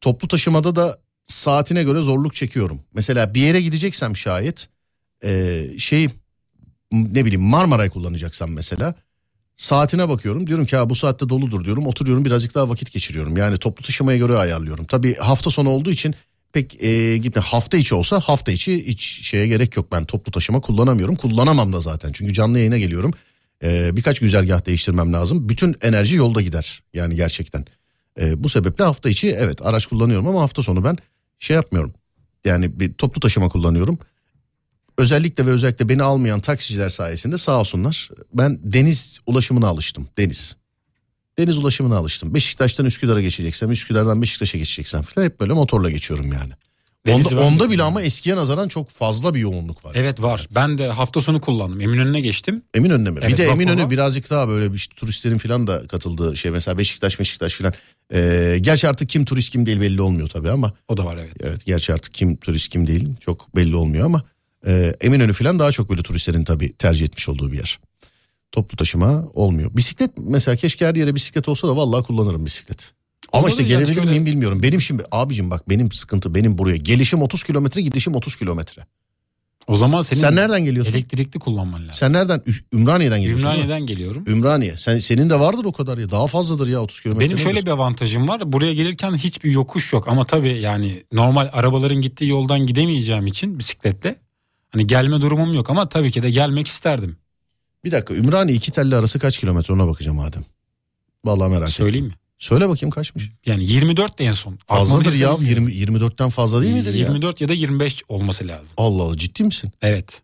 Toplu 0.00 0.28
taşımada 0.28 0.76
da 0.76 0.98
saatine 1.26 1.82
göre 1.82 2.00
zorluk 2.00 2.34
çekiyorum. 2.34 2.80
Mesela 2.94 3.34
bir 3.34 3.40
yere 3.40 3.60
gideceksem 3.60 4.16
şayet 4.16 4.68
e, 5.24 5.64
şey 5.78 6.08
ne 6.92 7.24
bileyim 7.24 7.42
Marmaray 7.42 7.90
kullanacaksam 7.90 8.50
mesela 8.50 8.94
saatine 9.56 10.08
bakıyorum. 10.08 10.46
Diyorum 10.46 10.66
ki 10.66 10.76
ha 10.76 10.90
bu 10.90 10.94
saatte 10.94 11.28
doludur 11.28 11.64
diyorum. 11.64 11.86
Oturuyorum 11.86 12.24
birazcık 12.24 12.54
daha 12.54 12.68
vakit 12.68 12.92
geçiriyorum. 12.92 13.36
Yani 13.36 13.56
toplu 13.56 13.82
taşımaya 13.82 14.18
göre 14.18 14.36
ayarlıyorum. 14.36 14.84
Tabii 14.84 15.14
hafta 15.14 15.50
sonu 15.50 15.68
olduğu 15.68 15.90
için 15.90 16.14
pek 16.52 16.82
e, 16.82 17.18
gitme 17.18 17.42
hafta 17.42 17.76
içi 17.76 17.94
olsa 17.94 18.20
hafta 18.20 18.52
içi 18.52 18.86
hiç 18.86 19.02
şeye 19.02 19.46
gerek 19.46 19.76
yok. 19.76 19.92
Ben 19.92 20.04
toplu 20.04 20.32
taşıma 20.32 20.60
kullanamıyorum. 20.60 21.16
Kullanamam 21.16 21.72
da 21.72 21.80
zaten. 21.80 22.12
Çünkü 22.12 22.32
canlı 22.32 22.58
yayına 22.58 22.78
geliyorum. 22.78 23.14
E, 23.62 23.96
birkaç 23.96 24.20
güzergah 24.20 24.66
değiştirmem 24.66 25.12
lazım. 25.12 25.48
Bütün 25.48 25.76
enerji 25.82 26.16
yolda 26.16 26.42
gider. 26.42 26.82
Yani 26.94 27.16
gerçekten. 27.16 27.66
E, 28.20 28.44
bu 28.44 28.48
sebeple 28.48 28.84
hafta 28.84 29.08
içi 29.08 29.28
evet 29.28 29.66
araç 29.66 29.86
kullanıyorum 29.86 30.26
ama 30.26 30.42
hafta 30.42 30.62
sonu 30.62 30.84
ben 30.84 30.98
şey 31.38 31.56
yapmıyorum. 31.56 31.94
Yani 32.44 32.80
bir 32.80 32.92
toplu 32.92 33.20
taşıma 33.20 33.48
kullanıyorum. 33.48 33.98
Özellikle 34.98 35.46
ve 35.46 35.50
özellikle 35.50 35.88
beni 35.88 36.02
almayan 36.02 36.40
taksiciler 36.40 36.88
sayesinde 36.88 37.38
sağ 37.38 37.60
olsunlar 37.60 38.10
ben 38.34 38.58
deniz 38.62 39.20
ulaşımına 39.26 39.66
alıştım. 39.68 40.08
Deniz. 40.18 40.56
Deniz 41.38 41.58
ulaşımına 41.58 41.96
alıştım. 41.96 42.34
Beşiktaş'tan 42.34 42.86
Üsküdar'a 42.86 43.20
geçeceksem, 43.20 43.70
Üsküdar'dan 43.70 44.22
Beşiktaş'a 44.22 44.58
geçeceksem 44.58 45.02
falan 45.02 45.26
hep 45.26 45.40
böyle 45.40 45.52
motorla 45.52 45.90
geçiyorum 45.90 46.32
yani. 46.32 46.52
Denizi 47.06 47.28
Onda, 47.28 47.42
de 47.42 47.46
onda 47.46 47.70
bile 47.70 47.82
ama 47.82 48.02
eskiye 48.02 48.36
nazaran 48.36 48.68
çok 48.68 48.90
fazla 48.90 49.34
bir 49.34 49.40
yoğunluk 49.40 49.84
var. 49.84 49.92
Evet 49.94 50.22
var. 50.22 50.46
Ben 50.54 50.78
de 50.78 50.88
hafta 50.88 51.20
sonu 51.20 51.40
kullandım. 51.40 51.80
Eminönü'ne 51.80 52.20
geçtim. 52.20 52.62
Eminönü'ne 52.74 53.10
mi? 53.10 53.16
bir 53.16 53.22
Evet, 53.22 53.38
de 53.38 53.46
vapurla. 53.48 53.62
Eminönü 53.62 53.90
birazcık 53.90 54.30
daha 54.30 54.48
böyle 54.48 54.70
bir 54.72 54.76
işte 54.76 54.94
turistlerin 54.94 55.38
falan 55.38 55.66
da 55.66 55.86
katıldığı 55.86 56.36
şey. 56.36 56.50
Mesela 56.50 56.78
Beşiktaş, 56.78 57.20
Beşiktaş 57.20 57.54
falan. 57.54 57.72
Ee, 58.14 58.58
gerçi 58.60 58.88
artık 58.88 59.08
kim 59.08 59.24
turist 59.24 59.50
kim 59.50 59.66
değil 59.66 59.80
belli 59.80 60.02
olmuyor 60.02 60.28
tabii 60.28 60.50
ama. 60.50 60.72
O 60.88 60.96
da 60.96 61.04
var 61.04 61.16
evet. 61.16 61.32
Evet 61.40 61.66
gerçi 61.66 61.92
artık 61.92 62.14
kim 62.14 62.36
turist 62.36 62.68
kim 62.68 62.86
değil 62.86 63.08
çok 63.20 63.56
belli 63.56 63.76
olmuyor 63.76 64.06
ama. 64.06 64.22
E, 64.66 64.94
Eminönü 65.00 65.32
falan 65.32 65.58
daha 65.58 65.72
çok 65.72 65.90
böyle 65.90 66.02
turistlerin 66.02 66.44
tabii 66.44 66.72
tercih 66.72 67.04
etmiş 67.04 67.28
olduğu 67.28 67.52
bir 67.52 67.56
yer. 67.56 67.78
Toplu 68.52 68.76
taşıma 68.76 69.24
olmuyor. 69.34 69.70
Bisiklet 69.76 70.10
mesela 70.16 70.56
keşke 70.56 70.86
her 70.86 70.94
yere 70.94 71.14
bisiklet 71.14 71.48
olsa 71.48 71.68
da 71.68 71.76
vallahi 71.76 72.02
kullanırım 72.02 72.46
bisiklet. 72.46 72.92
Ama 73.32 73.40
Ama 73.40 73.48
işte 73.48 73.62
yani 73.62 73.68
gelebilir 73.68 73.94
şöyle- 73.94 74.10
miyim 74.10 74.26
bilmiyorum. 74.26 74.62
Benim 74.62 74.80
şimdi 74.80 75.04
abicim 75.12 75.50
bak 75.50 75.68
benim 75.68 75.92
sıkıntı 75.92 76.34
benim 76.34 76.58
buraya. 76.58 76.76
Gelişim 76.76 77.22
30 77.22 77.42
kilometre 77.42 77.82
gidişim 77.82 78.14
30 78.14 78.36
kilometre. 78.36 78.82
O 79.66 79.76
zaman 79.76 80.00
senin 80.00 80.20
Sen 80.20 80.36
nereden 80.36 80.64
geliyorsun? 80.64 80.92
elektrikli 80.92 81.38
kullanman 81.38 81.80
lazım. 81.80 81.94
Sen 81.94 82.12
nereden? 82.12 82.42
Ümraniye'den 82.72 83.20
geliyorsun? 83.20 83.46
Ümraniye'den 83.46 83.86
geliyorum. 83.86 84.24
Ümraniye. 84.26 84.76
Sen, 84.76 84.98
senin 84.98 85.30
de 85.30 85.40
vardır 85.40 85.64
o 85.64 85.72
kadar 85.72 85.98
ya. 85.98 86.10
Daha 86.10 86.26
fazladır 86.26 86.66
ya 86.68 86.80
30 86.82 87.00
kilometre. 87.00 87.24
Benim 87.26 87.38
şöyle 87.38 87.66
bir 87.66 87.70
avantajım 87.70 88.28
var. 88.28 88.52
Buraya 88.52 88.74
gelirken 88.74 89.14
hiçbir 89.14 89.50
yokuş 89.50 89.92
yok. 89.92 90.08
Ama 90.08 90.24
tabii 90.24 90.58
yani 90.60 91.04
normal 91.12 91.48
arabaların 91.52 92.00
gittiği 92.00 92.28
yoldan 92.28 92.66
gidemeyeceğim 92.66 93.26
için 93.26 93.58
bisikletle. 93.58 94.16
Hani 94.70 94.86
gelme 94.86 95.20
durumum 95.20 95.54
yok 95.54 95.70
ama 95.70 95.88
tabii 95.88 96.10
ki 96.10 96.22
de 96.22 96.30
gelmek 96.30 96.66
isterdim. 96.68 97.16
Bir 97.84 97.90
dakika 97.92 98.14
Ümraniye 98.14 98.56
iki 98.56 98.70
telli 98.72 98.96
arası 98.96 99.18
kaç 99.18 99.38
kilometre 99.38 99.74
ona 99.74 99.88
bakacağım 99.88 100.20
Adem. 100.20 100.44
Vallahi 101.24 101.50
merak 101.50 101.62
ettim. 101.68 101.74
Söyleyeyim 101.84 102.06
mi? 102.06 102.14
Söyle 102.38 102.68
bakayım 102.68 102.90
kaçmış? 102.90 103.30
Yani 103.46 103.64
24 103.64 104.18
de 104.18 104.24
en 104.24 104.32
son. 104.32 104.58
Fazladır 104.66 105.12
ya 105.12 105.40
bilmiyorum. 105.40 105.68
20, 105.68 105.98
24'ten 105.98 106.28
fazla 106.28 106.62
değil 106.62 106.74
midir 106.74 106.94
ya? 106.94 107.00
24 107.06 107.40
ya 107.40 107.48
da 107.48 107.52
25 107.52 108.02
olması 108.08 108.48
lazım. 108.48 108.72
Allah 108.76 109.02
Allah 109.02 109.16
ciddi 109.16 109.44
misin? 109.44 109.72
Evet. 109.82 110.22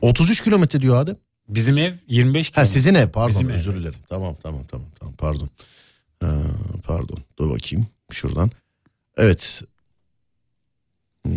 33 0.00 0.42
kilometre 0.44 0.80
diyor 0.80 0.96
Adem. 0.96 1.16
Bizim 1.48 1.78
ev 1.78 1.94
25 2.08 2.46
Ha 2.48 2.52
kilometre. 2.52 2.72
sizin 2.72 2.94
ev 2.94 3.08
pardon 3.08 3.30
Bizim 3.30 3.48
özür 3.48 3.70
evet. 3.72 3.80
dilerim. 3.80 3.98
Tamam 4.08 4.36
tamam 4.42 4.64
tamam 4.70 4.86
tamam 5.00 5.14
pardon. 5.18 5.48
Ee, 6.22 6.26
pardon 6.84 7.18
dur 7.38 7.50
bakayım 7.50 7.86
şuradan. 8.12 8.50
Evet. 9.16 9.62
Hmm, 11.22 11.32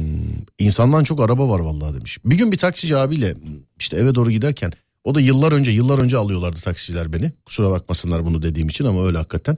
insandan 0.59 1.03
çok 1.03 1.19
araba 1.19 1.49
var 1.49 1.59
vallahi 1.59 1.95
demiş. 1.95 2.17
Bir 2.25 2.37
gün 2.37 2.51
bir 2.51 2.57
taksici 2.57 2.97
abiyle 2.97 3.35
işte 3.79 3.97
eve 3.97 4.15
doğru 4.15 4.31
giderken 4.31 4.71
O 5.03 5.15
da 5.15 5.21
yıllar 5.21 5.51
önce 5.51 5.71
yıllar 5.71 5.99
önce 5.99 6.17
alıyorlardı 6.17 6.59
taksiciler 6.61 7.13
beni. 7.13 7.31
Kusura 7.45 7.69
bakmasınlar 7.69 8.25
bunu 8.25 8.41
dediğim 8.41 8.67
için 8.67 8.85
ama 8.85 9.05
öyle 9.05 9.17
hakikaten. 9.17 9.57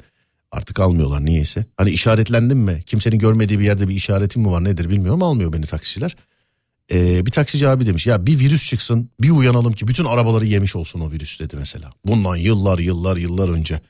Artık 0.51 0.79
almıyorlar 0.79 1.25
niyeyse. 1.25 1.65
Hani 1.77 1.89
işaretlendim 1.89 2.59
mi? 2.59 2.83
Kimsenin 2.85 3.19
görmediği 3.19 3.59
bir 3.59 3.65
yerde 3.65 3.87
bir 3.87 3.95
işaretim 3.95 4.41
mi 4.41 4.51
var 4.51 4.63
nedir 4.63 4.89
bilmiyorum. 4.89 5.23
Almıyor 5.23 5.53
beni 5.53 5.65
taksiciler. 5.65 6.15
Ee, 6.91 7.25
bir 7.25 7.31
taksici 7.31 7.67
abi 7.67 7.85
demiş 7.85 8.07
ya 8.07 8.25
bir 8.25 8.39
virüs 8.39 8.69
çıksın 8.69 9.09
bir 9.21 9.29
uyanalım 9.29 9.73
ki 9.73 9.87
bütün 9.87 10.05
arabaları 10.05 10.45
yemiş 10.45 10.75
olsun 10.75 10.99
o 10.99 11.11
virüs 11.11 11.39
dedi 11.39 11.55
mesela. 11.55 11.91
Bundan 12.05 12.35
yıllar 12.35 12.79
yıllar 12.79 13.17
yıllar 13.17 13.49
önce. 13.49 13.81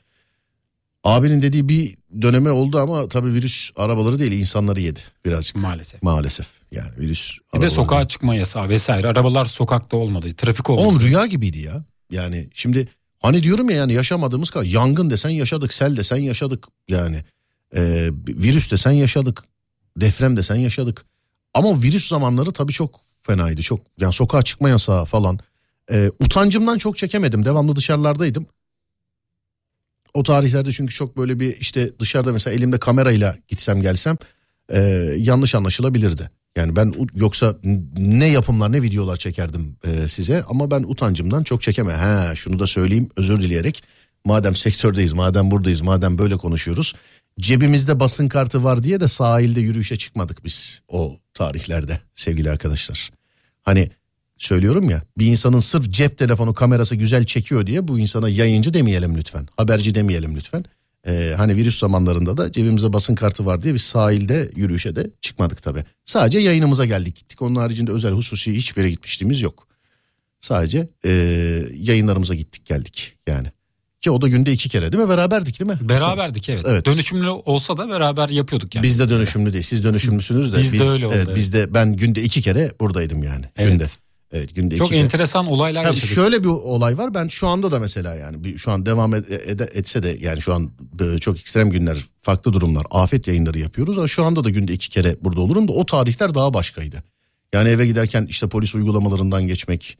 Abinin 1.04 1.42
dediği 1.42 1.68
bir 1.68 1.96
döneme 2.22 2.50
oldu 2.50 2.78
ama 2.78 3.08
tabii 3.08 3.34
virüs 3.34 3.70
arabaları 3.76 4.18
değil 4.18 4.32
insanları 4.32 4.80
yedi 4.80 5.00
birazcık. 5.24 5.56
Maalesef. 5.56 6.02
Maalesef 6.02 6.46
yani 6.72 6.90
virüs. 6.98 7.38
Bir 7.54 7.60
de 7.60 7.70
sokağa 7.70 8.08
çıkma 8.08 8.34
yasağı 8.34 8.68
vesaire. 8.68 9.08
Arabalar 9.08 9.44
sokakta 9.44 9.96
olmadı. 9.96 10.34
Trafik 10.36 10.70
olmadı. 10.70 10.86
Oğlum 10.86 11.00
rüya 11.00 11.26
gibiydi 11.26 11.58
ya. 11.58 11.84
Yani 12.10 12.48
şimdi 12.54 12.88
hani 13.18 13.42
diyorum 13.42 13.70
ya 13.70 13.76
yani 13.76 13.92
yaşamadığımız 13.92 14.50
kadar 14.50 14.64
yangın 14.64 15.10
desen 15.10 15.30
yaşadık, 15.30 15.72
sel 15.74 15.96
desen 15.96 16.16
yaşadık 16.16 16.66
yani. 16.88 17.24
Ee, 17.76 18.10
virüs 18.28 18.70
desen 18.70 18.90
yaşadık, 18.90 19.44
deprem 19.96 20.36
desen 20.36 20.56
yaşadık. 20.56 21.04
Ama 21.54 21.82
virüs 21.82 22.08
zamanları 22.08 22.52
tabii 22.52 22.72
çok 22.72 23.00
fenaydı. 23.22 23.62
Çok 23.62 23.80
yani 23.98 24.12
sokağa 24.12 24.42
çıkma 24.42 24.68
yasağı 24.68 25.04
falan. 25.04 25.38
Ee, 25.92 26.10
utancımdan 26.20 26.78
çok 26.78 26.96
çekemedim. 26.96 27.44
Devamlı 27.44 27.76
dışarılardaydım. 27.76 28.46
O 30.14 30.22
tarihlerde 30.22 30.72
çünkü 30.72 30.94
çok 30.94 31.16
böyle 31.16 31.40
bir 31.40 31.56
işte 31.56 31.90
dışarıda 31.98 32.32
mesela 32.32 32.54
elimde 32.54 32.78
kamerayla 32.78 33.36
gitsem 33.48 33.82
gelsem 33.82 34.16
e, 34.68 34.80
yanlış 35.18 35.54
anlaşılabilirdi. 35.54 36.30
Yani 36.56 36.76
ben 36.76 36.94
yoksa 37.14 37.56
ne 37.96 38.26
yapımlar 38.26 38.72
ne 38.72 38.82
videolar 38.82 39.16
çekerdim 39.16 39.76
e, 39.84 40.08
size 40.08 40.42
ama 40.48 40.70
ben 40.70 40.82
utancımdan 40.82 41.42
çok 41.42 41.62
çekeme. 41.62 41.92
Ha 41.92 42.34
şunu 42.34 42.58
da 42.58 42.66
söyleyeyim 42.66 43.08
özür 43.16 43.40
dileyerek. 43.40 43.82
Madem 44.24 44.56
sektördeyiz, 44.56 45.12
madem 45.12 45.50
buradayız, 45.50 45.80
madem 45.80 46.18
böyle 46.18 46.36
konuşuyoruz. 46.36 46.94
Cebimizde 47.40 48.00
basın 48.00 48.28
kartı 48.28 48.64
var 48.64 48.84
diye 48.84 49.00
de 49.00 49.08
sahilde 49.08 49.60
yürüyüşe 49.60 49.96
çıkmadık 49.96 50.44
biz 50.44 50.80
o 50.88 51.16
tarihlerde 51.34 52.00
sevgili 52.14 52.50
arkadaşlar. 52.50 53.10
Hani 53.62 53.90
söylüyorum 54.44 54.90
ya 54.90 55.02
bir 55.18 55.26
insanın 55.26 55.60
sırf 55.60 55.90
cep 55.90 56.18
telefonu 56.18 56.54
kamerası 56.54 56.96
güzel 56.96 57.24
çekiyor 57.24 57.66
diye 57.66 57.88
bu 57.88 57.98
insana 57.98 58.28
yayıncı 58.28 58.74
demeyelim 58.74 59.16
lütfen. 59.16 59.48
Haberci 59.56 59.94
demeyelim 59.94 60.36
lütfen. 60.36 60.64
Ee, 61.06 61.34
hani 61.36 61.56
virüs 61.56 61.78
zamanlarında 61.78 62.36
da 62.36 62.52
cebimizde 62.52 62.92
basın 62.92 63.14
kartı 63.14 63.46
var 63.46 63.62
diye 63.62 63.74
biz 63.74 63.82
sahilde 63.82 64.50
yürüyüşe 64.56 64.96
de 64.96 65.10
çıkmadık 65.20 65.62
tabi. 65.62 65.84
Sadece 66.04 66.38
yayınımıza 66.38 66.86
geldik 66.86 67.16
gittik. 67.16 67.42
Onun 67.42 67.56
haricinde 67.56 67.92
özel 67.92 68.12
hususi 68.12 68.54
hiçbir 68.54 68.82
yere 68.82 68.90
gitmişliğimiz 68.90 69.42
yok. 69.42 69.66
Sadece 70.40 70.88
ee, 71.04 71.10
yayınlarımıza 71.74 72.34
gittik 72.34 72.66
geldik 72.66 73.16
yani. 73.26 73.48
Ki 74.00 74.10
o 74.10 74.20
da 74.20 74.28
günde 74.28 74.52
iki 74.52 74.68
kere 74.68 74.92
değil 74.92 75.02
mi? 75.02 75.08
Beraberdik 75.08 75.60
değil 75.60 75.70
mi? 75.70 75.88
Beraberdik 75.88 76.48
evet. 76.48 76.64
Evet. 76.68 76.86
Dönüşümlü 76.86 77.30
olsa 77.30 77.76
da 77.76 77.88
beraber 77.88 78.28
yapıyorduk 78.28 78.74
yani. 78.74 78.84
Biz 78.84 78.98
de 78.98 79.08
dönüşümlü 79.10 79.52
değil. 79.52 79.64
Siz 79.64 79.84
dönüşümlüsünüz 79.84 80.52
de. 80.52 80.58
Biz 80.58 80.72
de 80.72 80.82
öyle 80.82 81.06
oldu, 81.06 81.14
evet, 81.16 81.26
evet. 81.26 81.36
Biz 81.36 81.52
de 81.52 81.74
ben 81.74 81.96
günde 81.96 82.22
iki 82.22 82.42
kere 82.42 82.72
buradayım 82.80 83.22
yani. 83.22 83.44
Evet. 83.56 83.72
Günde. 83.72 83.84
Evet 84.32 84.54
günde 84.54 84.76
Çok 84.76 84.86
iki 84.86 84.94
kere. 84.94 85.04
enteresan 85.04 85.46
olaylar 85.46 85.84
Ha, 85.84 85.90
yaşadık. 85.90 86.10
şöyle 86.10 86.42
bir 86.42 86.48
olay 86.48 86.98
var. 86.98 87.14
Ben 87.14 87.28
şu 87.28 87.48
anda 87.48 87.70
da 87.70 87.78
mesela 87.78 88.14
yani 88.14 88.44
bir- 88.44 88.58
şu 88.58 88.70
an 88.70 88.86
devam 88.86 89.12
ed- 89.14 89.42
ede- 89.50 89.70
etse 89.74 90.02
de 90.02 90.16
yani 90.20 90.40
şu 90.40 90.54
an 90.54 90.70
e, 91.00 91.18
çok 91.18 91.40
ekstrem 91.40 91.70
günler, 91.70 91.98
farklı 92.22 92.52
durumlar, 92.52 92.86
afet 92.90 93.26
yayınları 93.26 93.58
yapıyoruz. 93.58 93.98
Ama 93.98 94.08
şu 94.08 94.24
anda 94.24 94.44
da 94.44 94.50
günde 94.50 94.72
iki 94.72 94.90
kere 94.90 95.16
burada 95.20 95.40
olurum 95.40 95.68
da 95.68 95.72
o 95.72 95.86
tarihler 95.86 96.34
daha 96.34 96.54
başkaydı. 96.54 97.02
Yani 97.54 97.68
eve 97.68 97.86
giderken 97.86 98.26
işte 98.30 98.48
polis 98.48 98.74
uygulamalarından 98.74 99.46
geçmek 99.46 99.98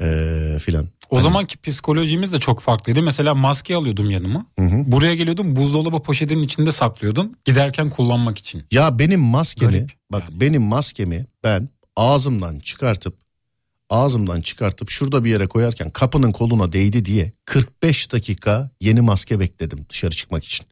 e, 0.00 0.56
filan. 0.60 0.88
O 1.10 1.16
Hani- 1.16 1.22
zamanki 1.22 1.58
psikolojimiz 1.58 2.32
de 2.32 2.38
çok 2.40 2.60
farklıydı. 2.60 3.02
Mesela 3.02 3.34
maske 3.34 3.76
alıyordum 3.76 4.10
yanıma. 4.10 4.46
Hı 4.58 4.64
hı. 4.66 4.82
Buraya 4.92 5.14
geliyordum 5.14 5.56
buzdolabı 5.56 6.02
poşetinin 6.02 6.42
içinde 6.42 6.72
saklıyordum. 6.72 7.32
Giderken 7.44 7.90
kullanmak 7.90 8.38
için. 8.38 8.62
Ya 8.70 8.98
benim 8.98 9.20
maskemi 9.20 9.72
Garip 9.72 9.90
bak 10.12 10.22
yani. 10.30 10.40
benim 10.40 10.62
maskemi 10.62 11.26
ben 11.44 11.68
ağzımdan 11.96 12.58
çıkartıp 12.58 13.14
ağzımdan 13.92 14.40
çıkartıp 14.40 14.90
şurada 14.90 15.24
bir 15.24 15.30
yere 15.30 15.46
koyarken 15.46 15.90
kapının 15.90 16.32
koluna 16.32 16.72
değdi 16.72 17.04
diye 17.04 17.32
45 17.44 18.12
dakika 18.12 18.70
yeni 18.80 19.00
maske 19.00 19.40
bekledim 19.40 19.86
dışarı 19.88 20.10
çıkmak 20.10 20.44
için. 20.44 20.66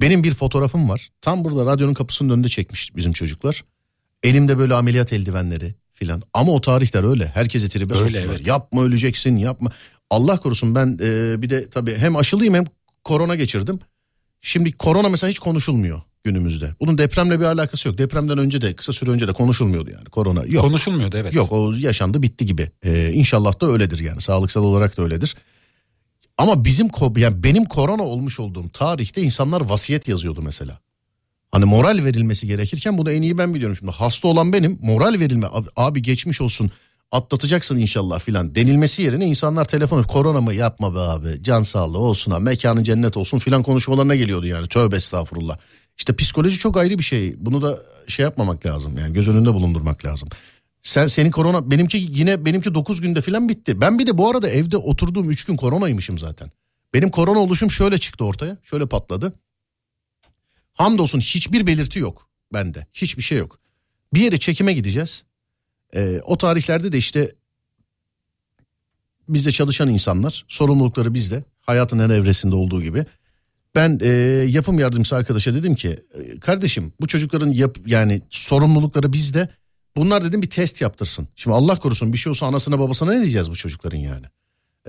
Benim 0.00 0.24
bir 0.24 0.34
fotoğrafım 0.34 0.88
var. 0.88 1.10
Tam 1.20 1.44
burada 1.44 1.66
radyonun 1.66 1.94
kapısının 1.94 2.30
önünde 2.30 2.48
çekmiş 2.48 2.96
bizim 2.96 3.12
çocuklar. 3.12 3.64
Elimde 4.22 4.58
böyle 4.58 4.74
ameliyat 4.74 5.12
eldivenleri 5.12 5.74
filan. 5.92 6.22
Ama 6.34 6.52
o 6.52 6.60
tarihler 6.60 7.04
öyle. 7.04 7.26
Herkesi 7.26 7.68
tribe 7.68 7.94
Öyle, 7.94 8.20
evet. 8.20 8.46
Yapma 8.46 8.82
öleceksin 8.82 9.36
yapma. 9.36 9.70
Allah 10.10 10.36
korusun 10.36 10.74
ben 10.74 10.98
e, 11.02 11.42
bir 11.42 11.50
de 11.50 11.70
tabii 11.70 11.96
hem 11.96 12.16
aşılıyım 12.16 12.54
hem 12.54 12.64
korona 13.04 13.36
geçirdim. 13.36 13.78
Şimdi 14.40 14.72
korona 14.72 15.08
mesela 15.08 15.30
hiç 15.30 15.38
konuşulmuyor 15.38 16.02
günümüzde. 16.26 16.74
Bunun 16.80 16.98
depremle 16.98 17.40
bir 17.40 17.44
alakası 17.44 17.88
yok. 17.88 17.98
Depremden 17.98 18.38
önce 18.38 18.62
de 18.62 18.74
kısa 18.74 18.92
süre 18.92 19.10
önce 19.10 19.28
de 19.28 19.32
konuşulmuyordu 19.32 19.90
yani. 19.90 20.04
Korona 20.04 20.44
yok. 20.44 20.64
Konuşulmuyordu 20.64 21.16
evet. 21.16 21.34
Yok 21.34 21.52
o 21.52 21.72
yaşandı 21.78 22.22
bitti 22.22 22.46
gibi. 22.46 22.70
Ee, 22.84 23.10
inşallah 23.12 23.60
da 23.60 23.66
öyledir 23.66 23.98
yani. 23.98 24.20
Sağlıksal 24.20 24.64
olarak 24.64 24.96
da 24.96 25.02
öyledir. 25.02 25.34
Ama 26.38 26.64
bizim 26.64 26.88
yani 27.16 27.42
benim 27.42 27.64
korona 27.64 28.02
olmuş 28.02 28.40
olduğum 28.40 28.68
tarihte 28.68 29.22
insanlar 29.22 29.60
vasiyet 29.60 30.08
yazıyordu 30.08 30.42
mesela. 30.42 30.80
Hani 31.52 31.64
moral 31.64 32.04
verilmesi 32.04 32.46
gerekirken 32.46 32.98
bunu 32.98 33.10
en 33.10 33.22
iyi 33.22 33.38
ben 33.38 33.54
biliyorum 33.54 33.76
şimdi. 33.76 33.92
Hasta 33.92 34.28
olan 34.28 34.52
benim 34.52 34.78
moral 34.82 35.20
verilme 35.20 35.46
abi, 35.46 35.68
abi 35.76 36.02
geçmiş 36.02 36.40
olsun 36.40 36.70
atlatacaksın 37.12 37.78
inşallah 37.78 38.18
filan 38.18 38.54
denilmesi 38.54 39.02
yerine 39.02 39.26
insanlar 39.26 39.64
telefonu 39.64 40.06
korona 40.06 40.40
mı 40.40 40.54
yapma 40.54 40.94
be 40.94 40.98
abi 40.98 41.42
can 41.42 41.62
sağlığı 41.62 41.98
olsun 41.98 42.32
ha 42.32 42.38
mekanı 42.38 42.84
cennet 42.84 43.16
olsun 43.16 43.38
filan 43.38 43.62
konuşmalarına 43.62 44.16
geliyordu 44.16 44.46
yani 44.46 44.68
tövbe 44.68 44.96
estağfurullah. 44.96 45.58
İşte 45.98 46.16
psikoloji 46.16 46.58
çok 46.58 46.76
ayrı 46.76 46.98
bir 46.98 47.02
şey 47.04 47.34
bunu 47.38 47.62
da 47.62 47.78
şey 48.06 48.22
yapmamak 48.22 48.66
lazım 48.66 48.98
yani 48.98 49.12
göz 49.12 49.28
önünde 49.28 49.54
bulundurmak 49.54 50.04
lazım. 50.04 50.28
Sen 50.82 51.06
senin 51.06 51.30
korona 51.30 51.70
benimki 51.70 52.08
yine 52.10 52.44
benimki 52.44 52.74
9 52.74 53.00
günde 53.00 53.20
filan 53.20 53.48
bitti. 53.48 53.80
Ben 53.80 53.98
bir 53.98 54.06
de 54.06 54.18
bu 54.18 54.30
arada 54.30 54.48
evde 54.48 54.76
oturduğum 54.76 55.30
3 55.30 55.44
gün 55.44 55.56
koronaymışım 55.56 56.18
zaten. 56.18 56.50
Benim 56.94 57.10
korona 57.10 57.38
oluşum 57.38 57.70
şöyle 57.70 57.98
çıktı 57.98 58.24
ortaya. 58.24 58.56
Şöyle 58.62 58.86
patladı. 58.86 59.32
Hamdolsun 60.72 61.20
hiçbir 61.20 61.66
belirti 61.66 61.98
yok 61.98 62.28
bende. 62.52 62.86
Hiçbir 62.92 63.22
şey 63.22 63.38
yok. 63.38 63.58
Bir 64.14 64.20
yere 64.20 64.38
çekime 64.38 64.72
gideceğiz. 64.72 65.24
Ee, 65.94 66.20
o 66.24 66.38
tarihlerde 66.38 66.92
de 66.92 66.98
işte 66.98 67.32
bizde 69.28 69.52
çalışan 69.52 69.88
insanlar 69.88 70.44
sorumlulukları 70.48 71.14
bizde. 71.14 71.44
Hayatın 71.60 71.98
her 71.98 72.10
evresinde 72.10 72.54
olduğu 72.54 72.82
gibi. 72.82 73.06
Ben 73.76 73.98
e, 74.02 74.08
yapım 74.48 74.78
yardımcısı 74.78 75.16
arkadaşa 75.16 75.54
dedim 75.54 75.74
ki 75.74 75.88
"E, 76.14 76.40
kardeşim 76.40 76.92
bu 77.00 77.06
çocukların 77.06 77.52
yap 77.52 77.78
yani 77.86 78.22
sorumlulukları 78.30 79.12
bizde. 79.12 79.48
Bunlar 79.96 80.24
dedim 80.24 80.42
bir 80.42 80.50
test 80.50 80.80
yaptırsın. 80.80 81.28
Şimdi 81.36 81.56
Allah 81.56 81.78
korusun 81.78 82.12
bir 82.12 82.18
şey 82.18 82.30
olsa 82.30 82.46
anasına 82.46 82.78
babasına 82.78 83.12
ne 83.12 83.20
diyeceğiz 83.20 83.50
bu 83.50 83.56
çocukların 83.56 83.98
yani? 83.98 84.26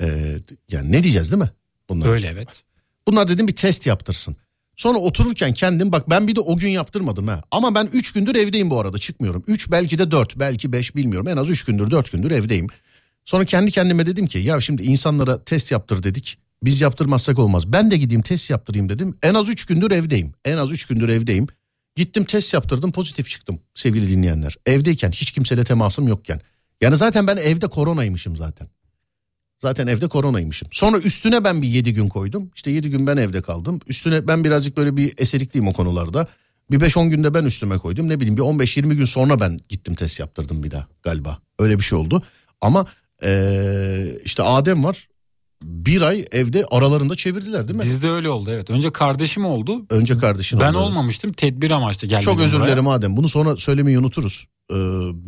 Ee, 0.02 0.38
yani 0.70 0.92
ne 0.92 1.04
diyeceğiz 1.04 1.32
değil 1.32 1.44
mi? 1.44 1.52
Bunlar. 1.90 2.08
Öyle 2.08 2.28
evet. 2.28 2.64
Bunlar 3.08 3.28
dedim 3.28 3.48
bir 3.48 3.56
test 3.56 3.86
yaptırsın. 3.86 4.36
Sonra 4.76 4.98
otururken 4.98 5.54
kendim 5.54 5.92
bak 5.92 6.10
ben 6.10 6.28
bir 6.28 6.36
de 6.36 6.40
o 6.40 6.58
gün 6.58 6.70
yaptırmadım 6.70 7.28
ha. 7.28 7.44
Ama 7.52 7.76
ben 7.76 7.90
3 7.94 8.12
gündür 8.12 8.36
evdeyim 8.36 8.70
bu 8.70 8.80
arada 8.80 8.98
çıkmıyorum. 8.98 9.44
3 9.48 9.72
belki 9.72 10.00
de 10.00 10.12
4 10.12 10.40
belki 10.40 10.72
5 10.72 10.96
bilmiyorum. 10.96 11.28
En 11.28 11.38
az 11.38 11.50
3 11.50 11.64
gündür 11.64 11.92
4 11.92 12.12
gündür 12.12 12.32
evdeyim. 12.32 12.68
Sonra 13.26 13.46
kendi 13.46 13.72
kendime 13.72 14.06
dedim 14.06 14.28
ki 14.28 14.40
ya 14.40 14.62
şimdi 14.62 14.84
insanlara 14.84 15.44
test 15.44 15.72
yaptır 15.72 16.04
dedik. 16.04 16.38
Biz 16.64 16.82
yaptırmazsak 16.82 17.40
olmaz. 17.40 17.72
Ben 17.72 17.92
de 17.92 17.98
gideyim 17.98 18.22
test 18.22 18.50
yaptırayım 18.50 18.90
dedim. 18.90 19.18
En 19.24 19.34
az 19.34 19.50
3 19.50 19.66
gündür 19.66 19.92
evdeyim. 19.92 20.34
En 20.46 20.58
az 20.58 20.72
3 20.72 20.86
gündür 20.86 21.10
evdeyim. 21.10 21.48
Gittim 21.96 22.24
test 22.24 22.54
yaptırdım 22.54 22.92
pozitif 22.92 23.30
çıktım 23.30 23.60
sevgili 23.76 24.10
dinleyenler. 24.10 24.56
Evdeyken 24.66 25.12
hiç 25.12 25.32
kimseyle 25.32 25.64
temasım 25.64 26.08
yokken. 26.08 26.42
Yani 26.82 26.96
zaten 26.96 27.28
ben 27.28 27.38
evde 27.38 27.68
koronaymışım 27.68 28.36
zaten. 28.36 28.68
Zaten 29.60 29.88
evde 29.88 30.08
koronaymışım. 30.08 30.68
Sonra 30.72 30.98
üstüne 30.98 31.44
ben 31.44 31.62
bir 31.62 31.68
7 31.68 31.94
gün 31.94 32.08
koydum. 32.10 32.52
İşte 32.56 32.72
7 32.72 32.90
gün 32.90 33.08
ben 33.08 33.18
evde 33.18 33.42
kaldım. 33.42 33.80
Üstüne 33.88 34.28
ben 34.28 34.44
birazcık 34.44 34.78
böyle 34.78 34.98
bir 34.98 35.14
eserikliyim 35.18 35.68
o 35.68 35.74
konularda. 35.74 36.28
Bir 36.72 36.80
5-10 36.80 37.10
günde 37.10 37.34
ben 37.34 37.44
üstüme 37.44 37.78
koydum. 37.78 38.10
Ne 38.10 38.20
bileyim 38.20 38.38
bir 38.38 38.42
15-20 38.42 38.94
gün 38.94 39.06
sonra 39.06 39.40
ben 39.40 39.60
gittim 39.70 39.96
test 39.96 40.20
yaptırdım 40.20 40.64
bir 40.64 40.72
daha 40.72 40.88
galiba. 41.04 41.40
Öyle 41.60 41.78
bir 41.78 41.84
şey 41.84 41.98
oldu. 41.98 42.24
Ama 42.62 42.86
eee, 43.24 44.20
işte 44.26 44.44
Adem 44.44 44.84
var. 44.84 45.08
Bir 45.64 46.02
ay 46.02 46.26
evde 46.32 46.66
aralarında 46.72 47.16
çevirdiler 47.16 47.68
değil 47.68 47.78
mi? 47.80 47.84
Bizde 47.84 48.10
öyle 48.10 48.30
oldu 48.30 48.50
evet. 48.54 48.70
Önce 48.70 48.92
kardeşim 48.92 49.46
oldu. 49.46 49.86
Önce 49.90 50.18
kardeşin 50.18 50.60
Ben 50.60 50.70
oldu. 50.74 50.78
olmamıştım. 50.78 51.34
Tedbir 51.34 51.72
amaçlı 51.72 52.08
geldim. 52.08 52.26
Çok 52.26 52.40
özür 52.40 52.62
dilerim 52.64 52.88
Adem. 52.88 53.18
Bunu 53.18 53.30
sonra 53.30 53.58
söylemeyi 53.58 54.00
unuturuz. 54.00 54.48
Ee, 54.72 54.76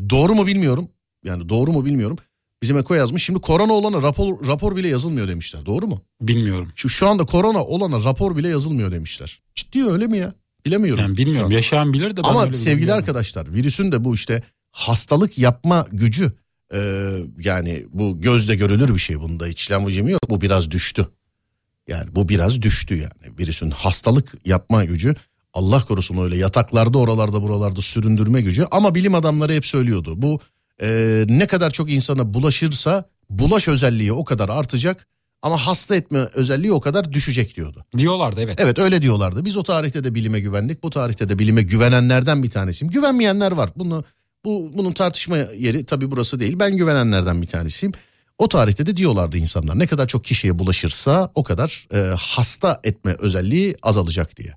doğru 0.10 0.36
mu 0.36 0.48
bilmiyorum. 0.48 0.90
Yani 1.26 1.50
doğru 1.50 1.72
mu 1.72 1.86
bilmiyorum. 1.86 2.18
Bizim 2.62 2.78
Eko 2.78 2.94
yazmış. 2.94 3.24
Şimdi 3.24 3.42
korona 3.42 3.74
olana 3.74 4.02
rapor, 4.02 4.48
rapor 4.48 4.76
bile 4.76 4.88
yazılmıyor 4.88 5.28
demişler. 5.28 5.66
Doğru 5.66 5.88
mu? 5.88 6.02
Bilmiyorum. 6.22 6.72
Şu, 6.76 6.90
şu 6.90 7.08
anda 7.08 7.26
korona 7.26 7.64
olana 7.64 8.04
rapor 8.04 8.38
bile 8.38 8.48
yazılmıyor 8.50 8.92
demişler. 8.92 9.40
Ciddi 9.56 9.86
öyle 9.86 10.08
mi 10.08 10.18
ya? 10.18 10.34
Bilemiyorum. 10.66 11.04
Yani 11.04 11.18
bilmiyorum. 11.18 11.46
an. 11.48 11.52
Yaşayan 11.52 11.94
bilir 11.94 12.18
de 12.18 12.22
Ama 12.22 12.54
sevgili 12.54 12.78
bilmiyorum. 12.82 13.00
arkadaşlar 13.00 13.54
virüsün 13.54 13.92
de 13.92 14.04
bu 14.04 14.16
işte 14.16 14.44
hastalık 14.72 15.38
yapma 15.38 15.88
gücü 15.92 16.34
Ee, 16.74 17.12
yani 17.40 17.86
bu 17.94 18.22
gözle 18.22 18.56
görülür 18.56 18.94
bir 18.94 19.00
şey 19.00 19.20
bunda 19.20 19.48
içlem 19.48 19.86
vıcımı 19.86 20.12
yok 20.12 20.30
bu 20.30 20.42
biraz 20.42 20.72
düştü. 20.72 21.08
Yani 21.88 22.16
bu 22.16 22.30
biraz 22.30 22.62
düştü 22.62 22.96
yani 22.96 23.38
virüsün 23.40 23.72
hastalık 23.72 24.34
yapma 24.46 24.86
gücü 24.86 25.16
Allah 25.54 25.86
korusun 25.86 26.18
öyle 26.18 26.38
yataklarda 26.38 26.98
oralarda 26.98 27.44
buralarda 27.44 27.82
süründürme 27.82 28.42
gücü 28.42 28.66
ama 28.72 28.96
bilim 28.96 29.16
adamları 29.16 29.54
hep 29.54 29.66
söylüyordu 29.66 30.22
bu 30.22 30.40
e, 30.82 31.24
ne 31.28 31.48
kadar 31.48 31.72
çok 31.72 31.92
insana 31.92 32.34
bulaşırsa 32.34 33.10
bulaş 33.30 33.68
özelliği 33.68 34.14
o 34.14 34.24
kadar 34.24 34.50
artacak 34.50 35.08
ama 35.42 35.58
hasta 35.58 35.96
etme 35.96 36.20
özelliği 36.20 36.74
o 36.74 36.80
kadar 36.80 37.14
düşecek 37.14 37.56
diyordu. 37.56 37.86
Diyorlardı 37.98 38.42
evet. 38.42 38.60
Evet 38.60 38.80
öyle 38.80 39.02
diyorlardı. 39.02 39.46
Biz 39.46 39.58
o 39.58 39.64
tarihte 39.64 40.04
de 40.04 40.16
bilime 40.16 40.40
güvendik. 40.40 40.84
Bu 40.84 40.90
tarihte 40.90 41.30
de 41.30 41.40
bilime 41.40 41.62
güvenenlerden 41.62 42.44
bir 42.44 42.50
tanesiyim. 42.50 42.92
Güvenmeyenler 42.92 43.52
var. 43.52 43.70
Bunu 43.76 44.04
bu 44.46 44.72
bunun 44.74 44.92
tartışma 44.92 45.38
yeri 45.38 45.86
tabii 45.86 46.12
burası 46.12 46.40
değil. 46.40 46.60
Ben 46.60 46.78
güvenenlerden 46.78 47.42
bir 47.42 47.48
tanesiyim. 47.48 47.94
O 48.38 48.48
tarihte 48.48 48.86
de 48.86 48.98
diyorlardı 48.98 49.38
insanlar 49.38 49.80
ne 49.80 49.88
kadar 49.88 50.08
çok 50.08 50.24
kişiye 50.24 50.60
bulaşırsa 50.60 51.32
o 51.36 51.44
kadar 51.44 51.88
e, 51.94 51.98
hasta 52.18 52.80
etme 52.84 53.16
özelliği 53.20 53.76
azalacak 53.82 54.38
diye. 54.38 54.54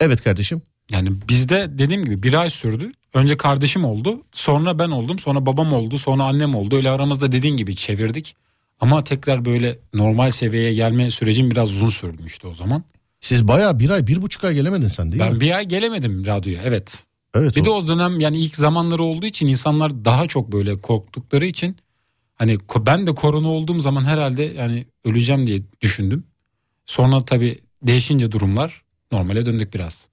Evet 0.00 0.22
kardeşim. 0.22 0.62
Yani 0.90 1.10
bizde 1.28 1.66
dediğim 1.78 2.04
gibi 2.04 2.22
bir 2.22 2.34
ay 2.34 2.50
sürdü. 2.50 2.92
Önce 3.14 3.36
kardeşim 3.36 3.84
oldu. 3.84 4.22
Sonra 4.32 4.78
ben 4.78 4.90
oldum. 4.90 5.18
Sonra 5.18 5.46
babam 5.46 5.72
oldu. 5.72 5.98
Sonra 5.98 6.24
annem 6.24 6.54
oldu. 6.54 6.76
Öyle 6.76 6.90
aramızda 6.90 7.32
dediğin 7.32 7.56
gibi 7.56 7.76
çevirdik. 7.76 8.36
Ama 8.80 9.04
tekrar 9.04 9.44
böyle 9.44 9.78
normal 9.94 10.30
seviyeye 10.30 10.74
gelme 10.74 11.10
sürecim 11.10 11.50
biraz 11.50 11.72
uzun 11.72 11.88
sürmüştü 11.88 12.46
o 12.46 12.54
zaman. 12.54 12.84
Siz 13.20 13.48
bayağı 13.48 13.78
bir 13.78 13.90
ay 13.90 14.06
bir 14.06 14.22
buçuk 14.22 14.44
ay 14.44 14.54
gelemedin 14.54 14.86
sen 14.86 15.12
değil 15.12 15.22
ben 15.22 15.34
mi? 15.34 15.40
bir 15.40 15.56
ay 15.56 15.64
gelemedim 15.64 16.26
radyoya 16.26 16.62
evet. 16.64 17.04
Evet. 17.34 17.56
Bir 17.56 17.60
o- 17.60 17.64
de 17.64 17.70
o 17.70 17.86
dönem 17.88 18.20
yani 18.20 18.36
ilk 18.38 18.56
zamanları 18.56 19.02
olduğu 19.02 19.26
için 19.26 19.46
insanlar 19.46 20.04
daha 20.04 20.26
çok 20.26 20.52
böyle 20.52 20.80
korktukları 20.80 21.46
için 21.46 21.76
hani 22.34 22.58
ben 22.86 23.06
de 23.06 23.14
korona 23.14 23.48
olduğum 23.48 23.80
zaman 23.80 24.04
herhalde 24.04 24.42
yani 24.42 24.86
öleceğim 25.04 25.46
diye 25.46 25.62
düşündüm. 25.80 26.24
Sonra 26.86 27.24
tabii 27.24 27.58
değişince 27.82 28.32
durumlar 28.32 28.82
normale 29.12 29.46
döndük 29.46 29.74
biraz. 29.74 30.08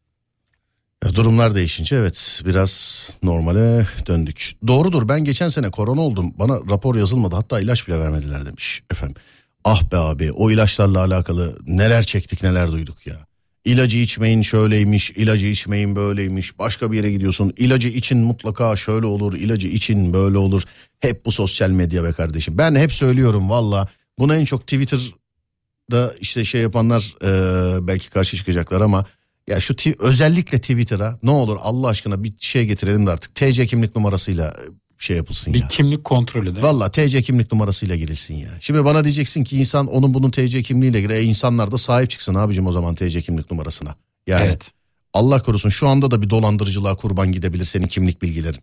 Ya 1.03 1.15
durumlar 1.15 1.55
değişince 1.55 1.95
evet 1.95 2.41
biraz 2.45 3.09
normale 3.23 3.87
döndük. 4.07 4.51
Doğrudur 4.67 5.09
ben 5.09 5.23
geçen 5.23 5.49
sene 5.49 5.71
korona 5.71 6.01
oldum 6.01 6.33
bana 6.39 6.55
rapor 6.69 6.95
yazılmadı 6.95 7.35
hatta 7.35 7.59
ilaç 7.61 7.87
bile 7.87 7.99
vermediler 7.99 8.45
demiş 8.45 8.83
efendim. 8.91 9.15
Ah 9.63 9.91
be 9.91 9.97
abi 9.97 10.31
o 10.31 10.51
ilaçlarla 10.51 10.99
alakalı 11.03 11.59
neler 11.65 12.03
çektik 12.03 12.43
neler 12.43 12.71
duyduk 12.71 13.07
ya. 13.07 13.26
İlacı 13.67 13.97
içmeyin 13.97 14.41
şöyleymiş, 14.41 15.11
ilacı 15.11 15.47
içmeyin 15.47 15.95
böyleymiş. 15.95 16.59
Başka 16.59 16.91
bir 16.91 16.97
yere 16.97 17.11
gidiyorsun. 17.11 17.53
ilacı 17.57 17.87
için 17.87 18.17
mutlaka 18.17 18.75
şöyle 18.75 19.05
olur, 19.05 19.33
ilacı 19.33 19.67
için 19.67 20.13
böyle 20.13 20.37
olur. 20.37 20.63
Hep 20.99 21.25
bu 21.25 21.31
sosyal 21.31 21.69
medya 21.69 22.03
be 22.03 22.11
kardeşim. 22.11 22.57
Ben 22.57 22.75
hep 22.75 22.93
söylüyorum 22.93 23.49
valla. 23.49 23.87
Bunu 24.19 24.35
en 24.35 24.45
çok 24.45 24.61
Twitter'da 24.61 26.13
işte 26.19 26.45
şey 26.45 26.61
yapanlar 26.61 27.15
e, 27.23 27.87
belki 27.87 28.09
karşı 28.09 28.37
çıkacaklar 28.37 28.81
ama 28.81 29.05
ya 29.47 29.59
şu 29.59 29.75
özellikle 29.99 30.61
Twitter'a 30.61 31.19
ne 31.23 31.31
olur 31.31 31.57
Allah 31.61 31.87
aşkına 31.87 32.23
bir 32.23 32.33
şey 32.39 32.65
getirelim 32.65 33.07
de 33.07 33.11
artık 33.11 33.35
TC 33.35 33.65
kimlik 33.65 33.95
numarasıyla 33.95 34.55
şey 34.97 35.17
yapılsın 35.17 35.53
Bir 35.53 35.61
ya. 35.61 35.67
kimlik 35.67 36.03
kontrolü 36.03 36.55
değil? 36.55 36.65
Valla 36.65 36.91
TC 36.91 37.21
kimlik 37.21 37.51
numarasıyla 37.51 37.95
girilsin 37.95 38.35
ya. 38.35 38.49
Şimdi 38.61 38.85
bana 38.85 39.03
diyeceksin 39.03 39.43
ki 39.43 39.57
insan 39.57 39.87
onun 39.87 40.13
bunun 40.13 40.31
TC 40.31 40.63
kimliğiyle 40.63 41.01
gir. 41.01 41.09
E 41.09 41.23
insanlar 41.23 41.71
da 41.71 41.77
sahip 41.77 42.09
çıksın 42.09 42.35
abicim 42.35 42.67
o 42.67 42.71
zaman 42.71 42.95
TC 42.95 43.21
kimlik 43.21 43.51
numarasına. 43.51 43.95
Yani 44.27 44.45
Evet. 44.45 44.71
Allah 45.13 45.43
korusun 45.43 45.69
şu 45.69 45.87
anda 45.87 46.11
da 46.11 46.21
bir 46.21 46.29
dolandırıcılığa 46.29 46.95
kurban 46.95 47.31
gidebilir 47.31 47.65
senin 47.65 47.87
kimlik 47.87 48.21
bilgilerin. 48.21 48.59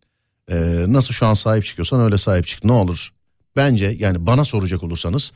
Ee, 0.51 0.85
nasıl 0.89 1.15
şu 1.15 1.27
an 1.27 1.35
sahip 1.35 1.65
çıkıyorsan 1.65 2.01
öyle 2.01 2.19
sahip 2.19 2.47
çık 2.47 2.65
ne 2.65 2.73
olur. 2.73 3.13
Bence 3.57 3.97
yani 3.99 4.27
bana 4.27 4.45
soracak 4.45 4.83
olursanız 4.83 5.33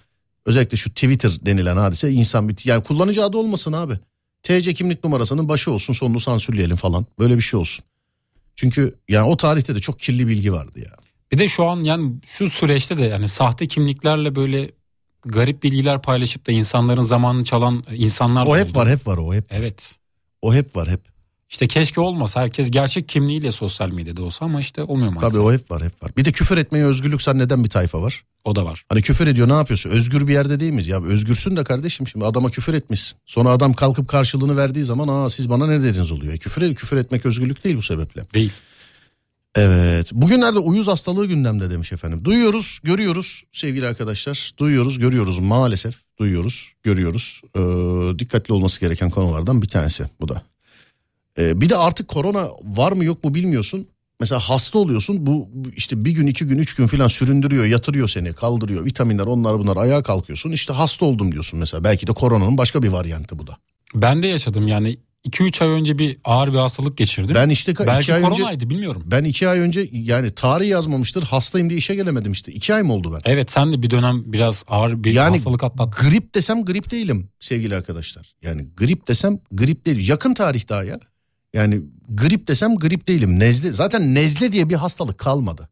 özellikle 0.47 0.77
şu 0.77 0.91
Twitter 0.91 1.33
denilen 1.47 1.77
hadise 1.77 2.11
insan 2.12 2.49
bir 2.49 2.57
yani 2.65 2.83
kullanıcı 2.85 3.25
adı 3.25 3.37
olmasın 3.37 3.73
abi. 3.73 3.95
TC 4.43 4.75
kimlik 4.75 5.05
numarasının 5.05 5.49
başı 5.49 5.70
olsun 5.70 5.95
sonunu 5.95 6.20
sansürleyelim 6.20 6.77
falan 6.77 7.07
böyle 7.19 7.37
bir 7.37 7.41
şey 7.41 7.61
olsun. 7.61 7.85
Çünkü 8.59 8.98
yani 9.09 9.30
o 9.30 9.36
tarihte 9.36 9.74
de 9.74 9.80
çok 9.80 10.01
kirli 10.01 10.28
bilgi 10.28 10.52
vardı 10.52 10.80
ya. 10.80 10.93
Bir 11.32 11.39
de 11.39 11.48
şu 11.48 11.64
an 11.64 11.85
yani 11.85 12.12
şu 12.26 12.51
süreçte 12.51 12.98
de 12.98 13.05
yani 13.05 13.28
sahte 13.28 13.68
kimliklerle 13.68 14.35
böyle 14.35 14.70
garip 15.24 15.62
bilgiler 15.62 16.02
paylaşıp 16.02 16.47
da 16.47 16.52
insanların 16.52 17.02
zamanını 17.02 17.44
çalan 17.44 17.85
insanlar 17.94 18.47
da 18.47 18.51
O 18.51 18.56
hep 18.56 18.68
oldu. 18.70 18.78
var 18.78 18.89
hep 18.89 19.06
var 19.06 19.18
o 19.18 19.35
hep. 19.35 19.44
Evet. 19.51 19.94
O 20.43 20.55
hep 20.55 20.76
var 20.76 20.89
hep. 20.89 21.01
İşte 21.51 21.66
keşke 21.69 22.01
olmasa 22.01 22.41
herkes 22.41 22.70
gerçek 22.70 23.09
kimliğiyle 23.09 23.53
sosyal 23.53 23.91
medyada 23.91 24.23
olsa 24.23 24.45
ama 24.45 24.61
işte 24.61 24.83
olmuyor 24.83 25.12
maalesef. 25.12 25.31
Tabii 25.33 25.41
o 25.41 25.53
hep 25.53 25.70
var 25.70 25.85
hep 25.85 26.03
var. 26.03 26.11
Bir 26.16 26.25
de 26.25 26.33
küfür 26.33 26.59
etmeye 26.59 26.85
özgürlük 26.85 27.23
zanneden 27.23 27.65
bir 27.65 27.70
tayfa 27.70 28.03
var. 28.03 28.25
O 28.45 28.57
da 28.57 28.65
var. 28.65 28.85
Hani 28.89 29.03
küfür 29.03 29.27
ediyor 29.27 29.49
ne 29.49 29.53
yapıyorsun? 29.53 29.91
Özgür 29.91 30.29
bir 30.29 30.33
yerde 30.33 30.61
değil 30.61 30.73
miyiz? 30.73 30.89
Ya 30.89 31.03
özgürsün 31.03 31.57
de 31.57 31.65
kardeşim 31.65 32.07
şimdi 32.07 32.25
adama 32.25 32.51
küfür 32.51 32.75
etmişsin. 32.75 33.19
Sonra 33.27 33.49
adam 33.49 33.73
kalkıp 33.73 34.09
karşılığını 34.09 34.57
verdiği 34.57 34.85
zaman 34.85 35.09
aa 35.09 35.29
siz 35.29 35.51
bana 35.51 35.66
ne 35.66 35.83
dediniz 35.83 36.12
oluyor. 36.12 36.35
E, 36.35 36.39
küfür, 36.39 36.75
küfür 36.75 36.97
etmek 36.97 37.27
özgürlük 37.27 37.65
değil 37.65 37.77
bu 37.77 37.83
sebeple. 37.83 38.23
Değil. 38.35 38.53
Evet. 39.55 40.12
Bugünlerde 40.12 40.59
uyuz 40.59 40.89
hastalığı 40.89 41.27
gündemde 41.27 41.70
demiş 41.70 41.93
efendim. 41.93 42.25
Duyuyoruz, 42.25 42.81
görüyoruz 42.83 43.45
sevgili 43.53 43.87
arkadaşlar. 43.87 44.53
Duyuyoruz, 44.59 44.99
görüyoruz 44.99 45.39
maalesef. 45.39 45.95
Duyuyoruz, 46.19 46.73
görüyoruz. 46.83 47.43
Ee, 47.57 48.19
dikkatli 48.19 48.55
olması 48.55 48.81
gereken 48.81 49.11
konulardan 49.11 49.62
bir 49.62 49.69
tanesi 49.69 50.05
bu 50.20 50.29
da. 50.29 50.43
Ee, 51.39 51.60
bir 51.60 51.69
de 51.69 51.77
artık 51.77 52.09
korona 52.09 52.48
var 52.62 52.93
mı 52.93 53.05
yok 53.05 53.24
mu 53.24 53.35
bilmiyorsun. 53.35 53.89
Mesela 54.20 54.39
hasta 54.40 54.78
oluyorsun 54.78 55.27
bu 55.27 55.48
işte 55.77 56.05
bir 56.05 56.10
gün 56.10 56.27
iki 56.27 56.44
gün 56.47 56.59
üç 56.59 56.74
gün 56.74 56.86
falan 56.86 57.09
süründürüyor 57.09 57.65
yatırıyor 57.65 58.09
seni 58.09 58.32
kaldırıyor 58.32 58.85
vitaminler 58.85 59.27
onlar 59.27 59.59
bunlar 59.59 59.77
ayağa 59.77 60.02
kalkıyorsun 60.02 60.52
işte 60.52 60.73
hasta 60.73 61.06
oldum 61.06 61.32
diyorsun 61.32 61.59
mesela 61.59 61.85
belki 61.85 62.06
de 62.06 62.12
koronanın 62.12 62.59
başka 62.59 62.82
bir 62.82 62.89
varyantı 62.89 63.39
bu 63.39 63.47
da. 63.47 63.56
Ben 63.94 64.23
de 64.23 64.27
yaşadım 64.27 64.69
yani 64.69 64.98
2-3 65.28 65.65
ay 65.65 65.70
önce 65.70 65.98
bir 65.98 66.16
ağır 66.24 66.52
bir 66.52 66.59
hastalık 66.59 66.98
geçirdim. 66.98 67.35
Ben 67.35 67.48
işte 67.48 67.74
Belki 67.86 68.02
iki 68.02 68.15
ay 68.15 68.20
önce 68.20 68.28
koronaydı 68.43 68.70
bilmiyorum. 68.70 69.02
ben 69.06 69.24
iki 69.24 69.48
ay 69.48 69.59
önce 69.59 69.89
yani 69.93 70.31
tarih 70.31 70.69
yazmamıştır 70.69 71.23
hastayım 71.23 71.70
diye 71.70 71.78
işe 71.78 71.94
gelemedim 71.94 72.32
işte 72.32 72.52
iki 72.52 72.74
ay 72.74 72.82
mı 72.82 72.93
oldu 72.93 73.12
ben? 73.15 73.32
Evet 73.32 73.51
sen 73.51 73.73
de 73.73 73.82
bir 73.82 73.90
dönem 73.90 74.23
biraz 74.27 74.65
ağır 74.69 75.05
bir 75.05 75.12
Yani 75.15 75.36
hastalık 75.36 75.65
atlattın. 75.65 76.09
grip 76.10 76.35
desem 76.35 76.65
grip 76.65 76.90
değilim 76.90 77.28
sevgili 77.40 77.74
arkadaşlar. 77.77 78.35
Yani 78.43 78.69
grip 78.77 79.09
desem 79.09 79.39
grip 79.52 79.86
değil. 79.86 80.09
Yakın 80.09 80.35
tarih 80.35 80.69
daha 80.69 80.85
ya. 80.85 81.01
Yani 81.55 81.83
grip 82.09 82.49
desem 82.49 82.77
grip 82.77 83.09
değilim. 83.09 83.41
Nezle 83.41 83.73
zaten 83.73 84.15
nezle 84.15 84.53
diye 84.53 84.69
bir 84.69 84.75
hastalık 84.75 85.19
kalmadı. 85.19 85.69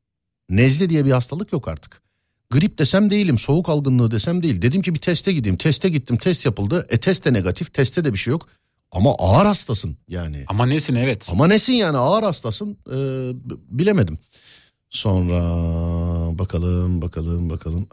Nezle 0.49 0.91
diye 0.91 1.05
bir 1.05 1.11
hastalık 1.11 1.53
yok 1.53 1.69
artık. 1.69 2.03
Grip 2.51 2.79
desem 2.79 3.11
değilim, 3.11 3.39
soğuk 3.39 3.69
algınlığı 3.69 4.11
desem 4.11 4.43
değil. 4.43 4.63
Dedim 4.63 4.83
ki 4.83 4.95
bir 4.95 5.01
teste 5.01 5.33
gideyim. 5.33 5.57
Teste 5.57 5.89
gittim, 5.89 6.17
test 6.17 6.47
yapıldı. 6.47 6.87
E 6.91 6.99
test 6.99 7.25
de 7.25 7.33
negatif, 7.33 7.75
testte 7.75 8.05
de 8.05 8.13
bir 8.13 8.19
şey 8.19 8.31
yok. 8.31 8.49
Ama 8.93 9.15
ağır 9.19 9.47
hastasın 9.47 9.97
yani. 10.09 10.45
Ama 10.49 10.67
nesin 10.67 10.95
evet. 10.95 11.29
Ama 11.33 11.47
nesin 11.47 11.73
yani 11.73 11.97
ağır 11.97 12.23
hastasın 12.23 12.79
Ee, 12.93 12.95
bilemedim. 13.71 14.19
Sonra 14.91 15.39
bakalım 16.39 17.03
bakalım 17.03 17.51
bakalım 17.51 17.87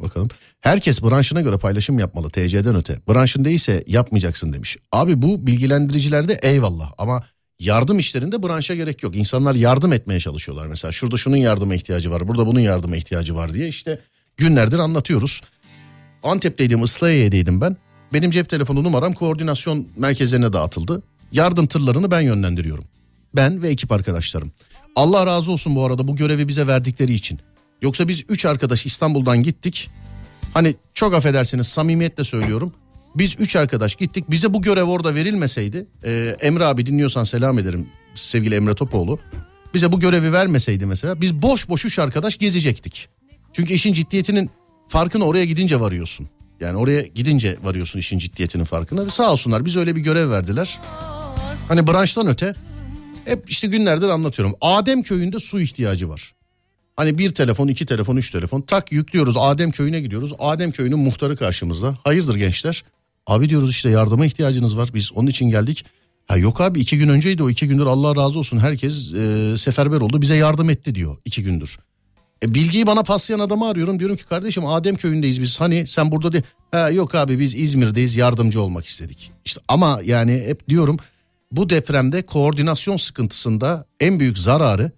bakalım. 0.00 0.28
Herkes 0.60 1.02
branşına 1.02 1.40
göre 1.40 1.58
paylaşım 1.58 1.98
yapmalı 1.98 2.30
TC'den 2.30 2.76
öte. 2.76 2.98
Branşın 3.08 3.44
değilse 3.44 3.84
yapmayacaksın 3.86 4.52
demiş. 4.52 4.76
Abi 4.92 5.22
bu 5.22 5.46
bilgilendiricilerde 5.46 6.38
eyvallah 6.42 6.92
ama 6.98 7.24
yardım 7.60 7.98
işlerinde 7.98 8.42
branşa 8.42 8.74
gerek 8.74 9.02
yok. 9.02 9.16
İnsanlar 9.16 9.54
yardım 9.54 9.92
etmeye 9.92 10.20
çalışıyorlar 10.20 10.66
mesela. 10.66 10.92
Şurada 10.92 11.16
şunun 11.16 11.36
yardıma 11.36 11.74
ihtiyacı 11.74 12.10
var 12.10 12.28
burada 12.28 12.46
bunun 12.46 12.60
yardıma 12.60 12.96
ihtiyacı 12.96 13.34
var 13.34 13.54
diye 13.54 13.68
işte 13.68 14.00
günlerdir 14.36 14.78
anlatıyoruz. 14.78 15.40
Antep'teydim 16.22 16.84
Islahiye'deydim 16.84 17.60
ben. 17.60 17.76
Benim 18.12 18.30
cep 18.30 18.48
telefonu 18.48 18.84
numaram 18.84 19.12
koordinasyon 19.12 19.88
merkezlerine 19.96 20.52
dağıtıldı. 20.52 21.02
Yardım 21.32 21.66
tırlarını 21.66 22.10
ben 22.10 22.20
yönlendiriyorum. 22.20 22.84
Ben 23.36 23.62
ve 23.62 23.68
ekip 23.68 23.92
arkadaşlarım. 23.92 24.52
Allah 24.96 25.26
razı 25.26 25.52
olsun 25.52 25.76
bu 25.76 25.84
arada 25.84 26.08
bu 26.08 26.16
görevi 26.16 26.48
bize 26.48 26.66
verdikleri 26.66 27.14
için. 27.14 27.40
Yoksa 27.82 28.08
biz 28.08 28.24
üç 28.28 28.46
arkadaş 28.46 28.86
İstanbul'dan 28.86 29.42
gittik. 29.42 29.90
Hani 30.54 30.76
çok 30.94 31.14
affedersiniz 31.14 31.66
samimiyetle 31.66 32.24
söylüyorum. 32.24 32.72
Biz 33.14 33.36
üç 33.38 33.56
arkadaş 33.56 33.94
gittik. 33.94 34.30
Bize 34.30 34.54
bu 34.54 34.62
görev 34.62 34.84
orada 34.84 35.14
verilmeseydi. 35.14 35.86
e, 36.04 36.36
Emre 36.40 36.64
abi 36.64 36.86
dinliyorsan 36.86 37.24
selam 37.24 37.58
ederim 37.58 37.88
sevgili 38.14 38.54
Emre 38.54 38.74
Topoğlu. 38.74 39.18
Bize 39.74 39.92
bu 39.92 40.00
görevi 40.00 40.32
vermeseydi 40.32 40.86
mesela 40.86 41.20
biz 41.20 41.42
boş 41.42 41.68
boş 41.68 41.84
üç 41.84 41.98
arkadaş 41.98 42.36
gezecektik. 42.38 43.08
Çünkü 43.52 43.72
işin 43.72 43.92
ciddiyetinin 43.92 44.50
farkına 44.88 45.24
oraya 45.24 45.44
gidince 45.44 45.80
varıyorsun. 45.80 46.28
Yani 46.60 46.76
oraya 46.76 47.02
gidince 47.02 47.56
varıyorsun 47.62 47.98
işin 47.98 48.18
ciddiyetinin 48.18 48.64
farkına. 48.64 49.10
Sağ 49.10 49.32
olsunlar 49.32 49.64
biz 49.64 49.76
öyle 49.76 49.96
bir 49.96 50.00
görev 50.00 50.30
verdiler. 50.30 50.78
Hani 51.68 51.86
branştan 51.86 52.26
öte 52.26 52.54
hep 53.24 53.50
işte 53.50 53.66
günlerdir 53.66 54.08
anlatıyorum. 54.08 54.54
Adem 54.60 55.02
köyünde 55.02 55.38
su 55.38 55.60
ihtiyacı 55.60 56.08
var. 56.08 56.34
Hani 56.96 57.18
bir 57.18 57.34
telefon, 57.34 57.68
iki 57.68 57.86
telefon, 57.86 58.16
üç 58.16 58.30
telefon 58.30 58.60
tak 58.60 58.92
yüklüyoruz 58.92 59.36
Adem 59.38 59.70
köyüne 59.70 60.00
gidiyoruz. 60.00 60.32
Adem 60.38 60.72
köyünün 60.72 60.98
muhtarı 60.98 61.36
karşımızda. 61.36 61.98
Hayırdır 62.04 62.34
gençler? 62.34 62.84
Abi 63.26 63.48
diyoruz 63.48 63.70
işte 63.70 63.88
yardıma 63.88 64.26
ihtiyacınız 64.26 64.76
var. 64.76 64.90
Biz 64.94 65.12
onun 65.12 65.26
için 65.26 65.50
geldik. 65.50 65.84
Ha 66.26 66.36
yok 66.36 66.60
abi 66.60 66.80
iki 66.80 66.98
gün 66.98 67.08
önceydi 67.08 67.42
o 67.42 67.50
iki 67.50 67.68
gündür 67.68 67.86
Allah 67.86 68.16
razı 68.16 68.38
olsun 68.38 68.58
herkes 68.58 69.14
e, 69.14 69.54
seferber 69.58 70.00
oldu 70.00 70.22
bize 70.22 70.36
yardım 70.36 70.70
etti 70.70 70.94
diyor 70.94 71.16
iki 71.24 71.42
gündür. 71.42 71.78
E, 72.42 72.54
bilgiyi 72.54 72.86
bana 72.86 73.02
paslayan 73.02 73.40
adamı 73.40 73.68
arıyorum. 73.68 73.98
Diyorum 73.98 74.16
ki 74.16 74.24
kardeşim 74.24 74.66
Adem 74.66 74.96
köyündeyiz 74.96 75.42
biz. 75.42 75.60
Hani 75.60 75.86
sen 75.86 76.12
burada 76.12 76.32
de 76.32 76.42
ha, 76.70 76.90
yok 76.90 77.14
abi 77.14 77.38
biz 77.38 77.54
İzmir'deyiz 77.54 78.16
yardımcı 78.16 78.60
olmak 78.60 78.86
istedik. 78.86 79.32
İşte 79.44 79.60
ama 79.68 80.00
yani 80.04 80.42
hep 80.46 80.68
diyorum 80.68 80.96
bu 81.52 81.70
depremde 81.70 82.22
koordinasyon 82.22 82.96
sıkıntısında 82.96 83.86
en 84.00 84.20
büyük 84.20 84.38
zararı 84.38 84.92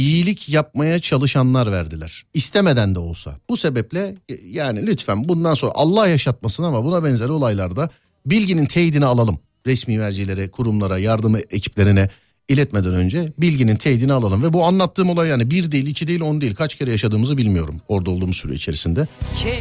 iyilik 0.00 0.48
yapmaya 0.48 0.98
çalışanlar 0.98 1.72
verdiler. 1.72 2.24
İstemeden 2.34 2.94
de 2.94 2.98
olsa. 2.98 3.36
Bu 3.48 3.56
sebeple 3.56 4.14
e, 4.28 4.34
yani 4.50 4.86
lütfen 4.86 5.28
bundan 5.28 5.54
sonra 5.54 5.72
Allah 5.74 6.08
yaşatmasın 6.08 6.62
ama 6.62 6.84
buna 6.84 7.04
benzer 7.04 7.28
olaylarda 7.28 7.90
bilginin 8.26 8.66
teyidini 8.66 9.04
alalım. 9.04 9.38
Resmi 9.66 9.98
mercilere, 9.98 10.50
kurumlara, 10.50 10.98
yardım 10.98 11.36
ekiplerine 11.36 12.08
iletmeden 12.48 12.94
önce 12.94 13.32
bilginin 13.38 13.76
teyidini 13.76 14.12
alalım. 14.12 14.42
Ve 14.42 14.52
bu 14.52 14.64
anlattığım 14.64 15.10
olay 15.10 15.28
yani 15.28 15.50
bir 15.50 15.72
değil, 15.72 15.86
iki 15.86 16.06
değil, 16.06 16.20
on 16.20 16.40
değil. 16.40 16.54
Kaç 16.54 16.74
kere 16.74 16.90
yaşadığımızı 16.90 17.36
bilmiyorum 17.36 17.76
orada 17.88 18.10
olduğumuz 18.10 18.36
süre 18.36 18.54
içerisinde. 18.54 19.06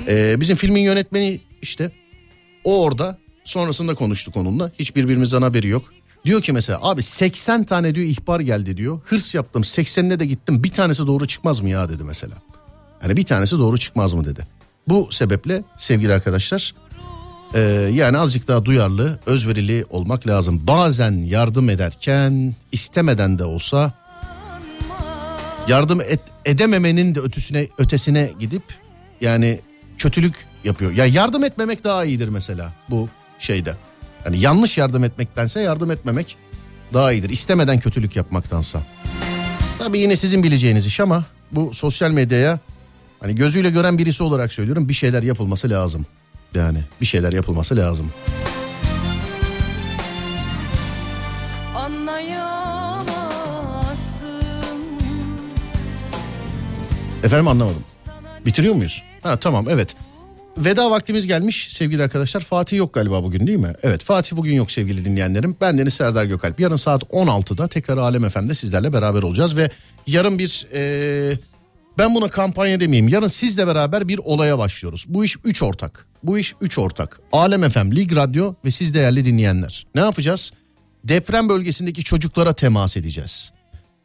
Ee, 0.07 0.41
bizim 0.41 0.55
filmin 0.55 0.81
yönetmeni 0.81 1.39
işte 1.61 1.91
o 2.63 2.83
orada 2.83 3.17
sonrasında 3.43 3.95
konuştuk 3.95 4.37
onunla. 4.37 4.71
Hiç 4.79 4.95
birbirimizden 4.95 5.41
haberi 5.41 5.67
yok. 5.67 5.93
Diyor 6.25 6.41
ki 6.41 6.53
mesela 6.53 6.79
abi 6.81 7.03
80 7.03 7.63
tane 7.63 7.95
diyor 7.95 8.07
ihbar 8.07 8.39
geldi 8.39 8.77
diyor. 8.77 8.99
Hırs 9.05 9.35
yaptım 9.35 9.61
80'ine 9.61 10.19
de 10.19 10.25
gittim 10.25 10.63
bir 10.63 10.71
tanesi 10.71 11.07
doğru 11.07 11.27
çıkmaz 11.27 11.59
mı 11.59 11.69
ya 11.69 11.89
dedi 11.89 12.03
mesela. 12.03 12.35
Yani 13.03 13.17
bir 13.17 13.25
tanesi 13.25 13.59
doğru 13.59 13.77
çıkmaz 13.77 14.13
mı 14.13 14.25
dedi. 14.25 14.47
Bu 14.87 15.09
sebeple 15.11 15.63
sevgili 15.77 16.13
arkadaşlar 16.13 16.73
e, 17.53 17.59
yani 17.93 18.17
azıcık 18.17 18.47
daha 18.47 18.65
duyarlı, 18.65 19.19
özverili 19.25 19.85
olmak 19.89 20.27
lazım. 20.27 20.67
Bazen 20.67 21.11
yardım 21.11 21.69
ederken 21.69 22.55
istemeden 22.71 23.39
de 23.39 23.43
olsa 23.43 23.93
yardım 25.67 26.01
et, 26.01 26.19
edememenin 26.45 27.15
de 27.15 27.19
ötesine 27.19 27.67
ötesine 27.77 28.31
gidip 28.39 28.63
yani 29.21 29.59
kötülük 29.97 30.47
yapıyor. 30.63 30.91
Ya 30.91 31.05
yardım 31.05 31.43
etmemek 31.43 31.83
daha 31.83 32.05
iyidir 32.05 32.29
mesela 32.29 32.73
bu 32.89 33.09
şeyde. 33.39 33.75
Yani 34.25 34.39
yanlış 34.39 34.77
yardım 34.77 35.03
etmektense 35.03 35.61
yardım 35.61 35.91
etmemek 35.91 36.37
daha 36.93 37.13
iyidir. 37.13 37.29
İstemeden 37.29 37.79
kötülük 37.79 38.15
yapmaktansa. 38.15 38.81
Tabii 39.79 39.99
yine 39.99 40.15
sizin 40.15 40.43
bileceğiniz 40.43 40.85
iş 40.85 40.99
ama 40.99 41.25
bu 41.51 41.73
sosyal 41.73 42.11
medyaya 42.11 42.59
hani 43.19 43.35
gözüyle 43.35 43.69
gören 43.69 43.97
birisi 43.97 44.23
olarak 44.23 44.53
söylüyorum 44.53 44.89
bir 44.89 44.93
şeyler 44.93 45.23
yapılması 45.23 45.69
lazım. 45.69 46.05
Yani 46.55 46.83
bir 47.01 47.05
şeyler 47.05 47.33
yapılması 47.33 47.75
lazım. 47.75 48.11
Efendim 57.23 57.47
anlamadım. 57.47 57.83
Bitiriyor 58.45 58.75
muyuz? 58.75 59.03
Ha 59.23 59.37
tamam 59.37 59.65
evet. 59.69 59.95
Veda 60.59 60.91
vaktimiz 60.91 61.27
gelmiş 61.27 61.67
sevgili 61.71 62.03
arkadaşlar. 62.03 62.41
Fatih 62.41 62.77
yok 62.77 62.93
galiba 62.93 63.23
bugün 63.23 63.47
değil 63.47 63.59
mi? 63.59 63.73
Evet 63.83 64.03
Fatih 64.03 64.37
bugün 64.37 64.53
yok 64.53 64.71
sevgili 64.71 65.05
dinleyenlerim. 65.05 65.55
Ben 65.61 65.77
Deniz 65.77 65.93
Serdar 65.93 66.25
Gökalp. 66.25 66.59
Yarın 66.59 66.75
saat 66.75 67.03
16'da 67.03 67.67
tekrar 67.67 67.97
Alem 67.97 68.29
FM'de 68.29 68.55
sizlerle 68.55 68.93
beraber 68.93 69.23
olacağız. 69.23 69.57
Ve 69.57 69.69
yarın 70.07 70.39
bir 70.39 70.67
e, 70.73 71.37
ben 71.97 72.15
buna 72.15 72.29
kampanya 72.29 72.79
demeyeyim. 72.79 73.07
Yarın 73.07 73.27
sizle 73.27 73.67
beraber 73.67 74.07
bir 74.07 74.17
olaya 74.17 74.57
başlıyoruz. 74.57 75.05
Bu 75.07 75.25
iş 75.25 75.35
3 75.45 75.63
ortak. 75.63 76.05
Bu 76.23 76.37
iş 76.37 76.53
3 76.61 76.77
ortak. 76.77 77.19
Alem 77.31 77.69
FM, 77.69 77.91
Lig 77.91 78.15
Radyo 78.15 78.53
ve 78.65 78.71
siz 78.71 78.93
değerli 78.93 79.25
dinleyenler. 79.25 79.87
Ne 79.95 80.01
yapacağız? 80.01 80.51
Deprem 81.03 81.49
bölgesindeki 81.49 82.03
çocuklara 82.03 82.53
temas 82.53 82.97
edeceğiz 82.97 83.51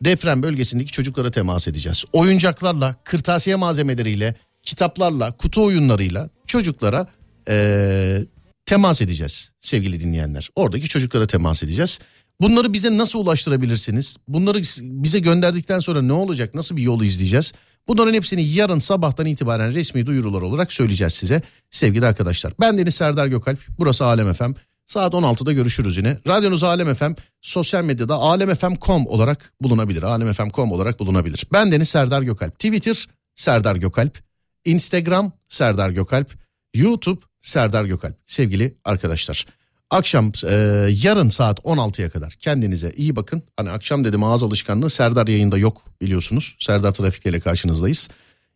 deprem 0.05 0.43
bölgesindeki 0.43 0.93
çocuklara 0.93 1.31
temas 1.31 1.69
edeceğiz. 1.69 2.05
Oyuncaklarla, 2.13 2.95
kırtasiye 3.05 3.57
malzemeleriyle, 3.57 4.35
kitaplarla, 4.65 5.33
kutu 5.33 5.65
oyunlarıyla 5.65 6.29
çocuklara 6.47 7.07
eee, 7.49 8.27
temas 8.67 9.03
edeceğiz 9.03 9.51
sevgili 9.61 10.01
dinleyenler. 10.01 10.51
Oradaki 10.57 10.89
çocuklara 10.89 11.27
temas 11.27 11.63
edeceğiz. 11.63 11.99
Bunları 12.41 12.73
bize 12.73 12.99
nasıl 12.99 13.19
ulaştırabilirsiniz? 13.19 14.17
Bunları 14.29 14.59
bize 14.81 15.19
gönderdikten 15.19 15.79
sonra 15.81 16.03
ne 16.03 16.13
olacak? 16.13 16.55
Nasıl 16.55 16.77
bir 16.77 16.83
yol 16.83 17.03
izleyeceğiz? 17.03 17.53
Bunların 17.89 18.15
hepsini 18.15 18.43
yarın 18.43 18.79
sabahtan 18.79 19.27
itibaren 19.27 19.75
resmi 19.75 20.07
duyurular 20.07 20.43
olarak 20.43 20.73
söyleyeceğiz 20.73 21.13
size 21.15 21.43
sevgili 21.71 22.07
arkadaşlar. 22.07 22.53
Ben 22.61 22.79
Deniz 22.79 22.95
Serdar 22.95 23.27
Gökalp. 23.27 23.59
Burası 23.79 24.05
Alem 24.05 24.33
FM. 24.33 24.53
Saat 24.87 25.15
16'da 25.15 25.53
görüşürüz 25.53 25.97
yine. 25.97 26.19
Radyonuz 26.27 26.63
Alem 26.63 26.95
FM. 26.95 27.13
Sosyal 27.43 27.85
medyada 27.85 28.15
alemfm.com 28.15 29.07
olarak 29.07 29.53
bulunabilir. 29.61 30.03
Alemfm.com 30.03 30.73
olarak 30.73 31.01
bulunabilir. 31.01 31.47
Ben 31.53 31.73
Deniz 31.73 31.89
Serdar 31.89 32.23
Gökalp. 32.23 32.55
Twitter 32.55 33.07
Serdar 33.35 33.77
Gökalp. 33.77 34.24
Instagram 34.65 35.33
Serdar 35.49 35.91
Gökalp. 35.91 36.33
YouTube 36.75 37.21
Serdar 37.41 37.85
Gökalp. 37.85 38.17
Sevgili 38.27 38.75
arkadaşlar. 38.85 39.47
Akşam 39.91 40.33
e, 40.45 40.55
yarın 41.03 41.29
saat 41.29 41.59
16'ya 41.59 42.11
kadar 42.11 42.33
kendinize 42.33 42.93
iyi 42.97 43.17
bakın. 43.17 43.43
Hani 43.57 43.71
akşam 43.71 44.05
dedim 44.05 44.25
ağız 44.25 44.43
alışkanlığı 44.43 44.91
Serdar 44.91 45.27
yayında 45.27 45.59
yok 45.59 45.83
biliyorsunuz. 46.01 46.57
Serdar 46.61 46.93
Trafik'te 46.95 47.31
ile 47.31 47.41
karşınızdayız. 47.41 48.09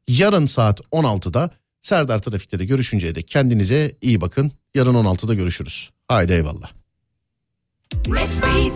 Yarın 0.08 0.46
saat 0.46 0.80
16'da 0.80 1.50
Serdar 1.80 2.18
Trafik'te 2.18 2.58
de 2.58 2.64
görüşünceye 2.64 3.14
dek 3.14 3.28
kendinize 3.28 3.96
iyi 4.00 4.20
bakın. 4.20 4.52
Yarın 4.74 4.94
16'da 4.94 5.34
görüşürüz. 5.34 5.90
Haydi 6.08 6.32
eyvallah. 6.32 6.70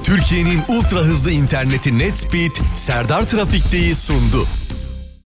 Türkiye'nin 0.04 0.60
ultra 0.68 1.00
hızlı 1.00 1.30
interneti 1.30 1.98
NetSpeed 1.98 2.52
Serdar 2.76 3.28
Trafik'teyi 3.30 3.94
sundu. 3.94 4.46